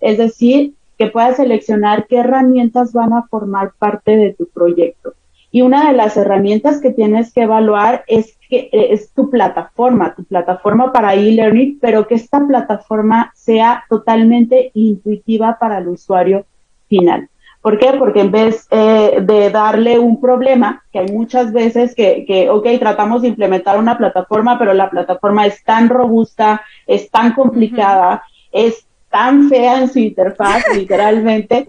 Es 0.00 0.18
decir, 0.18 0.74
que 0.98 1.06
puedas 1.06 1.36
seleccionar 1.36 2.06
qué 2.06 2.18
herramientas 2.18 2.92
van 2.92 3.12
a 3.12 3.22
formar 3.28 3.72
parte 3.78 4.16
de 4.16 4.34
tu 4.34 4.48
proyecto. 4.48 5.14
Y 5.50 5.62
una 5.62 5.88
de 5.88 5.96
las 5.96 6.16
herramientas 6.16 6.80
que 6.80 6.90
tienes 6.90 7.32
que 7.32 7.42
evaluar 7.42 8.04
es 8.06 8.36
que 8.50 8.68
es 8.72 9.12
tu 9.12 9.30
plataforma, 9.30 10.14
tu 10.14 10.24
plataforma 10.24 10.92
para 10.92 11.14
e-learning, 11.14 11.78
pero 11.80 12.06
que 12.06 12.16
esta 12.16 12.46
plataforma 12.46 13.32
sea 13.34 13.84
totalmente 13.88 14.70
intuitiva 14.74 15.56
para 15.58 15.78
el 15.78 15.88
usuario 15.88 16.44
final. 16.88 17.28
¿Por 17.68 17.78
qué? 17.78 17.92
Porque 17.98 18.22
en 18.22 18.30
vez 18.30 18.66
eh, 18.70 19.18
de 19.20 19.50
darle 19.50 19.98
un 19.98 20.22
problema, 20.22 20.82
que 20.90 21.00
hay 21.00 21.12
muchas 21.12 21.52
veces 21.52 21.94
que, 21.94 22.24
que, 22.26 22.48
ok, 22.48 22.66
tratamos 22.78 23.20
de 23.20 23.28
implementar 23.28 23.78
una 23.78 23.98
plataforma, 23.98 24.58
pero 24.58 24.72
la 24.72 24.88
plataforma 24.88 25.44
es 25.44 25.62
tan 25.64 25.90
robusta, 25.90 26.62
es 26.86 27.10
tan 27.10 27.34
complicada, 27.34 28.22
es 28.52 28.86
tan 29.10 29.50
fea 29.50 29.82
en 29.82 29.90
su 29.90 29.98
interfaz, 29.98 30.64
literalmente, 30.74 31.68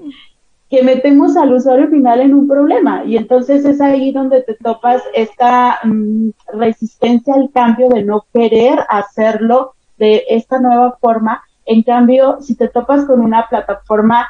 que 0.70 0.84
metemos 0.84 1.36
al 1.36 1.52
usuario 1.52 1.90
final 1.90 2.22
en 2.22 2.34
un 2.34 2.48
problema. 2.48 3.04
Y 3.04 3.18
entonces 3.18 3.66
es 3.66 3.82
ahí 3.82 4.14
donde 4.14 4.42
te 4.42 4.54
topas 4.54 5.04
esta 5.14 5.80
mm, 5.84 6.30
resistencia 6.54 7.34
al 7.34 7.52
cambio 7.52 7.90
de 7.90 8.06
no 8.06 8.24
querer 8.34 8.80
hacerlo 8.88 9.74
de 9.98 10.24
esta 10.30 10.62
nueva 10.62 10.98
forma. 11.02 11.44
En 11.66 11.84
cambio, 11.84 12.38
si 12.40 12.56
te 12.56 12.70
topas 12.70 13.04
con 13.04 13.20
una 13.20 13.50
plataforma 13.50 14.30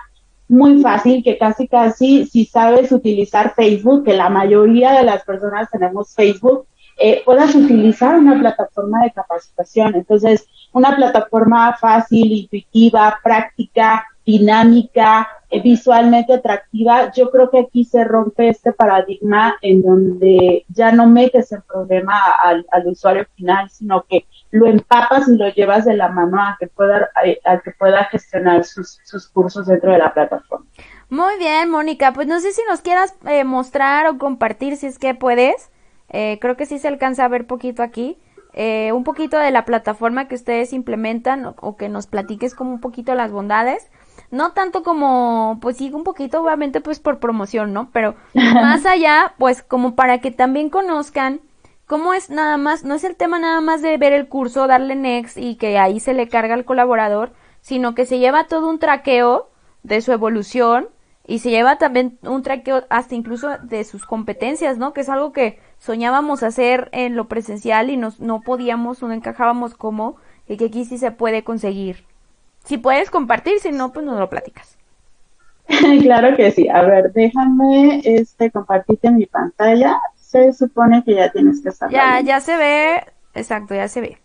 muy 0.50 0.82
fácil, 0.82 1.24
que 1.24 1.38
casi 1.38 1.68
casi 1.68 2.26
si 2.26 2.46
sabes 2.46 2.92
utilizar 2.92 3.54
Facebook, 3.56 4.04
que 4.04 4.14
la 4.14 4.30
mayoría 4.30 4.94
de 4.94 5.04
las 5.04 5.24
personas 5.24 5.70
tenemos 5.70 6.14
Facebook, 6.14 6.66
eh, 6.98 7.22
puedas 7.24 7.56
utilizar 7.56 8.18
una 8.18 8.38
plataforma 8.38 9.04
de 9.04 9.12
capacitación. 9.12 9.96
Entonces, 9.96 10.46
una 10.74 10.96
plataforma 10.96 11.78
fácil, 11.80 12.32
intuitiva, 12.32 13.20
práctica, 13.24 14.06
dinámica, 14.26 15.28
eh, 15.50 15.62
visualmente 15.62 16.34
atractiva, 16.34 17.12
yo 17.12 17.32
creo 17.32 17.50
que 17.50 17.60
aquí 17.60 17.84
se 17.84 18.04
rompe 18.04 18.50
este 18.50 18.72
paradigma 18.72 19.56
en 19.62 19.82
donde 19.82 20.66
ya 20.68 20.92
no 20.92 21.08
metes 21.08 21.52
el 21.52 21.64
problema 21.64 22.20
al, 22.44 22.66
usuario 22.86 23.26
final, 23.36 23.70
sino 23.70 24.04
que 24.08 24.26
lo 24.52 24.68
empapas 24.68 25.28
y 25.28 25.38
lo 25.38 25.48
llevas 25.50 25.86
de 25.86 25.96
la 25.96 26.10
mano 26.10 26.42
a 26.42 26.58
que 26.60 26.68
pueda, 26.68 27.10
eh, 27.24 27.40
a, 27.46 27.60
que 27.60 27.72
pueda 27.72 28.06
gestionar 28.06 28.64
sus, 28.64 29.00
sus 29.04 29.28
cursos 29.28 29.68
dentro 29.68 29.92
de 29.92 30.00
la 30.00 30.14
plataforma. 30.14 30.66
Muy 31.10 31.38
bien, 31.38 31.70
Mónica. 31.70 32.14
Pues 32.14 32.28
no 32.28 32.40
sé 32.40 32.52
si 32.52 32.62
nos 32.70 32.82
quieras 32.82 33.16
eh, 33.28 33.44
mostrar 33.44 34.08
o 34.08 34.18
compartir, 34.18 34.78
si 34.78 34.88
es 34.88 35.00
que 35.00 35.16
puedes. 35.16 35.70
creo 36.10 36.58
que 36.58 36.66
sí 36.66 36.80
se 36.80 36.88
alcanza 36.88 37.26
a 37.26 37.28
ver 37.28 37.46
poquito 37.48 37.84
aquí. 37.84 38.18
Eh, 38.54 38.92
un 38.94 39.04
poquito 39.04 39.38
de 39.38 39.52
la 39.52 39.64
plataforma 39.64 40.28
que 40.28 40.34
ustedes 40.34 40.74
implementan 40.74 41.46
o, 41.46 41.78
que 41.78 41.88
nos 41.88 42.08
platiques 42.08 42.56
como 42.56 42.72
un 42.72 42.82
poquito 42.82 43.14
las 43.14 43.32
bondades. 43.32 43.90
No 44.32 44.52
tanto 44.52 44.84
como, 44.84 45.60
pues 45.62 45.78
sí, 45.78 45.92
un 45.94 46.04
poquito 46.04 46.42
obviamente 46.42 46.82
pues 46.82 47.00
por 47.00 47.20
promoción, 47.20 47.74
¿no? 47.74 47.90
Pero 47.94 48.16
más 48.34 48.86
allá, 48.86 49.34
pues 49.38 49.64
como 49.64 49.96
para 49.96 50.20
que 50.20 50.32
también 50.32 50.70
conozcan 50.70 51.42
cómo 51.90 52.14
es 52.14 52.30
nada 52.30 52.58
más, 52.58 52.86
no 52.86 52.94
es 52.94 53.04
el 53.04 53.16
tema 53.16 53.40
nada 53.40 53.62
más 53.62 53.82
de 53.82 53.98
ver 53.98 54.14
el 54.14 54.28
curso, 54.28 54.68
darle 54.68 54.94
next 54.94 55.40
y 55.40 55.56
que 55.56 55.80
ahí 55.80 56.00
se 56.00 56.14
le 56.14 56.28
carga 56.28 56.54
al 56.54 56.64
colaborador, 56.64 57.32
sino 57.62 57.96
que 57.96 58.06
se 58.06 58.20
lleva 58.20 58.46
todo 58.46 58.70
un 58.70 58.78
traqueo 58.78 59.50
de 59.82 60.00
su 60.02 60.12
evolución 60.12 60.90
y 61.26 61.40
se 61.40 61.50
lleva 61.50 61.80
también 61.80 62.20
un 62.22 62.44
traqueo 62.44 62.84
hasta 62.90 63.16
incluso 63.16 63.58
de 63.64 63.84
sus 63.86 64.06
competencias, 64.06 64.78
¿no? 64.78 64.94
Que 64.94 65.02
es 65.02 65.10
algo 65.10 65.34
que 65.34 65.58
soñábamos 65.80 66.44
hacer 66.44 66.90
en 66.92 67.16
lo 67.16 67.28
presencial 67.28 67.90
y 67.90 67.98
nos, 67.98 68.20
no 68.20 68.42
podíamos, 68.42 69.02
no 69.02 69.12
encajábamos 69.12 69.74
como, 69.74 70.18
y 70.48 70.58
que 70.58 70.66
aquí 70.66 70.86
sí 70.86 71.00
se 71.00 71.10
puede 71.10 71.44
conseguir. 71.44 72.06
Si 72.66 72.78
puedes 72.78 73.10
compartir, 73.10 73.60
si 73.62 73.72
no, 73.72 73.92
pues 73.94 74.06
nos 74.06 74.20
lo 74.20 74.30
platicas. 74.30 74.78
claro 76.04 76.38
que 76.38 76.52
sí. 76.52 76.70
A 76.70 76.84
ver, 76.84 77.12
déjame 77.14 78.02
este, 78.04 78.52
compartirte 78.52 79.10
mi 79.10 79.26
pantalla. 79.26 80.00
Se 80.30 80.54
supone 80.54 81.04
que 81.04 81.16
ya 81.16 81.32
tienes 81.32 81.60
que 81.64 81.72
saber. 81.72 81.96
Ya, 81.96 82.22
ya 82.22 82.40
se 82.40 82.56
ve. 82.56 83.04
Exacto, 83.34 83.74
ya 83.74 83.88
se 83.88 84.02
ve. 84.02 84.18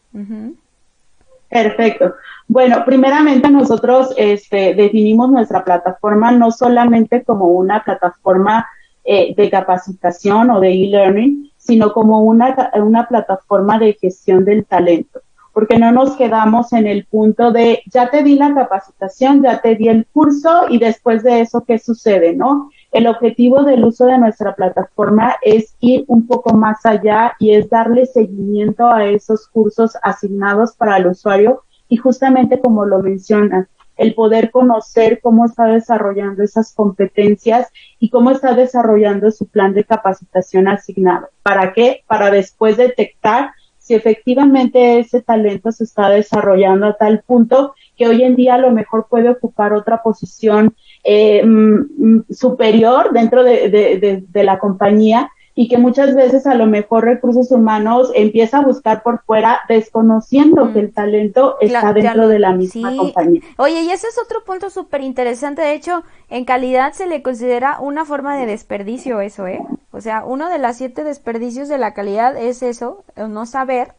Perfecto. 1.49 2.15
Bueno, 2.47 2.85
primeramente 2.85 3.49
nosotros 3.51 4.13
este, 4.19 4.75
definimos 4.75 5.31
nuestra 5.31 5.65
plataforma 5.65 6.31
no 6.31 6.51
solamente 6.51 7.25
como 7.25 7.47
una 7.47 7.83
plataforma 7.83 8.67
eh, 9.03 9.35
de 9.35 9.49
capacitación 9.49 10.51
o 10.51 10.61
de 10.61 10.73
e-learning, 10.73 11.51
sino 11.57 11.91
como 11.95 12.21
una, 12.21 12.71
una 12.75 13.09
plataforma 13.09 13.79
de 13.79 13.95
gestión 13.95 14.45
del 14.45 14.67
talento. 14.67 15.23
porque 15.55 15.79
no 15.79 15.91
nos 15.93 16.17
quedamos 16.17 16.73
en 16.75 16.87
el 16.87 17.07
punto 17.07 17.51
de 17.53 17.83
ya 17.87 18.11
te 18.11 18.23
di 18.23 18.35
la 18.35 18.53
capacitación, 18.53 19.43
ya 19.43 19.63
te 19.63 19.77
di 19.77 19.89
el 19.89 20.05
curso 20.13 20.67
y 20.69 20.79
después 20.79 21.23
de 21.23 21.41
eso, 21.41 21.65
¿qué 21.65 21.79
sucede? 21.79 22.35
¿No? 22.35 22.71
El 22.95 23.09
objetivo 23.09 23.65
del 23.65 23.85
uso 23.85 24.07
de 24.07 24.19
nuestra 24.19 24.55
plataforma 24.55 25.35
es 25.43 25.75
ir 25.81 26.05
un 26.07 26.29
poco 26.29 26.55
más 26.55 26.87
allá 26.87 27.35
y 27.41 27.53
es 27.53 27.69
darle 27.69 28.07
seguimiento 28.07 28.87
a 28.87 29.07
esos 29.07 29.49
cursos 29.49 29.97
asignados 30.01 30.77
para 30.77 30.99
el 30.99 31.09
usuario 31.09 31.65
y 31.89 31.97
justamente 31.97 32.61
como 32.61 32.85
lo 32.87 33.01
mencionas, 33.01 33.67
el 33.97 34.15
poder 34.15 34.53
conocer 34.53 35.19
cómo 35.21 35.47
está 35.47 35.65
desarrollando 35.65 36.45
esas 36.45 36.73
competencias 36.73 37.67
y 37.99 38.11
cómo 38.11 38.31
está 38.31 38.55
desarrollando 38.55 39.33
su 39.33 39.49
plan 39.49 39.75
de 39.75 39.83
capacitación 39.83 40.69
asignado. 40.69 41.31
¿Para 41.43 41.73
qué? 41.73 42.05
Para 42.07 42.31
después 42.31 42.77
detectar 42.77 43.51
si 43.77 43.95
efectivamente 43.95 45.01
ese 45.01 45.21
talento 45.21 45.73
se 45.73 45.83
está 45.83 46.11
desarrollando 46.11 46.87
a 46.87 46.97
tal 46.97 47.25
punto 47.27 47.75
que 47.97 48.07
hoy 48.07 48.23
en 48.23 48.37
día 48.37 48.55
a 48.55 48.59
lo 48.59 48.71
mejor 48.71 49.09
puede 49.11 49.31
ocupar 49.31 49.73
otra 49.73 50.01
posición 50.01 50.77
eh, 51.05 51.45
mm, 51.45 51.81
mm, 51.99 52.25
superior 52.31 53.13
dentro 53.13 53.45
de, 53.45 54.25
la 54.33 54.59
compañía 54.59 55.31
y 55.55 55.69
que 55.69 55.79
muchas 55.79 56.15
veces 56.15 56.47
a 56.47 56.55
lo 56.55 56.67
mejor 56.67 57.05
recursos 57.05 57.53
humanos 57.53 58.11
empieza 58.15 58.59
a 58.59 58.65
buscar 58.65 59.03
por 59.03 59.23
fuera 59.23 59.61
desconociendo 59.69 60.73
que 60.73 60.81
el 60.81 60.93
talento 60.93 61.57
está 61.61 61.93
dentro 61.93 62.27
de 62.27 62.39
la 62.39 62.53
misma 62.53 62.97
compañía. 62.97 63.43
Oye, 63.59 63.83
y 63.83 63.91
ese 63.91 64.09
es 64.09 64.19
otro 64.19 64.45
punto 64.45 64.71
súper 64.71 65.03
interesante. 65.03 65.63
De 65.63 65.75
hecho, 65.75 66.03
en 66.31 66.45
calidad 66.45 66.93
se 66.93 67.07
le 67.07 67.23
considera 67.23 67.79
una 67.81 68.05
forma 68.05 68.37
de 68.37 68.47
desperdicio 68.47 69.21
eso, 69.21 69.47
¿eh? 69.47 69.61
O 69.93 70.01
sea, 70.01 70.25
uno 70.25 70.49
de 70.49 70.59
las 70.59 70.79
siete 70.79 71.05
desperdicios 71.05 71.69
de 71.69 71.79
la 71.79 71.95
calidad 71.95 72.37
es 72.37 72.63
eso, 72.63 73.05
no 73.17 73.47
saber 73.47 73.93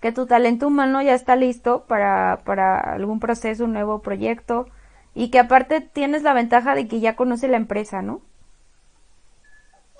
que 0.00 0.12
tu 0.12 0.26
talento 0.26 0.66
humano 0.66 1.02
ya 1.02 1.14
está 1.14 1.36
listo 1.36 1.84
para, 1.86 2.40
para 2.44 2.78
algún 2.78 3.20
proceso, 3.20 3.64
un 3.64 3.72
nuevo 3.72 4.00
proyecto, 4.00 4.66
y 5.14 5.30
que 5.30 5.38
aparte 5.38 5.80
tienes 5.80 6.22
la 6.22 6.32
ventaja 6.32 6.74
de 6.74 6.88
que 6.88 7.00
ya 7.00 7.16
conoce 7.16 7.48
la 7.48 7.56
empresa, 7.56 8.02
¿no? 8.02 8.22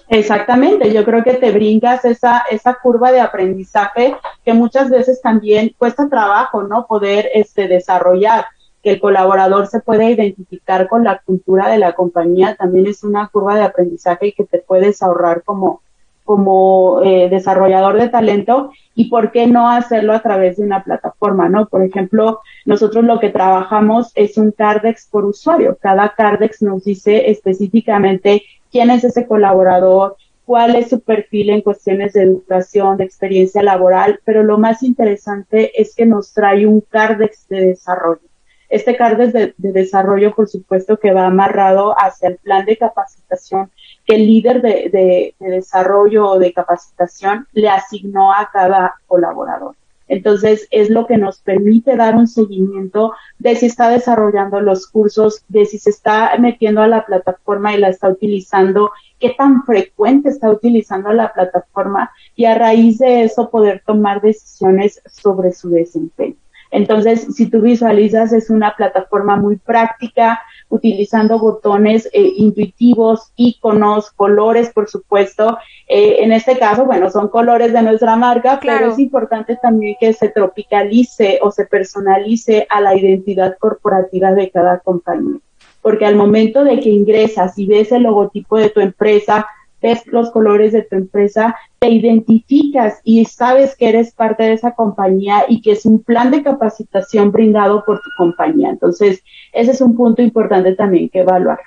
Exactamente, 0.09 0.93
yo 0.93 1.05
creo 1.05 1.23
que 1.23 1.35
te 1.35 1.53
brincas 1.53 2.05
esa, 2.05 2.43
esa 2.51 2.75
curva 2.75 3.13
de 3.13 3.21
aprendizaje 3.21 4.17
que 4.45 4.53
muchas 4.53 4.91
veces 4.91 5.23
también 5.23 5.75
cuesta 5.79 6.09
trabajo, 6.09 6.63
¿no? 6.65 6.87
Poder 6.87 7.31
este, 7.35 7.69
desarrollar, 7.69 8.47
que 8.83 8.91
el 8.91 9.01
colaborador 9.01 9.69
se 9.69 9.81
pueda 9.81 10.11
identificar 10.11 10.89
con 10.89 11.05
la 11.05 11.21
cultura 11.25 11.69
de 11.69 11.79
la 11.79 11.95
compañía, 11.95 12.57
también 12.57 12.87
es 12.89 13.05
una 13.05 13.29
curva 13.29 13.55
de 13.55 13.63
aprendizaje 13.63 14.29
y 14.29 14.33
que 14.33 14.45
te 14.45 14.59
puedes 14.59 15.03
ahorrar 15.03 15.45
como, 15.45 15.83
como 16.25 17.03
eh, 17.03 17.29
desarrollador 17.29 17.99
de 17.99 18.09
talento 18.09 18.73
y 18.95 19.09
por 19.09 19.33
qué 19.33 19.47
no 19.47 19.71
hacerlo 19.71 20.13
a 20.13 20.21
través 20.21 20.57
de 20.57 20.65
una 20.65 20.85
plataforma, 20.85 21.49
¿no? 21.49 21.67
Por 21.67 21.83
ejemplo, 21.83 22.41
nosotros 22.65 23.05
lo 23.05 23.21
que 23.21 23.31
trabajamos 23.31 24.13
es 24.15 24.39
un 24.39 24.53
Cardex 24.53 25.09
por 25.11 25.25
usuario. 25.25 25.77
Cada 25.81 26.15
Cardex 26.15 26.63
nos 26.63 26.85
dice 26.85 27.31
específicamente 27.31 28.43
quién 28.71 28.91
es 28.91 29.05
ese 29.05 29.27
colaborador, 29.27 30.17
cuál 30.45 30.77
es 30.77 30.91
su 30.91 31.01
perfil 31.01 31.51
en 31.51 31.63
cuestiones 31.63 32.13
de 32.13 32.23
educación, 32.23 32.97
de 32.97 33.05
experiencia 33.05 33.63
laboral, 33.63 34.21
pero 34.25 34.43
lo 34.43 34.59
más 34.59 34.83
interesante 34.83 35.81
es 35.81 35.95
que 35.95 36.07
nos 36.07 36.33
trae 36.33 36.67
un 36.67 36.81
Cardex 36.81 37.49
de 37.49 37.67
desarrollo. 37.67 38.33
Este 38.73 38.97
CARDEX 38.97 39.35
de, 39.35 39.55
desarrollo, 39.59 40.35
por 40.35 40.49
supuesto, 40.49 40.97
que 40.97 41.13
va 41.13 41.27
amarrado 41.27 41.95
hacia 41.99 42.31
el 42.31 42.39
plan 42.39 42.65
de 42.65 42.79
capacitación 42.79 43.71
que 44.07 44.17
el 44.17 44.27
líder 44.27 44.63
de, 44.63 45.35
desarrollo 45.39 46.31
o 46.31 46.39
de 46.39 46.53
capacitación 46.53 47.47
le 47.53 47.69
asignó 47.69 48.33
a 48.33 48.51
cada 48.53 48.95
colaborador. 49.07 49.77
Entonces, 50.09 50.69
es 50.71 50.91
lo 50.91 51.07
que 51.07 51.17
nos 51.17 51.39
permite 51.39 51.97
dar 51.97 52.17
un 52.17 52.27
seguimiento 52.27 53.15
de 53.39 53.57
si 53.57 53.67
está 53.67 53.89
desarrollando 53.89 54.61
los 54.61 54.87
cursos, 54.87 55.43
de 55.49 55.65
si 55.65 55.79
se 55.79 55.91
está 55.91 56.37
metiendo 56.39 56.83
a 56.83 56.89
la 56.89 57.07
plataforma 57.07 57.75
y 57.75 57.79
la 57.79 57.89
está 57.89 58.09
utilizando, 58.09 58.91
qué 59.19 59.31
tan 59.31 59.65
frecuente 59.65 60.29
está 60.29 60.51
utilizando 60.51 61.13
la 61.13 61.33
plataforma 61.33 62.11
y 62.37 62.45
a 62.45 62.55
raíz 62.55 62.99
de 62.99 63.23
eso 63.23 63.49
poder 63.49 63.83
tomar 63.87 64.21
decisiones 64.21 65.01
sobre 65.07 65.53
su 65.53 65.71
desempeño. 65.71 66.37
Entonces, 66.73 67.29
si 67.35 67.49
tú 67.49 67.61
visualizas, 67.61 68.33
es 68.33 68.49
una 68.49 68.75
plataforma 68.75 69.37
muy 69.37 69.57
práctica, 69.57 70.41
utilizando 70.73 71.39
botones 71.39 72.09
eh, 72.15 72.33
intuitivos, 72.37 73.31
iconos, 73.37 74.11
colores, 74.11 74.71
por 74.71 74.89
supuesto. 74.89 75.59
Eh, 75.87 76.17
en 76.21 76.33
este 76.33 76.59
caso, 76.59 76.87
bueno, 76.87 77.11
son 77.11 77.29
colores 77.29 77.75
de 77.75 77.83
nuestra 77.83 78.17
marca, 78.17 78.59
pero 78.61 78.91
es 78.91 78.99
importante 78.99 79.59
también 79.61 79.97
que 80.01 80.15
se 80.15 80.31
tropicalice 80.31 81.41
o 81.43 81.51
se 81.51 81.67
personalice 81.67 82.67
a 82.71 82.81
la 82.81 82.97
identidad 82.97 83.55
corporativa 83.59 84.33
de 84.33 84.51
cada 84.51 84.79
compañía. 84.79 85.41
Porque 85.83 86.07
al 86.07 86.17
momento 86.17 86.65
de 86.65 86.81
que 86.81 86.89
ingresas 86.89 87.59
y 87.59 87.67
ves 87.67 87.93
el 87.93 88.05
logotipo 88.05 88.57
de 88.57 88.71
tu 88.71 88.81
empresa, 88.81 89.47
ves 89.83 90.07
los 90.07 90.31
colores 90.31 90.73
de 90.73 90.83
tu 90.83 90.97
empresa, 90.97 91.57
te 91.81 91.91
identificas 91.91 93.01
y 93.05 93.25
sabes 93.25 93.77
que 93.77 93.89
eres 93.89 94.15
parte 94.15 94.45
de 94.45 94.53
esa 94.53 94.75
compañía 94.75 95.45
y 95.49 95.61
que 95.61 95.73
es 95.73 95.85
un 95.85 96.03
plan 96.03 96.31
de 96.31 96.43
capacitación 96.43 97.33
brindado 97.33 97.85
por 97.85 97.99
tu 97.99 98.11
compañía. 98.17 98.71
Entonces, 98.71 99.23
ese 99.53 99.73
es 99.73 99.81
un 99.81 99.97
punto 99.97 100.23
importante 100.23 100.75
también 100.75 101.09
que 101.09 101.21
evaluar. 101.21 101.59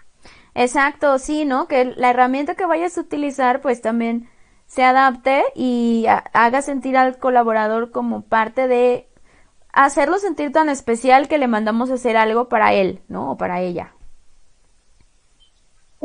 Exacto, 0.53 1.19
sí, 1.19 1.43
¿no? 1.43 1.67
Que 1.67 1.93
la 1.97 2.11
herramienta 2.11 2.55
que 2.55 2.65
vayas 2.65 2.97
a 2.97 3.01
utilizar, 3.01 3.61
pues 3.61 3.81
también 3.81 4.29
se 4.65 4.83
adapte 4.83 5.43
y 5.53 6.05
haga 6.33 6.61
sentir 6.61 6.97
al 6.97 7.17
colaborador 7.17 7.91
como 7.91 8.21
parte 8.21 8.67
de 8.67 9.07
hacerlo 9.73 10.17
sentir 10.17 10.51
tan 10.51 10.69
especial 10.69 11.27
que 11.27 11.37
le 11.37 11.47
mandamos 11.47 11.91
a 11.91 11.95
hacer 11.95 12.17
algo 12.17 12.47
para 12.47 12.73
él, 12.73 13.01
¿no? 13.09 13.31
O 13.31 13.37
para 13.37 13.61
ella. 13.61 13.91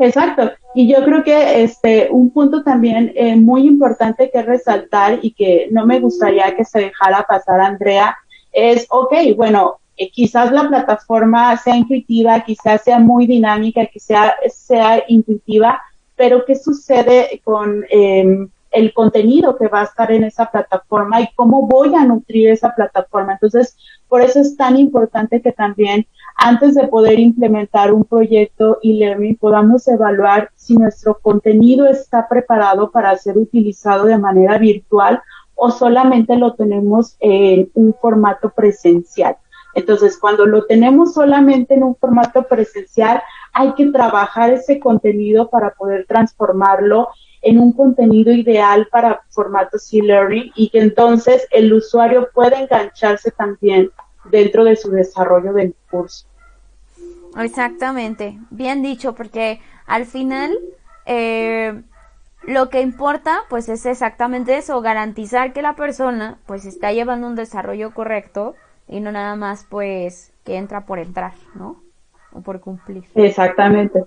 Exacto. 0.01 0.51
Y 0.73 0.91
yo 0.91 1.03
creo 1.05 1.23
que 1.23 1.63
este 1.63 2.09
un 2.09 2.31
punto 2.31 2.63
también 2.63 3.11
eh, 3.15 3.35
muy 3.35 3.67
importante 3.67 4.31
que 4.31 4.41
resaltar 4.41 5.19
y 5.21 5.31
que 5.31 5.67
no 5.71 5.85
me 5.85 5.99
gustaría 5.99 6.55
que 6.55 6.65
se 6.65 6.79
dejara 6.79 7.23
pasar, 7.29 7.61
Andrea, 7.61 8.17
es, 8.51 8.87
ok, 8.89 9.13
bueno, 9.35 9.77
eh, 9.97 10.09
quizás 10.09 10.51
la 10.51 10.67
plataforma 10.67 11.55
sea 11.57 11.75
intuitiva, 11.75 12.43
quizás 12.43 12.81
sea 12.83 12.97
muy 12.97 13.27
dinámica, 13.27 13.85
quizás 13.85 14.33
sea 14.49 15.03
intuitiva, 15.07 15.79
pero 16.15 16.45
¿qué 16.45 16.55
sucede 16.55 17.39
con 17.43 17.85
eh, 17.91 18.47
el 18.71 18.93
contenido 18.93 19.55
que 19.55 19.67
va 19.67 19.81
a 19.81 19.85
estar 19.85 20.11
en 20.11 20.23
esa 20.23 20.49
plataforma 20.49 21.21
y 21.21 21.29
cómo 21.35 21.67
voy 21.67 21.93
a 21.93 22.05
nutrir 22.05 22.49
esa 22.49 22.73
plataforma? 22.73 23.33
Entonces, 23.33 23.77
por 24.09 24.21
eso 24.21 24.39
es 24.39 24.57
tan 24.57 24.77
importante 24.77 25.41
que 25.41 25.51
también 25.51 26.07
antes 26.35 26.75
de 26.75 26.87
poder 26.87 27.19
implementar 27.19 27.93
un 27.93 28.03
proyecto 28.03 28.79
e-learning 28.83 29.37
podamos 29.37 29.87
evaluar 29.87 30.49
si 30.55 30.75
nuestro 30.75 31.19
contenido 31.19 31.87
está 31.87 32.27
preparado 32.27 32.91
para 32.91 33.15
ser 33.17 33.37
utilizado 33.37 34.05
de 34.05 34.17
manera 34.17 34.57
virtual 34.57 35.21
o 35.55 35.69
solamente 35.69 36.35
lo 36.37 36.55
tenemos 36.55 37.15
en 37.19 37.69
un 37.75 37.93
formato 37.93 38.49
presencial. 38.49 39.37
Entonces, 39.73 40.17
cuando 40.17 40.45
lo 40.45 40.65
tenemos 40.65 41.13
solamente 41.13 41.75
en 41.75 41.83
un 41.83 41.95
formato 41.95 42.43
presencial, 42.43 43.21
hay 43.53 43.73
que 43.73 43.85
trabajar 43.87 44.51
ese 44.51 44.79
contenido 44.79 45.49
para 45.49 45.71
poder 45.71 46.05
transformarlo 46.07 47.09
en 47.41 47.59
un 47.59 47.71
contenido 47.73 48.31
ideal 48.31 48.87
para 48.91 49.21
formatos 49.29 49.91
e-learning 49.93 50.51
y 50.55 50.69
que 50.69 50.79
entonces 50.79 51.47
el 51.51 51.73
usuario 51.73 52.29
pueda 52.33 52.59
engancharse 52.59 53.31
también 53.31 53.89
dentro 54.25 54.63
de 54.63 54.75
su 54.75 54.91
desarrollo 54.91 55.53
del 55.53 55.75
curso. 55.89 56.25
Exactamente, 57.37 58.37
bien 58.49 58.81
dicho, 58.81 59.15
porque 59.15 59.61
al 59.85 60.05
final 60.05 60.57
eh, 61.05 61.81
lo 62.43 62.69
que 62.69 62.81
importa 62.81 63.39
pues 63.49 63.69
es 63.69 63.85
exactamente 63.85 64.57
eso, 64.57 64.81
garantizar 64.81 65.53
que 65.53 65.61
la 65.61 65.75
persona 65.75 66.39
pues 66.45 66.65
está 66.65 66.91
llevando 66.91 67.27
un 67.27 67.35
desarrollo 67.35 67.93
correcto 67.93 68.55
y 68.87 68.99
no 68.99 69.11
nada 69.11 69.35
más 69.35 69.65
pues 69.69 70.33
que 70.43 70.57
entra 70.57 70.85
por 70.85 70.99
entrar, 70.99 71.33
¿no? 71.55 71.81
O 72.33 72.41
por 72.41 72.59
cumplir. 72.59 73.03
Exactamente. 73.15 74.03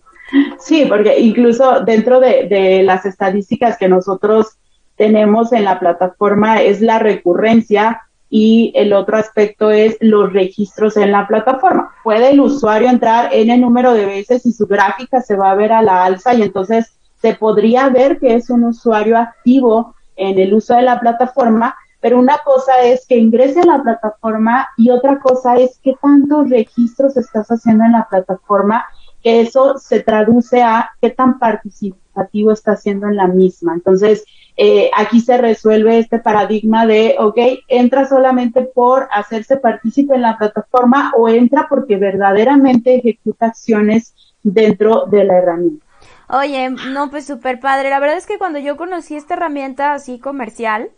Sí, 0.59 0.87
porque 0.89 1.21
incluso 1.21 1.81
dentro 1.81 2.19
de, 2.21 2.49
de 2.49 2.83
las 2.83 3.05
estadísticas 3.07 3.77
que 3.77 3.89
nosotros 3.89 4.57
tenemos 4.97 5.53
en 5.53 5.65
la 5.65 5.79
plataforma 5.79 6.63
es 6.63 6.81
la 6.81 6.99
recurrencia 6.99 8.04
y 8.31 8.73
el 8.75 8.93
otro 8.93 9.17
aspecto 9.17 9.71
es 9.71 9.97
los 10.01 10.33
registros 10.33 10.97
en 10.97 11.13
la 11.13 11.27
plataforma. 11.27 11.95
Puede 12.03 12.31
el 12.31 12.41
usuario 12.41 12.89
entrar 12.89 13.33
en 13.33 13.51
el 13.51 13.61
número 13.61 13.93
de 13.95 14.07
veces 14.07 14.45
y 14.47 14.53
su 14.53 14.67
gráfica 14.67 15.21
se 15.21 15.37
va 15.37 15.51
a 15.51 15.55
ver 15.55 15.73
a 15.73 15.83
la 15.83 16.05
alza 16.05 16.35
y 16.35 16.43
entonces 16.43 16.95
se 17.21 17.35
podría 17.35 17.89
ver 17.89 18.19
que 18.19 18.35
es 18.35 18.51
un 18.51 18.65
usuario 18.65 19.17
activo 19.19 19.95
en 20.17 20.39
el 20.39 20.55
uso 20.55 20.75
de 20.75 20.83
la 20.83 21.01
plataforma, 21.01 21.77
pero 22.01 22.19
una 22.19 22.39
cosa 22.45 22.83
es 22.83 23.07
que 23.07 23.17
ingrese 23.17 23.61
a 23.61 23.67
la 23.67 23.83
plataforma 23.83 24.69
y 24.77 24.91
otra 24.91 25.19
cosa 25.21 25.57
es 25.57 25.79
qué 25.83 25.95
tantos 26.01 26.51
registros 26.51 27.17
estás 27.17 27.49
haciendo 27.49 27.85
en 27.85 27.93
la 27.93 28.07
plataforma, 28.09 28.85
que 29.23 29.41
eso 29.41 29.79
se 29.79 30.01
traduce 30.01 30.63
a 30.63 30.91
qué 31.01 31.11
tan 31.11 31.39
participativo 31.39 32.04
está 32.53 32.73
haciendo 32.73 33.07
en 33.09 33.17
la 33.17 33.27
misma. 33.27 33.75
Entonces, 33.75 34.25
eh, 34.57 34.91
aquí 34.97 35.21
se 35.21 35.37
resuelve 35.37 35.99
este 35.99 36.19
paradigma 36.19 36.87
de, 36.87 37.17
ok, 37.19 37.39
entra 37.69 38.07
solamente 38.07 38.63
por 38.63 39.09
hacerse 39.13 39.57
partícipe 39.57 40.15
en 40.15 40.23
la 40.23 40.39
plataforma 40.39 41.13
o 41.17 41.29
entra 41.29 41.67
porque 41.69 41.97
verdaderamente 41.97 42.97
ejecuta 42.97 43.47
acciones 43.47 44.15
dentro 44.43 45.07
de 45.07 45.25
la 45.25 45.39
herramienta. 45.39 45.85
Oye, 46.29 46.71
no, 46.71 47.11
pues 47.11 47.27
súper 47.27 47.61
padre. 47.61 47.91
La 47.91 48.01
verdad 48.01 48.17
es 48.17 48.27
que 48.27 48.39
cuando 48.39 48.59
yo 48.59 48.77
conocí 48.77 49.17
esta 49.17 49.35
herramienta 49.35 49.93
así 49.93 50.19
comercial, 50.19 50.91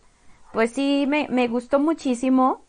pues 0.53 0.71
sí, 0.71 1.05
me, 1.07 1.27
me 1.29 1.47
gustó 1.47 1.79
muchísimo. 1.79 2.61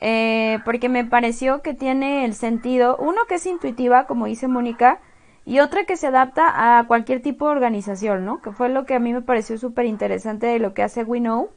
Eh, 0.00 0.60
porque 0.64 0.88
me 0.88 1.04
pareció 1.04 1.60
que 1.60 1.74
tiene 1.74 2.24
el 2.24 2.34
sentido, 2.34 2.96
uno 3.00 3.22
que 3.28 3.34
es 3.34 3.46
intuitiva, 3.46 4.06
como 4.06 4.26
dice 4.26 4.46
Mónica, 4.46 5.00
y 5.48 5.60
otra 5.60 5.84
que 5.84 5.96
se 5.96 6.08
adapta 6.08 6.78
a 6.78 6.86
cualquier 6.86 7.22
tipo 7.22 7.46
de 7.46 7.52
organización, 7.52 8.26
¿no? 8.26 8.42
Que 8.42 8.52
fue 8.52 8.68
lo 8.68 8.84
que 8.84 8.94
a 8.94 8.98
mí 8.98 9.14
me 9.14 9.22
pareció 9.22 9.56
súper 9.56 9.86
interesante 9.86 10.46
de 10.46 10.58
lo 10.58 10.74
que 10.74 10.82
hace 10.82 11.04
WeKnow. 11.04 11.48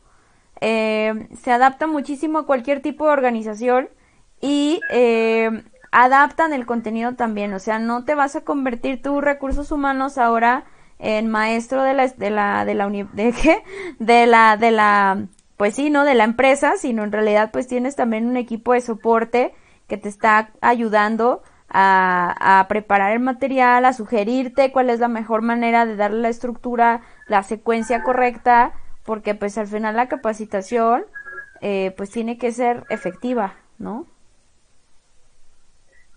Eh, 0.62 1.28
se 1.42 1.52
adapta 1.52 1.88
muchísimo 1.88 2.40
a 2.40 2.46
cualquier 2.46 2.82
tipo 2.82 3.06
de 3.06 3.12
organización 3.12 3.90
y 4.40 4.80
eh, 4.92 5.66
adaptan 5.92 6.54
el 6.54 6.66
contenido 6.66 7.16
también, 7.16 7.54
o 7.54 7.60
sea, 7.60 7.80
no 7.80 8.06
te 8.06 8.16
vas 8.16 8.38
a 8.38 8.46
convertir 8.46 9.02
tus 9.02 9.22
recursos 9.22 9.74
humanos 9.74 10.18
ahora 10.18 10.64
en 10.98 11.28
maestro 11.28 11.84
de 11.84 11.94
la 11.94 12.08
de 12.08 12.30
la 12.30 12.64
de 12.64 12.76
la 12.76 12.88
de 14.00 14.26
la 14.26 14.56
de 14.56 14.72
la 14.72 15.26
pues 15.58 15.76
sí, 15.76 15.90
no 15.90 16.06
de 16.06 16.16
la 16.16 16.24
empresa, 16.24 16.78
sino 16.78 17.04
en 17.04 17.12
realidad 17.12 17.50
pues 17.52 17.68
tienes 17.68 17.98
también 17.98 18.26
un 18.26 18.38
equipo 18.38 18.72
de 18.72 18.80
soporte 18.80 19.54
que 19.90 19.98
te 19.98 20.08
está 20.08 20.52
ayudando 20.62 21.44
a, 21.74 22.66
preparar 22.70 23.14
el 23.14 23.20
material, 23.20 23.86
a 23.86 23.94
sugerirte 23.94 24.72
cuál 24.72 24.90
es 24.90 25.00
la 25.00 25.08
mejor 25.08 25.42
manera 25.42 25.86
de 25.86 25.96
darle 25.96 26.22
la 26.22 26.30
estructura, 26.30 27.02
la 27.28 27.44
secuencia 27.44 28.04
correcta, 28.04 28.74
porque 29.06 29.36
pues 29.36 29.58
al 29.58 29.68
final 29.68 29.96
la 29.96 30.08
capacitación 30.08 31.06
eh, 31.62 31.94
pues 31.98 32.10
tiene 32.12 32.38
que 32.38 32.52
ser 32.52 32.84
efectiva, 32.90 33.56
¿no? 33.78 34.06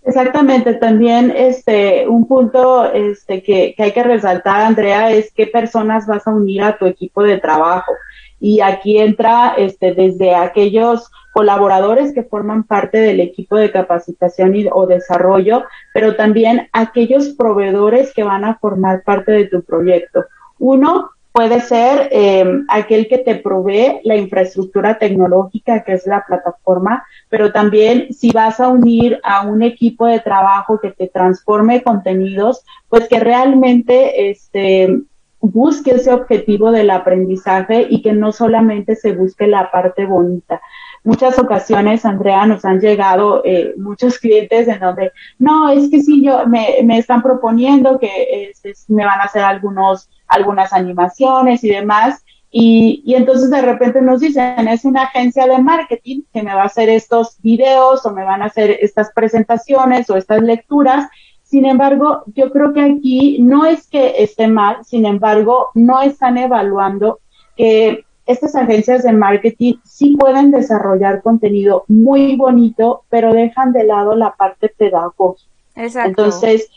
Exactamente, 0.02 0.74
también 0.74 1.32
este 1.34 2.07
un 2.07 2.26
punto 2.26 2.92
este 2.92 3.42
que, 3.42 3.74
que, 3.74 3.82
hay 3.84 3.92
que 3.92 4.02
resaltar, 4.02 4.61
Andrea, 4.61 5.11
es 5.11 5.32
qué 5.32 5.46
personas 5.46 6.07
vas 6.07 6.26
a 6.26 6.30
unir 6.30 6.62
a 6.62 6.76
tu 6.76 6.84
equipo 6.84 7.22
de 7.22 7.38
trabajo. 7.38 7.92
Y 8.38 8.61
aquí 8.61 8.98
entra 8.98 9.55
este 9.57 9.94
desde 9.94 10.34
aquellos 10.34 11.11
colaboradores 11.35 12.14
que 12.14 12.22
forman 12.22 12.62
parte 12.62 12.99
del 12.99 13.18
equipo 13.18 13.57
de 13.57 13.72
capacitación 13.72 14.55
y, 14.55 14.68
o 14.70 14.87
desarrollo, 14.87 15.64
pero 15.93 16.14
también 16.14 16.68
aquellos 16.72 17.30
proveedores 17.30 18.14
que 18.14 18.22
van 18.22 18.45
a 18.45 18.55
formar 18.55 19.03
parte 19.03 19.32
de 19.32 19.47
tu 19.47 19.62
proyecto. 19.62 20.26
Uno, 20.61 21.11
puede 21.32 21.61
ser 21.61 22.09
eh, 22.12 22.45
aquel 22.68 23.09
que 23.09 23.18
te 23.18 23.35
provee 23.35 23.99
la 24.05 24.14
infraestructura 24.14 24.97
tecnológica, 24.99 25.82
que 25.82 25.95
es 25.95 26.07
la 26.07 26.24
plataforma, 26.24 27.05
pero 27.28 27.51
también 27.51 28.14
si 28.14 28.30
vas 28.30 28.61
a 28.61 28.68
unir 28.68 29.18
a 29.24 29.45
un 29.45 29.62
equipo 29.62 30.07
de 30.07 30.20
trabajo 30.20 30.78
que 30.78 30.93
te 30.93 31.09
transforme 31.09 31.82
contenidos, 31.82 32.64
pues 32.89 33.09
que 33.09 33.18
realmente 33.18 34.30
este, 34.30 35.01
busque 35.51 35.92
ese 35.92 36.12
objetivo 36.12 36.70
del 36.70 36.90
aprendizaje 36.90 37.86
y 37.88 38.03
que 38.03 38.12
no 38.12 38.32
solamente 38.32 38.97
se 38.97 39.12
busque 39.12 39.47
la 39.47 39.70
parte 39.70 40.07
bonita. 40.07 40.61
Muchas 41.03 41.38
ocasiones, 41.38 42.05
Andrea, 42.05 42.47
nos 42.47 42.64
han 42.64 42.80
llegado 42.80 43.42
eh, 43.45 43.74
muchos 43.76 44.18
clientes 44.18 44.68
en 44.68 44.80
donde, 44.80 45.12
no, 45.38 45.68
es 45.68 45.90
que 45.90 46.01
si 46.01 46.24
yo 46.24 46.47
me, 46.47 46.78
me 46.84 46.99
están 46.99 47.22
proponiendo 47.22 47.99
que 47.99 48.49
este, 48.51 48.72
me 48.88 49.05
van 49.05 49.20
a 49.20 49.24
hacer 49.24 49.42
algunos 49.42 50.09
algunas 50.28 50.72
animaciones 50.72 51.62
y 51.64 51.68
demás. 51.68 52.24
Y, 52.51 53.03
y, 53.05 53.14
entonces 53.16 53.51
de 53.51 53.61
repente 53.61 54.01
nos 54.01 54.20
dicen, 54.20 54.68
es 54.68 54.84
una 54.84 55.03
agencia 55.03 55.47
de 55.47 55.59
marketing 55.59 56.22
que 56.32 56.42
me 56.42 56.55
va 56.55 56.62
a 56.62 56.66
hacer 56.66 56.88
estos 56.88 57.40
videos 57.42 58.07
o 58.07 58.12
me 58.12 58.22
van 58.22 58.42
a 58.42 58.47
hacer 58.47 58.78
estas 58.80 59.11
presentaciones 59.12 60.09
o 60.09 60.16
estas 60.16 60.40
lecturas. 60.40 61.09
Sin 61.45 61.66
embargo, 61.66 62.24
yo 62.34 62.51
creo 62.51 62.72
que 62.72 62.80
aquí 62.80 63.38
no 63.40 63.64
es 63.64 63.86
que 63.86 64.22
esté 64.24 64.49
mal, 64.49 64.84
sin 64.84 65.07
embargo, 65.07 65.68
no 65.74 66.03
están 66.03 66.36
evaluando 66.36 67.20
que 67.57 68.05
estas 68.26 68.57
agencias 68.57 69.05
de 69.05 69.12
marketing 69.12 69.74
sí 69.84 70.16
pueden 70.18 70.51
desarrollar 70.51 71.22
contenido 71.22 71.84
muy 71.86 72.36
bonito, 72.36 73.05
pero 73.11 73.32
dejan 73.32 73.72
de 73.72 73.84
lado 73.84 74.16
la 74.16 74.34
parte 74.34 74.68
pedagógica. 74.68 75.49
Exacto. 75.76 76.09
Entonces, 76.09 76.70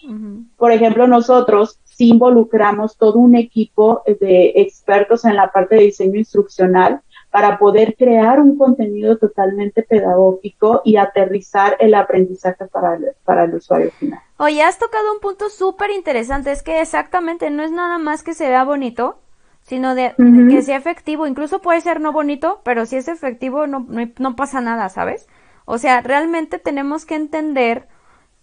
por 0.58 0.72
ejemplo, 0.72 1.08
nosotros 1.08 1.80
sí 1.86 2.10
involucramos 2.10 2.98
todo 2.98 3.20
un 3.20 3.36
equipo 3.36 4.04
de 4.20 4.54
expertos 4.56 5.26
en 5.26 5.36
la 5.36 5.52
parte 5.52 5.76
de 5.76 5.84
diseño 5.84 6.20
instruccional 6.20 7.02
para 7.32 7.58
poder 7.60 7.96
crear 7.98 8.40
un 8.40 8.58
contenido 8.58 9.18
totalmente 9.18 9.84
pedagógico 9.84 10.82
y 10.84 10.98
aterrizar 10.98 11.76
el 11.80 11.94
aprendizaje 11.94 12.66
para 12.66 12.96
el, 12.96 13.08
para 13.26 13.44
el 13.44 13.56
usuario 13.56 13.92
final. 13.92 14.22
Oye, 14.38 14.64
has 14.64 14.80
tocado 14.80 15.14
un 15.14 15.20
punto 15.20 15.50
súper 15.50 15.92
interesante, 15.92 16.52
es 16.52 16.64
que 16.64 16.82
exactamente 16.82 17.50
no 17.50 17.64
es 17.64 17.72
nada 17.72 17.98
más 17.98 18.24
que 18.24 18.34
se 18.34 18.48
vea 18.48 18.64
bonito, 18.64 19.20
sino 19.62 19.96
de, 19.96 20.14
que 20.50 20.62
sea 20.62 20.78
efectivo, 20.78 21.28
incluso 21.28 21.60
puede 21.60 21.82
ser 21.82 22.00
no 22.00 22.14
bonito, 22.14 22.62
pero 22.64 22.86
si 22.86 22.96
es 22.96 23.10
efectivo 23.10 23.68
no, 23.68 23.86
no, 23.90 24.10
no 24.18 24.36
pasa 24.38 24.62
nada, 24.62 24.88
¿sabes? 24.88 25.28
O 25.66 25.78
sea, 25.78 26.00
realmente 26.00 26.58
tenemos 26.58 27.06
que 27.06 27.16
entender 27.16 27.88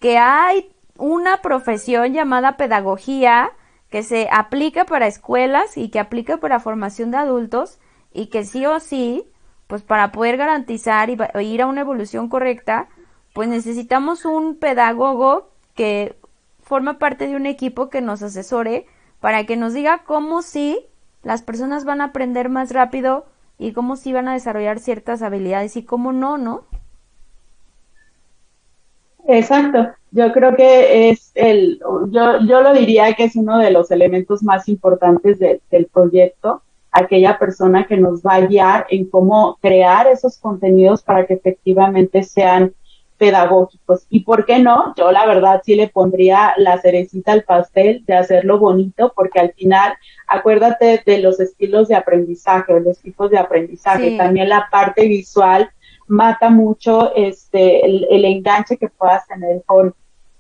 que 0.01 0.19
hay 0.19 0.75
una 0.99 1.41
profesión 1.41 2.13
llamada 2.13 2.59
pedagogía 2.59 3.53
que 3.89 4.03
se 4.03 4.29
aplica 4.31 4.85
para 4.85 5.07
escuelas 5.07 5.79
y 5.79 5.89
que 5.89 5.99
aplica 5.99 6.37
para 6.37 6.61
formación 6.61 7.11
de 7.11 7.17
adultos 7.17 7.79
y 8.15 8.27
que 8.27 8.45
sí 8.45 8.65
o 8.65 8.81
sí, 8.81 9.25
pues 9.67 9.83
para 9.83 10.13
poder 10.13 10.39
garantizar 10.39 11.11
y 11.11 11.19
ir 11.41 11.63
a 11.63 11.67
una 11.67 11.83
evolución 11.83 12.29
correcta, 12.29 12.89
pues 13.35 13.49
necesitamos 13.49 14.25
un 14.25 14.57
pedagogo 14.57 15.51
que 15.75 16.17
forma 16.63 16.99
parte 16.99 17.27
de 17.27 17.37
un 17.37 17.45
equipo 17.45 17.91
que 17.91 18.01
nos 18.01 18.23
asesore 18.23 18.87
para 19.21 19.45
que 19.45 19.57
nos 19.57 19.75
diga 19.75 20.05
cómo 20.07 20.41
sí 20.43 20.87
las 21.23 21.43
personas 21.43 21.85
van 21.85 22.01
a 22.01 22.07
aprender 22.07 22.49
más 22.49 22.73
rápido 22.73 23.27
y 23.59 23.73
cómo 23.73 23.97
sí 23.97 24.13
van 24.13 24.29
a 24.29 24.35
desarrollar 24.35 24.79
ciertas 24.79 25.23
habilidades 25.23 25.77
y 25.77 25.85
cómo 25.85 26.13
no, 26.13 26.39
¿no? 26.39 26.65
Exacto. 29.27 29.89
Yo 30.11 30.33
creo 30.33 30.55
que 30.55 31.11
es 31.11 31.33
el, 31.35 31.81
yo, 32.11 32.41
yo 32.47 32.61
lo 32.61 32.73
diría 32.73 33.15
que 33.15 33.25
es 33.25 33.37
uno 33.37 33.59
de 33.59 33.71
los 33.71 33.91
elementos 33.91 34.43
más 34.43 34.69
importantes 34.69 35.39
del 35.39 35.87
proyecto, 35.93 36.63
aquella 36.95 37.39
persona 37.39 37.87
que 37.87 37.97
nos 37.97 38.23
va 38.23 38.35
a 38.35 38.47
guiar 38.47 38.87
en 38.89 39.05
cómo 39.11 39.59
crear 39.61 40.07
esos 40.07 40.39
contenidos 40.39 41.03
para 41.03 41.27
que 41.27 41.35
efectivamente 41.35 42.23
sean 42.23 42.73
pedagógicos. 43.19 44.07
Y 44.11 44.21
por 44.21 44.47
qué 44.47 44.61
no, 44.61 44.95
yo 44.97 45.11
la 45.11 45.27
verdad 45.27 45.61
sí 45.65 45.75
le 45.75 45.89
pondría 45.89 46.55
la 46.57 46.79
cerecita 46.81 47.33
al 47.33 47.43
pastel 47.43 48.05
de 48.07 48.15
hacerlo 48.15 48.61
bonito, 48.61 49.13
porque 49.15 49.41
al 49.41 49.53
final, 49.55 49.95
acuérdate 50.29 51.03
de 51.05 51.19
los 51.19 51.41
estilos 51.41 51.89
de 51.89 51.97
aprendizaje, 51.97 52.79
los 52.79 52.99
tipos 53.01 53.29
de 53.31 53.39
aprendizaje, 53.39 54.17
también 54.17 54.49
la 54.49 54.69
parte 54.71 55.09
visual 55.09 55.69
mata 56.07 56.49
mucho 56.49 57.13
este 57.17 57.85
el, 57.85 58.25
enganche 58.25 58.77
que 58.77 58.89
puedas 58.89 59.27
tener 59.27 59.63
con, 59.67 59.95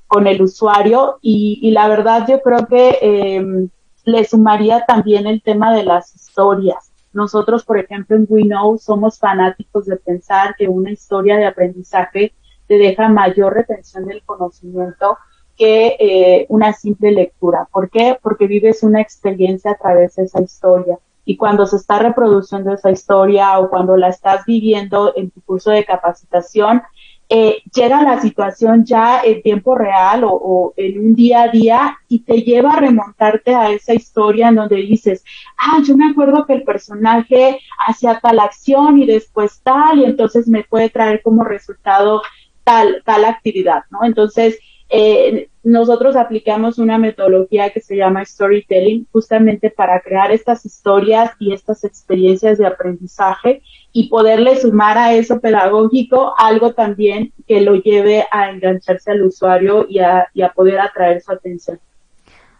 con 0.06 0.28
el 0.28 0.40
usuario. 0.40 1.18
Y, 1.20 1.58
y 1.62 1.72
la 1.72 1.88
verdad 1.88 2.26
yo 2.28 2.40
creo 2.42 2.66
que 2.66 2.98
eh, 3.02 3.68
le 4.04 4.24
sumaría 4.24 4.84
también 4.86 5.26
el 5.26 5.42
tema 5.42 5.74
de 5.74 5.84
las 5.84 6.23
historias. 6.34 6.92
Nosotros, 7.12 7.64
por 7.64 7.78
ejemplo, 7.78 8.16
en 8.16 8.26
WeKnow 8.28 8.76
somos 8.78 9.20
fanáticos 9.20 9.86
de 9.86 9.96
pensar 9.96 10.56
que 10.56 10.66
una 10.66 10.90
historia 10.90 11.36
de 11.36 11.46
aprendizaje 11.46 12.34
te 12.66 12.74
deja 12.76 13.08
mayor 13.08 13.54
retención 13.54 14.04
del 14.06 14.24
conocimiento 14.24 15.16
que 15.56 15.96
eh, 16.00 16.46
una 16.48 16.72
simple 16.72 17.12
lectura. 17.12 17.68
¿Por 17.70 17.88
qué? 17.88 18.18
Porque 18.20 18.48
vives 18.48 18.82
una 18.82 19.00
experiencia 19.00 19.70
a 19.70 19.76
través 19.76 20.16
de 20.16 20.24
esa 20.24 20.42
historia 20.42 20.98
y 21.24 21.36
cuando 21.36 21.66
se 21.66 21.76
está 21.76 22.00
reproduciendo 22.00 22.72
esa 22.72 22.90
historia 22.90 23.60
o 23.60 23.70
cuando 23.70 23.96
la 23.96 24.08
estás 24.08 24.44
viviendo 24.44 25.12
en 25.14 25.30
tu 25.30 25.40
curso 25.42 25.70
de 25.70 25.84
capacitación, 25.84 26.82
eh, 27.36 27.62
llega 27.74 28.00
la 28.00 28.20
situación 28.20 28.84
ya 28.84 29.20
en 29.24 29.42
tiempo 29.42 29.74
real 29.74 30.22
o, 30.22 30.30
o, 30.30 30.74
en 30.76 31.00
un 31.00 31.14
día 31.16 31.42
a 31.42 31.48
día 31.48 31.98
y 32.08 32.20
te 32.20 32.42
lleva 32.42 32.74
a 32.74 32.80
remontarte 32.80 33.56
a 33.56 33.72
esa 33.72 33.92
historia 33.92 34.50
en 34.50 34.54
donde 34.54 34.76
dices, 34.76 35.24
ah, 35.58 35.80
yo 35.84 35.96
me 35.96 36.08
acuerdo 36.10 36.46
que 36.46 36.52
el 36.52 36.62
personaje 36.62 37.58
hacía 37.88 38.20
tal 38.20 38.38
acción 38.38 39.00
y 39.00 39.06
después 39.06 39.60
tal 39.64 39.98
y 39.98 40.04
entonces 40.04 40.46
me 40.46 40.62
puede 40.62 40.90
traer 40.90 41.22
como 41.22 41.42
resultado 41.42 42.22
tal, 42.62 43.02
tal 43.04 43.24
actividad, 43.24 43.82
¿no? 43.90 44.04
Entonces, 44.04 44.56
eh, 44.88 45.48
nosotros 45.62 46.14
aplicamos 46.14 46.78
una 46.78 46.98
metodología 46.98 47.70
que 47.70 47.80
se 47.80 47.96
llama 47.96 48.24
storytelling 48.24 49.06
justamente 49.10 49.70
para 49.70 50.00
crear 50.00 50.30
estas 50.30 50.66
historias 50.66 51.30
y 51.38 51.54
estas 51.54 51.84
experiencias 51.84 52.58
de 52.58 52.66
aprendizaje 52.66 53.62
y 53.92 54.08
poderle 54.08 54.56
sumar 54.56 54.98
a 54.98 55.14
eso 55.14 55.40
pedagógico 55.40 56.34
algo 56.36 56.74
también 56.74 57.32
que 57.46 57.62
lo 57.62 57.76
lleve 57.76 58.26
a 58.30 58.50
engancharse 58.50 59.12
al 59.12 59.22
usuario 59.22 59.86
y 59.88 60.00
a, 60.00 60.28
y 60.34 60.42
a 60.42 60.52
poder 60.52 60.80
atraer 60.80 61.22
su 61.22 61.32
atención. 61.32 61.80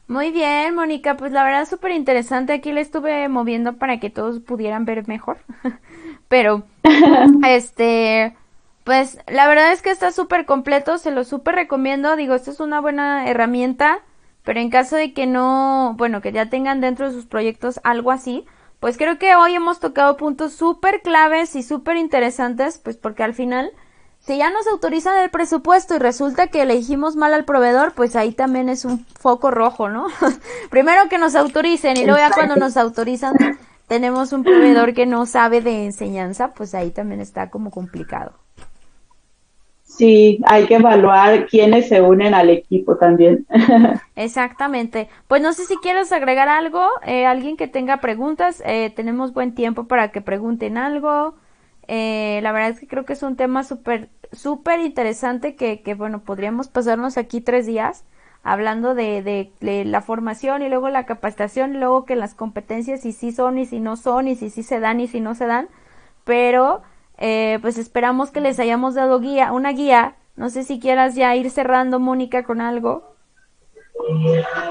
Muy 0.07 0.31
bien, 0.33 0.75
Mónica, 0.75 1.17
pues 1.17 1.33
la 1.33 1.45
verdad 1.45 1.67
súper 1.67 1.93
interesante. 1.93 2.53
Aquí 2.53 2.73
le 2.73 2.83
estuve 2.83 3.29
moviendo 3.29 3.77
para 3.77 4.01
que 4.01 4.11
todos 4.11 4.41
pudieran 4.41 4.85
ver 4.85 5.07
mejor. 5.09 5.39
Pero, 6.29 6.63
este, 7.47 8.35
pues 8.85 9.19
la 9.27 9.49
verdad 9.49 9.73
es 9.73 9.83
que 9.83 9.91
está 9.91 10.13
súper 10.13 10.45
completo, 10.47 10.99
se 10.99 11.11
lo 11.11 11.25
súper 11.25 11.55
recomiendo. 11.55 12.17
Digo, 12.17 12.35
esta 12.35 12.51
es 12.51 12.61
una 12.61 12.81
buena 12.81 13.29
herramienta, 13.29 14.01
pero 14.45 14.61
en 14.61 14.71
caso 14.71 14.97
de 14.97 15.15
que 15.15 15.27
no, 15.27 15.95
bueno, 15.97 16.21
que 16.21 16.33
ya 16.33 16.51
tengan 16.51 16.81
dentro 16.81 17.09
de 17.09 17.15
sus 17.15 17.27
proyectos 17.27 17.81
algo 17.83 18.11
así, 18.11 18.45
pues 18.81 18.99
creo 18.99 19.19
que 19.19 19.35
hoy 19.35 19.55
hemos 19.55 19.81
tocado 19.81 20.19
puntos 20.19 20.53
súper 20.53 21.01
claves 21.01 21.57
y 21.57 21.63
súper 21.63 21.97
interesantes, 21.97 22.79
pues 22.79 22.99
porque 22.99 23.23
al 23.23 23.33
final 23.33 23.73
si 24.21 24.39
ya 24.39 24.51
nos 24.51 24.67
autorizan 24.67 25.19
el 25.23 25.31
presupuesto 25.31 25.97
y 25.97 25.99
resulta 25.99 26.47
que 26.49 26.63
elegimos 26.63 27.17
mal 27.17 27.35
al 27.35 27.45
proveedor, 27.45 27.93
pues 27.93 28.17
ahí 28.17 28.33
también 28.33 28.71
es 28.71 28.85
un 28.85 29.05
foco 29.07 29.51
rojo, 29.51 29.89
¿no? 29.89 30.07
Primero 30.71 31.09
que 31.11 31.19
nos 31.19 31.35
autoricen 31.35 31.97
y 31.99 32.05
luego 32.05 32.19
ya 32.19 32.31
cuando 32.31 32.57
nos 32.57 32.77
autorizan 32.77 33.35
tenemos 33.87 34.33
un 34.33 34.43
proveedor 34.43 34.95
que 34.95 35.07
no 35.07 35.27
sabe 35.27 35.61
de 35.61 35.85
enseñanza, 35.85 36.55
pues 36.55 36.75
ahí 36.75 36.91
también 36.91 37.21
está 37.21 37.51
como 37.51 37.71
complicado. 37.71 38.44
Sí, 39.85 40.41
hay 40.47 40.67
que 40.67 40.75
evaluar 40.75 41.47
quiénes 41.47 41.89
se 41.89 42.01
unen 42.01 42.35
al 42.35 42.51
equipo 42.51 42.97
también. 42.97 43.47
Exactamente. 44.17 45.09
Pues 45.29 45.41
no 45.41 45.53
sé 45.53 45.67
si 45.67 45.77
quieres 45.77 46.11
agregar 46.11 46.49
algo, 46.49 46.85
eh, 47.07 47.27
alguien 47.27 47.57
que 47.57 47.69
tenga 47.69 47.99
preguntas, 47.99 48.63
eh, 48.67 48.93
tenemos 48.97 49.33
buen 49.33 49.55
tiempo 49.55 49.85
para 49.85 50.11
que 50.11 50.21
pregunten 50.21 50.79
algo. 50.79 51.37
Eh, 51.87 52.41
la 52.43 52.51
verdad 52.53 52.71
es 52.71 52.81
que 52.81 52.89
creo 52.89 53.05
que 53.05 53.13
es 53.13 53.23
un 53.23 53.37
tema 53.37 53.63
súper, 53.63 54.09
súper 54.33 54.81
interesante 54.81 55.55
que, 55.55 55.83
que, 55.83 55.95
bueno, 55.95 56.21
podríamos 56.21 56.69
pasarnos 56.69 57.17
aquí 57.17 57.41
tres 57.41 57.67
días 57.67 58.05
hablando 58.43 58.95
de, 58.95 59.51
de, 59.61 59.85
la 59.87 60.03
formación 60.03 60.63
y 60.63 60.69
luego 60.69 60.91
la 60.91 61.07
capacitación 61.07 61.75
y 61.75 61.79
luego 61.79 62.05
que 62.05 62.15
las 62.15 62.35
competencias 62.35 63.07
y 63.07 63.13
si 63.13 63.33
son 63.33 63.59
y 63.59 63.65
si 63.65 63.81
no 63.81 63.97
son 63.97 64.29
y 64.29 64.37
si 64.37 64.51
sí 64.51 64.63
se 64.63 64.81
dan 64.81 65.01
y 65.01 65.09
si 65.09 65.21
no 65.21 65.35
se 65.35 65.47
dan. 65.47 65.69
Pero, 66.25 66.83
eh, 67.19 67.59
pues 67.63 67.79
esperamos 67.79 68.31
que 68.31 68.41
les 68.41 68.59
hayamos 68.59 68.95
dado 68.95 69.21
guía, 69.21 69.53
una 69.53 69.73
guía. 69.73 70.17
No 70.37 70.51
sé 70.51 70.65
si 70.65 70.81
quieras 70.81 71.15
ya 71.15 71.35
ir 71.37 71.51
cerrando, 71.51 72.01
Mónica, 72.01 72.45
con 72.45 72.61
algo. 72.61 73.15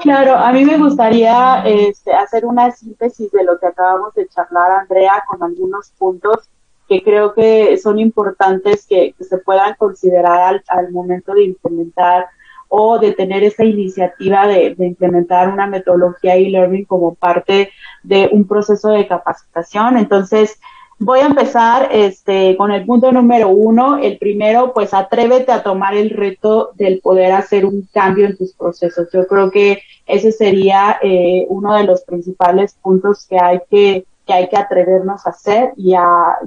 Claro, 0.02 0.36
a 0.36 0.52
mí 0.52 0.64
me 0.64 0.76
gustaría 0.76 1.62
este, 1.64 2.12
hacer 2.12 2.44
una 2.44 2.70
síntesis 2.70 3.32
de 3.32 3.44
lo 3.44 3.58
que 3.58 3.66
acabamos 3.66 4.14
de 4.14 4.28
charlar, 4.28 4.70
Andrea, 4.72 5.24
con 5.26 5.42
algunos 5.42 5.90
puntos 5.98 6.48
que 6.88 7.02
creo 7.02 7.32
que 7.32 7.76
son 7.78 7.98
importantes 7.98 8.86
que, 8.86 9.14
se 9.18 9.38
puedan 9.38 9.74
considerar 9.74 10.62
al, 10.68 10.92
momento 10.92 11.32
de 11.32 11.44
implementar 11.44 12.26
o 12.68 12.98
de 12.98 13.12
tener 13.12 13.42
esa 13.42 13.64
iniciativa 13.64 14.46
de, 14.46 14.74
implementar 14.78 15.48
una 15.48 15.66
metodología 15.66 16.36
e-learning 16.36 16.84
como 16.84 17.14
parte 17.14 17.70
de 18.02 18.28
un 18.30 18.46
proceso 18.46 18.90
de 18.90 19.06
capacitación. 19.06 19.96
Entonces, 19.96 20.60
voy 20.98 21.20
a 21.20 21.26
empezar 21.26 21.88
este, 21.92 22.56
con 22.56 22.70
el 22.72 22.84
punto 22.84 23.12
número 23.12 23.48
uno. 23.48 23.98
El 23.98 24.18
primero, 24.18 24.72
pues 24.72 24.94
atrévete 24.94 25.52
a 25.52 25.62
tomar 25.62 25.94
el 25.94 26.10
reto 26.10 26.72
del 26.74 27.00
poder 27.00 27.32
hacer 27.32 27.66
un 27.66 27.88
cambio 27.92 28.26
en 28.26 28.36
tus 28.36 28.52
procesos. 28.52 29.08
Yo 29.12 29.26
creo 29.26 29.50
que 29.50 29.82
ese 30.06 30.32
sería 30.32 30.98
eh, 31.02 31.46
uno 31.48 31.74
de 31.76 31.84
los 31.84 32.02
principales 32.02 32.76
puntos 32.82 33.26
que 33.26 33.38
hay 33.38 33.60
que, 33.70 34.06
que 34.26 34.32
hay 34.32 34.48
que 34.48 34.56
atrevernos 34.56 35.26
a 35.26 35.30
hacer 35.30 35.72
y 35.76 35.94
a, 35.94 36.38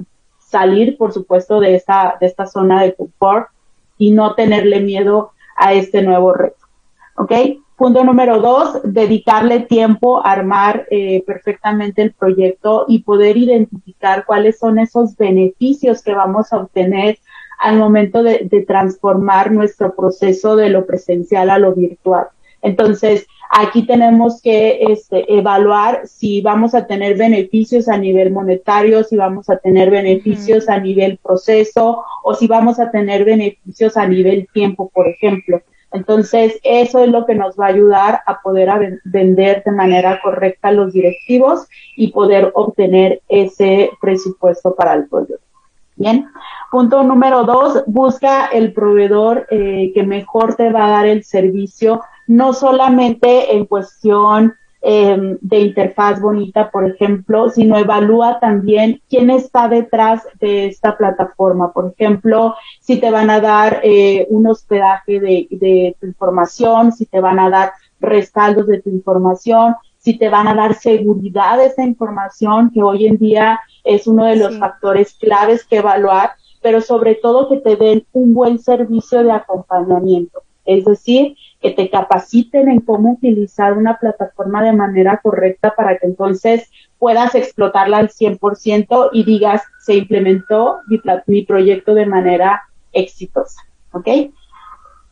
salir, 0.48 0.96
por 0.96 1.12
supuesto, 1.12 1.60
de 1.60 1.74
esta, 1.74 2.16
de 2.20 2.26
esta 2.26 2.46
zona 2.46 2.82
de 2.82 2.94
confort 2.94 3.48
y 3.98 4.10
no 4.12 4.34
tenerle 4.34 4.80
miedo 4.80 5.32
a 5.56 5.74
este 5.74 6.02
nuevo 6.02 6.32
reto. 6.32 6.56
¿Ok? 7.18 7.32
Punto 7.76 8.02
número 8.02 8.40
dos, 8.40 8.80
dedicarle 8.82 9.60
tiempo 9.60 10.18
a 10.18 10.32
armar 10.32 10.86
eh, 10.90 11.22
perfectamente 11.26 12.02
el 12.02 12.12
proyecto 12.12 12.86
y 12.88 13.02
poder 13.02 13.36
identificar 13.36 14.24
cuáles 14.24 14.58
son 14.58 14.78
esos 14.78 15.16
beneficios 15.16 16.02
que 16.02 16.14
vamos 16.14 16.52
a 16.52 16.58
obtener 16.58 17.18
al 17.60 17.76
momento 17.76 18.22
de, 18.22 18.48
de 18.50 18.62
transformar 18.62 19.52
nuestro 19.52 19.94
proceso 19.94 20.56
de 20.56 20.70
lo 20.70 20.86
presencial 20.86 21.50
a 21.50 21.58
lo 21.58 21.74
virtual. 21.74 22.28
Entonces, 22.62 23.26
Aquí 23.50 23.86
tenemos 23.86 24.42
que 24.42 24.78
este, 24.90 25.32
evaluar 25.34 26.02
si 26.06 26.42
vamos 26.42 26.74
a 26.74 26.86
tener 26.86 27.16
beneficios 27.16 27.88
a 27.88 27.96
nivel 27.96 28.30
monetario, 28.30 29.02
si 29.04 29.16
vamos 29.16 29.48
a 29.48 29.56
tener 29.56 29.90
beneficios 29.90 30.68
a 30.68 30.78
nivel 30.78 31.18
proceso 31.22 32.04
o 32.22 32.34
si 32.34 32.46
vamos 32.46 32.78
a 32.78 32.90
tener 32.90 33.24
beneficios 33.24 33.96
a 33.96 34.06
nivel 34.06 34.48
tiempo, 34.52 34.90
por 34.90 35.08
ejemplo. 35.08 35.62
Entonces, 35.92 36.58
eso 36.62 37.02
es 37.02 37.08
lo 37.10 37.24
que 37.24 37.34
nos 37.34 37.56
va 37.58 37.66
a 37.66 37.70
ayudar 37.70 38.20
a 38.26 38.40
poder 38.40 39.00
vender 39.04 39.62
de 39.64 39.72
manera 39.72 40.20
correcta 40.22 40.70
los 40.70 40.92
directivos 40.92 41.66
y 41.96 42.12
poder 42.12 42.50
obtener 42.54 43.22
ese 43.28 43.90
presupuesto 44.00 44.74
para 44.74 44.94
el 44.94 45.08
proyecto. 45.08 45.44
Bien. 45.96 46.28
Punto 46.70 47.02
número 47.02 47.44
dos, 47.44 47.82
busca 47.86 48.46
el 48.46 48.72
proveedor 48.72 49.46
eh, 49.50 49.90
que 49.94 50.02
mejor 50.02 50.54
te 50.54 50.70
va 50.70 50.86
a 50.86 50.90
dar 50.90 51.06
el 51.06 51.24
servicio 51.24 52.02
no 52.28 52.52
solamente 52.52 53.56
en 53.56 53.64
cuestión 53.64 54.54
em, 54.80 55.38
de 55.40 55.60
interfaz 55.60 56.20
bonita, 56.20 56.70
por 56.70 56.88
ejemplo, 56.88 57.50
sino 57.50 57.76
evalúa 57.76 58.38
también 58.40 59.02
quién 59.08 59.30
está 59.30 59.68
detrás 59.68 60.22
de 60.40 60.66
esta 60.66 60.96
plataforma. 60.96 61.72
Por 61.72 61.92
ejemplo, 61.92 62.54
si 62.80 62.98
te 62.98 63.10
van 63.10 63.30
a 63.30 63.40
dar 63.40 63.80
eh, 63.82 64.26
un 64.30 64.46
hospedaje 64.46 65.20
de, 65.20 65.48
de 65.50 65.96
tu 66.00 66.06
información, 66.06 66.92
si 66.92 67.06
te 67.06 67.20
van 67.20 67.38
a 67.38 67.50
dar 67.50 67.72
respaldos 68.00 68.66
de 68.66 68.80
tu 68.80 68.90
información, 68.90 69.74
si 69.98 70.16
te 70.16 70.28
van 70.28 70.46
a 70.46 70.54
dar 70.54 70.74
seguridad 70.74 71.58
de 71.58 71.66
esa 71.66 71.84
información, 71.84 72.70
que 72.72 72.82
hoy 72.82 73.06
en 73.06 73.18
día 73.18 73.60
es 73.84 74.06
uno 74.06 74.26
de 74.26 74.36
los 74.36 74.58
factores 74.58 75.14
claves 75.14 75.64
que 75.64 75.78
evaluar, 75.78 76.32
pero 76.62 76.80
sobre 76.80 77.16
todo 77.16 77.48
que 77.48 77.58
te 77.58 77.76
den 77.76 78.06
un 78.12 78.32
buen 78.32 78.58
servicio 78.58 79.22
de 79.24 79.32
acompañamiento. 79.32 80.42
Es 80.68 80.84
decir, 80.84 81.34
que 81.62 81.70
te 81.70 81.88
capaciten 81.88 82.68
en 82.68 82.80
cómo 82.80 83.12
utilizar 83.12 83.72
una 83.72 83.98
plataforma 83.98 84.62
de 84.62 84.74
manera 84.74 85.18
correcta 85.22 85.74
para 85.74 85.96
que 85.96 86.06
entonces 86.06 86.70
puedas 86.98 87.34
explotarla 87.34 87.96
al 87.96 88.10
100% 88.10 89.08
y 89.14 89.24
digas, 89.24 89.62
se 89.80 89.94
implementó 89.94 90.80
mi, 91.26 91.42
proyecto 91.42 91.94
de 91.94 92.04
manera 92.04 92.64
exitosa. 92.92 93.62
¿Ok? 93.92 94.08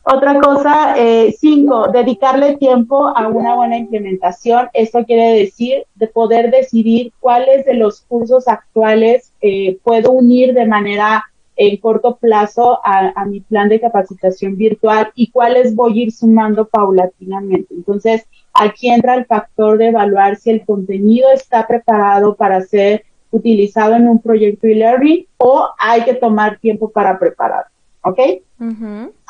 Otra 0.03 0.39
cosa, 0.39 0.93
eh, 0.95 1.35
cinco, 1.37 1.87
dedicarle 1.91 2.55
tiempo 2.57 3.07
a 3.07 3.27
una 3.27 3.55
buena 3.55 3.77
implementación. 3.77 4.69
Esto 4.73 5.05
quiere 5.05 5.39
decir 5.39 5.85
de 5.95 6.07
poder 6.07 6.51
decidir 6.51 7.13
cuáles 7.19 7.65
de 7.65 7.73
los 7.73 8.01
cursos 8.01 8.47
actuales 8.47 9.33
eh, 9.41 9.79
puedo 9.83 10.11
unir 10.11 10.53
de 10.53 10.67
manera 10.67 11.25
en 11.57 11.77
corto 11.77 12.17
plazo 12.17 12.79
a, 12.83 13.25
mi 13.25 13.41
plan 13.41 13.67
de 13.67 13.81
capacitación 13.81 14.55
virtual 14.55 15.11
y 15.15 15.31
cuáles 15.31 15.75
voy 15.75 15.99
a 15.99 16.03
ir 16.03 16.11
sumando 16.11 16.67
paulatinamente. 16.67 17.73
Entonces, 17.73 18.25
aquí 18.53 18.89
entra 18.89 19.15
el 19.15 19.25
factor 19.25 19.79
de 19.79 19.87
evaluar 19.87 20.37
si 20.37 20.51
el 20.51 20.65
contenido 20.65 21.29
está 21.31 21.65
preparado 21.65 22.35
para 22.35 22.61
ser 22.61 23.03
utilizado 23.31 23.95
en 23.95 24.07
un 24.07 24.21
proyecto 24.21 24.67
e-learning 24.67 25.25
o 25.37 25.69
hay 25.79 26.03
que 26.03 26.13
tomar 26.13 26.59
tiempo 26.59 26.89
para 26.89 27.17
prepararlo. 27.17 27.71
¿Ok? 28.01 28.19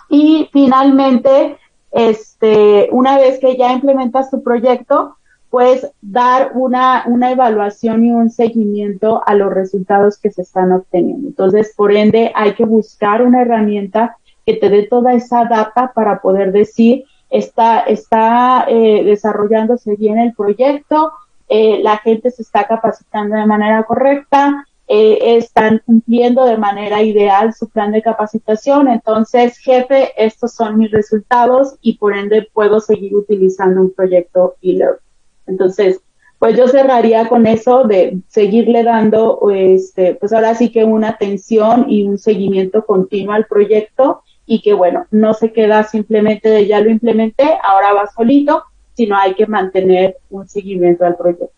Y 0.09 0.49
finalmente, 0.51 1.57
este, 1.91 2.89
una 2.91 3.17
vez 3.17 3.39
que 3.39 3.55
ya 3.55 3.71
implementas 3.71 4.29
tu 4.29 4.43
proyecto, 4.43 5.15
pues 5.57 5.87
dar 6.03 6.51
una, 6.53 7.05
una 7.07 7.31
evaluación 7.31 8.05
y 8.05 8.11
un 8.11 8.29
seguimiento 8.29 9.23
a 9.25 9.33
los 9.33 9.51
resultados 9.51 10.19
que 10.19 10.29
se 10.29 10.43
están 10.43 10.71
obteniendo. 10.71 11.29
Entonces, 11.29 11.73
por 11.75 11.91
ende, 11.93 12.31
hay 12.35 12.53
que 12.53 12.63
buscar 12.63 13.23
una 13.23 13.41
herramienta 13.41 14.17
que 14.45 14.53
te 14.53 14.69
dé 14.69 14.83
toda 14.83 15.15
esa 15.15 15.45
data 15.45 15.93
para 15.95 16.21
poder 16.21 16.51
decir, 16.51 17.05
está, 17.31 17.79
está 17.79 18.65
eh, 18.67 19.03
desarrollándose 19.03 19.95
bien 19.95 20.19
el 20.19 20.35
proyecto, 20.35 21.11
eh, 21.49 21.79
la 21.81 21.97
gente 21.97 22.29
se 22.29 22.43
está 22.43 22.67
capacitando 22.67 23.35
de 23.35 23.47
manera 23.47 23.81
correcta, 23.81 24.63
eh, 24.87 25.37
están 25.37 25.81
cumpliendo 25.83 26.45
de 26.45 26.57
manera 26.57 27.01
ideal 27.01 27.55
su 27.55 27.67
plan 27.67 27.91
de 27.91 28.03
capacitación. 28.03 28.89
Entonces, 28.89 29.57
jefe, 29.57 30.11
estos 30.23 30.53
son 30.53 30.77
mis 30.77 30.91
resultados 30.91 31.77
y 31.81 31.97
por 31.97 32.15
ende 32.15 32.47
puedo 32.53 32.79
seguir 32.79 33.15
utilizando 33.15 33.81
un 33.81 33.91
proyecto 33.91 34.53
e-learning. 34.61 35.06
Entonces, 35.47 36.01
pues 36.39 36.55
yo 36.55 36.67
cerraría 36.67 37.27
con 37.27 37.47
eso 37.47 37.83
de 37.83 38.19
seguirle 38.27 38.83
dando, 38.83 39.39
este, 39.51 40.15
pues 40.15 40.33
ahora 40.33 40.53
sí 40.53 40.71
que 40.71 40.83
una 40.83 41.09
atención 41.09 41.85
y 41.89 42.03
un 42.03 42.17
seguimiento 42.19 42.85
continuo 42.85 43.33
al 43.33 43.47
proyecto 43.47 44.21
y 44.45 44.61
que 44.61 44.73
bueno, 44.73 45.05
no 45.11 45.33
se 45.33 45.51
queda 45.51 45.83
simplemente 45.83 46.49
de 46.49 46.67
ya 46.67 46.79
lo 46.79 46.89
implementé, 46.89 47.57
ahora 47.63 47.93
va 47.93 48.07
solito, 48.07 48.63
sino 48.93 49.17
hay 49.17 49.33
que 49.33 49.47
mantener 49.47 50.17
un 50.29 50.47
seguimiento 50.47 51.05
al 51.05 51.15
proyecto. 51.15 51.49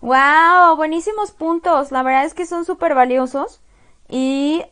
Wow, 0.00 0.76
buenísimos 0.76 1.32
puntos. 1.32 1.92
La 1.92 2.02
verdad 2.02 2.24
es 2.24 2.34
que 2.34 2.46
son 2.46 2.64
súper 2.64 2.94
valiosos 2.94 3.60
y 4.08 4.62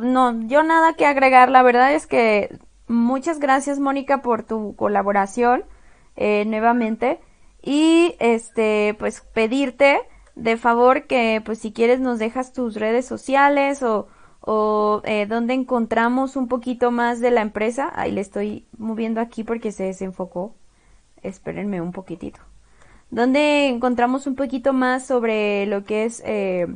no, 0.00 0.40
yo 0.48 0.62
nada 0.62 0.94
que 0.94 1.06
agregar. 1.06 1.48
La 1.50 1.62
verdad 1.62 1.94
es 1.94 2.06
que 2.06 2.58
muchas 2.88 3.38
gracias 3.38 3.78
Mónica 3.78 4.20
por 4.20 4.42
tu 4.42 4.74
colaboración. 4.74 5.64
eh, 6.16 6.44
nuevamente 6.44 7.20
y 7.62 8.14
este 8.18 8.94
pues 8.98 9.20
pedirte 9.20 10.00
de 10.34 10.56
favor 10.56 11.06
que 11.06 11.42
pues 11.44 11.58
si 11.58 11.72
quieres 11.72 12.00
nos 12.00 12.18
dejas 12.18 12.52
tus 12.52 12.74
redes 12.74 13.06
sociales 13.06 13.82
o 13.82 14.08
o 14.40 15.02
eh, 15.04 15.26
donde 15.26 15.54
encontramos 15.54 16.36
un 16.36 16.48
poquito 16.48 16.90
más 16.90 17.20
de 17.20 17.30
la 17.30 17.42
empresa. 17.42 17.92
Ahí 17.94 18.12
le 18.12 18.20
estoy 18.20 18.66
moviendo 18.78 19.20
aquí 19.20 19.44
porque 19.44 19.72
se 19.72 19.84
desenfocó. 19.84 20.54
Espérenme 21.22 21.80
un 21.80 21.92
poquitito. 21.92 22.40
Donde 23.10 23.66
encontramos 23.66 24.26
un 24.26 24.36
poquito 24.36 24.72
más 24.72 25.06
sobre 25.06 25.66
lo 25.66 25.84
que 25.84 26.04
es 26.04 26.22
eh, 26.24 26.66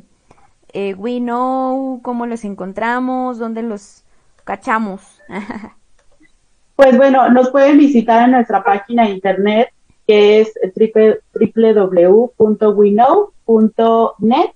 eh, 0.72 0.94
We 0.94 1.20
Know, 1.20 2.00
cómo 2.02 2.26
los 2.26 2.44
encontramos, 2.44 3.38
dónde 3.38 3.62
los 3.62 4.04
cachamos. 4.44 5.22
pues 6.76 6.96
bueno, 6.96 7.30
nos 7.30 7.50
pueden 7.50 7.78
visitar 7.78 8.24
en 8.24 8.32
nuestra 8.32 8.62
página 8.62 9.04
de 9.04 9.10
internet 9.10 9.73
que 10.06 10.40
es 10.40 10.52
www.weknow.net 12.36 14.50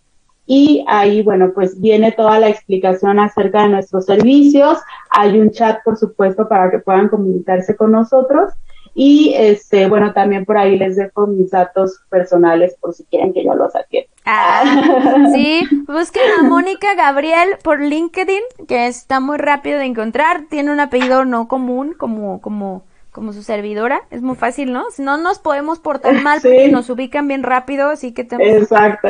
y 0.50 0.82
ahí, 0.88 1.22
bueno, 1.22 1.52
pues 1.54 1.78
viene 1.78 2.10
toda 2.10 2.38
la 2.38 2.48
explicación 2.48 3.18
acerca 3.18 3.64
de 3.64 3.68
nuestros 3.68 4.06
servicios. 4.06 4.78
Hay 5.10 5.38
un 5.38 5.50
chat, 5.50 5.84
por 5.84 5.98
supuesto, 5.98 6.48
para 6.48 6.70
que 6.70 6.78
puedan 6.78 7.08
comunicarse 7.08 7.76
con 7.76 7.92
nosotros. 7.92 8.54
Y 8.94 9.34
este, 9.36 9.90
bueno, 9.90 10.14
también 10.14 10.46
por 10.46 10.56
ahí 10.56 10.78
les 10.78 10.96
dejo 10.96 11.26
mis 11.26 11.50
datos 11.50 12.00
personales 12.08 12.74
por 12.80 12.94
si 12.94 13.04
quieren 13.04 13.34
que 13.34 13.44
yo 13.44 13.54
los 13.54 13.76
atienda. 13.76 14.08
Ah, 14.24 15.28
sí, 15.34 15.64
busquen 15.86 16.22
a 16.40 16.44
Mónica 16.44 16.94
Gabriel 16.94 17.50
por 17.62 17.82
LinkedIn, 17.82 18.42
que 18.66 18.86
está 18.86 19.20
muy 19.20 19.36
rápido 19.36 19.78
de 19.78 19.84
encontrar. 19.84 20.46
Tiene 20.48 20.72
un 20.72 20.80
apellido 20.80 21.26
no 21.26 21.46
común, 21.46 21.92
como, 21.92 22.40
como 22.40 22.84
como 23.18 23.32
su 23.32 23.42
servidora, 23.42 24.02
es 24.10 24.22
muy 24.22 24.36
fácil, 24.36 24.72
¿no? 24.72 24.84
No 24.98 25.16
nos 25.16 25.40
podemos 25.40 25.80
portar 25.80 26.14
mal 26.22 26.40
porque 26.40 26.68
nos 26.68 26.88
ubican 26.88 27.26
bien 27.26 27.42
rápido, 27.42 27.90
así 27.90 28.12
que 28.12 28.22
tenemos... 28.22 28.62
Exacto. 28.62 29.08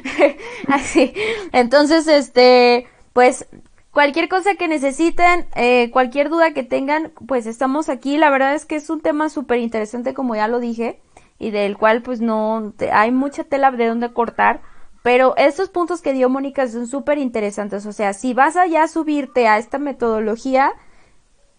así. 0.66 1.14
Entonces, 1.52 2.08
este, 2.08 2.88
pues 3.12 3.46
cualquier 3.92 4.28
cosa 4.28 4.56
que 4.56 4.66
necesiten, 4.66 5.46
eh, 5.54 5.92
cualquier 5.92 6.28
duda 6.28 6.52
que 6.52 6.64
tengan, 6.64 7.12
pues 7.28 7.46
estamos 7.46 7.88
aquí. 7.88 8.16
La 8.16 8.30
verdad 8.30 8.56
es 8.56 8.66
que 8.66 8.74
es 8.74 8.90
un 8.90 9.00
tema 9.00 9.28
súper 9.28 9.60
interesante, 9.60 10.12
como 10.12 10.34
ya 10.34 10.48
lo 10.48 10.58
dije, 10.58 11.00
y 11.38 11.52
del 11.52 11.78
cual 11.78 12.02
pues 12.02 12.20
no, 12.20 12.72
hay 12.92 13.12
mucha 13.12 13.44
tela 13.44 13.70
de 13.70 13.86
donde 13.86 14.12
cortar. 14.12 14.60
Pero 15.04 15.36
estos 15.36 15.68
puntos 15.70 16.02
que 16.02 16.12
dio 16.12 16.28
Mónica 16.28 16.66
son 16.66 16.88
súper 16.88 17.18
interesantes. 17.18 17.86
O 17.86 17.92
sea, 17.92 18.12
si 18.12 18.34
vas 18.34 18.56
a 18.56 18.66
ya 18.66 18.88
subirte 18.88 19.46
a 19.46 19.58
esta 19.58 19.78
metodología, 19.78 20.72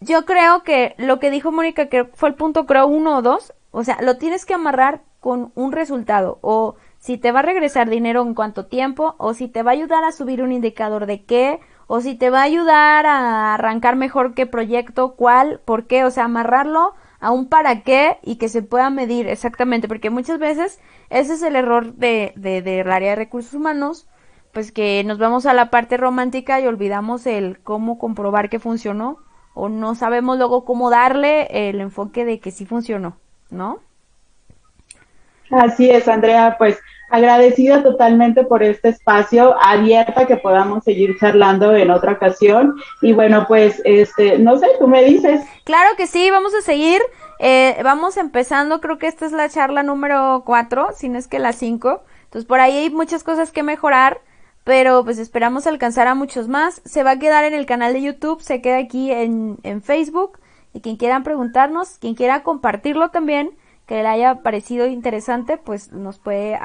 yo 0.01 0.25
creo 0.25 0.63
que 0.63 0.95
lo 0.97 1.19
que 1.19 1.29
dijo 1.29 1.51
Mónica, 1.51 1.85
que 1.87 2.05
fue 2.05 2.29
el 2.29 2.35
punto 2.35 2.65
creo 2.65 2.87
uno 2.87 3.17
o 3.17 3.21
dos, 3.21 3.53
o 3.69 3.83
sea, 3.83 3.99
lo 4.01 4.17
tienes 4.17 4.45
que 4.45 4.55
amarrar 4.55 5.03
con 5.19 5.51
un 5.53 5.71
resultado, 5.71 6.39
o 6.41 6.75
si 6.97 7.17
te 7.17 7.31
va 7.31 7.39
a 7.39 7.43
regresar 7.43 7.89
dinero 7.89 8.23
en 8.23 8.33
cuánto 8.33 8.65
tiempo, 8.65 9.15
o 9.19 9.35
si 9.35 9.47
te 9.47 9.61
va 9.61 9.71
a 9.71 9.73
ayudar 9.75 10.03
a 10.03 10.11
subir 10.11 10.41
un 10.41 10.51
indicador 10.51 11.05
de 11.05 11.23
qué, 11.23 11.59
o 11.85 12.01
si 12.01 12.15
te 12.15 12.31
va 12.31 12.39
a 12.39 12.45
ayudar 12.45 13.05
a 13.05 13.53
arrancar 13.53 13.95
mejor 13.95 14.33
qué 14.33 14.47
proyecto, 14.47 15.13
cuál, 15.15 15.61
por 15.65 15.85
qué, 15.85 16.03
o 16.03 16.09
sea, 16.09 16.25
amarrarlo 16.25 16.95
a 17.19 17.29
un 17.29 17.47
para 17.47 17.81
qué 17.83 18.17
y 18.23 18.37
que 18.37 18.49
se 18.49 18.63
pueda 18.63 18.89
medir 18.89 19.27
exactamente, 19.27 19.87
porque 19.87 20.09
muchas 20.09 20.39
veces 20.39 20.79
ese 21.11 21.33
es 21.33 21.43
el 21.43 21.55
error 21.55 21.93
de, 21.93 22.33
de, 22.35 22.63
del 22.63 22.91
área 22.91 23.11
de 23.11 23.15
recursos 23.17 23.53
humanos, 23.53 24.07
pues 24.51 24.71
que 24.71 25.03
nos 25.03 25.19
vamos 25.19 25.45
a 25.45 25.53
la 25.53 25.69
parte 25.69 25.95
romántica 25.97 26.59
y 26.59 26.65
olvidamos 26.65 27.27
el 27.27 27.59
cómo 27.61 27.99
comprobar 27.99 28.49
que 28.49 28.57
funcionó 28.57 29.19
o 29.53 29.69
no 29.69 29.95
sabemos 29.95 30.37
luego 30.37 30.65
cómo 30.65 30.89
darle 30.89 31.69
el 31.69 31.81
enfoque 31.81 32.25
de 32.25 32.39
que 32.39 32.51
sí 32.51 32.65
funcionó, 32.65 33.17
¿no? 33.49 33.79
Así 35.51 35.89
es, 35.89 36.07
Andrea, 36.07 36.55
pues 36.57 36.79
agradecida 37.11 37.83
totalmente 37.83 38.45
por 38.45 38.63
este 38.63 38.89
espacio, 38.89 39.53
abierta 39.61 40.25
que 40.25 40.37
podamos 40.37 40.85
seguir 40.85 41.17
charlando 41.19 41.75
en 41.75 41.91
otra 41.91 42.13
ocasión. 42.13 42.75
Y 43.01 43.11
bueno, 43.11 43.45
pues, 43.47 43.81
este, 43.83 44.39
no 44.39 44.57
sé, 44.57 44.67
tú 44.79 44.87
me 44.87 45.03
dices. 45.03 45.41
Claro 45.65 45.89
que 45.97 46.07
sí, 46.07 46.31
vamos 46.31 46.55
a 46.55 46.61
seguir. 46.61 47.01
Eh, 47.39 47.77
vamos 47.83 48.15
empezando, 48.15 48.79
creo 48.79 48.97
que 48.97 49.07
esta 49.07 49.25
es 49.25 49.33
la 49.33 49.49
charla 49.49 49.83
número 49.83 50.43
cuatro, 50.45 50.89
si 50.95 51.09
no 51.09 51.19
es 51.19 51.27
que 51.27 51.39
la 51.39 51.51
cinco. 51.51 52.01
Entonces, 52.23 52.47
por 52.47 52.61
ahí 52.61 52.77
hay 52.77 52.89
muchas 52.89 53.23
cosas 53.23 53.51
que 53.51 53.61
mejorar 53.61 54.21
pero 54.63 55.03
pues 55.03 55.17
esperamos 55.17 55.67
alcanzar 55.67 56.07
a 56.07 56.15
muchos 56.15 56.47
más. 56.47 56.81
Se 56.85 57.03
va 57.03 57.11
a 57.11 57.19
quedar 57.19 57.43
en 57.45 57.53
el 57.53 57.65
canal 57.65 57.93
de 57.93 58.01
YouTube, 58.01 58.41
se 58.41 58.61
queda 58.61 58.77
aquí 58.77 59.11
en, 59.11 59.57
en 59.63 59.81
Facebook 59.81 60.39
y 60.73 60.81
quien 60.81 60.97
quiera 60.97 61.21
preguntarnos, 61.23 61.97
quien 61.97 62.15
quiera 62.15 62.43
compartirlo 62.43 63.09
también, 63.09 63.51
que 63.85 63.95
le 63.95 64.07
haya 64.07 64.35
parecido 64.41 64.87
interesante, 64.87 65.57
pues 65.57 65.91
nos 65.91 66.19
puede 66.19 66.55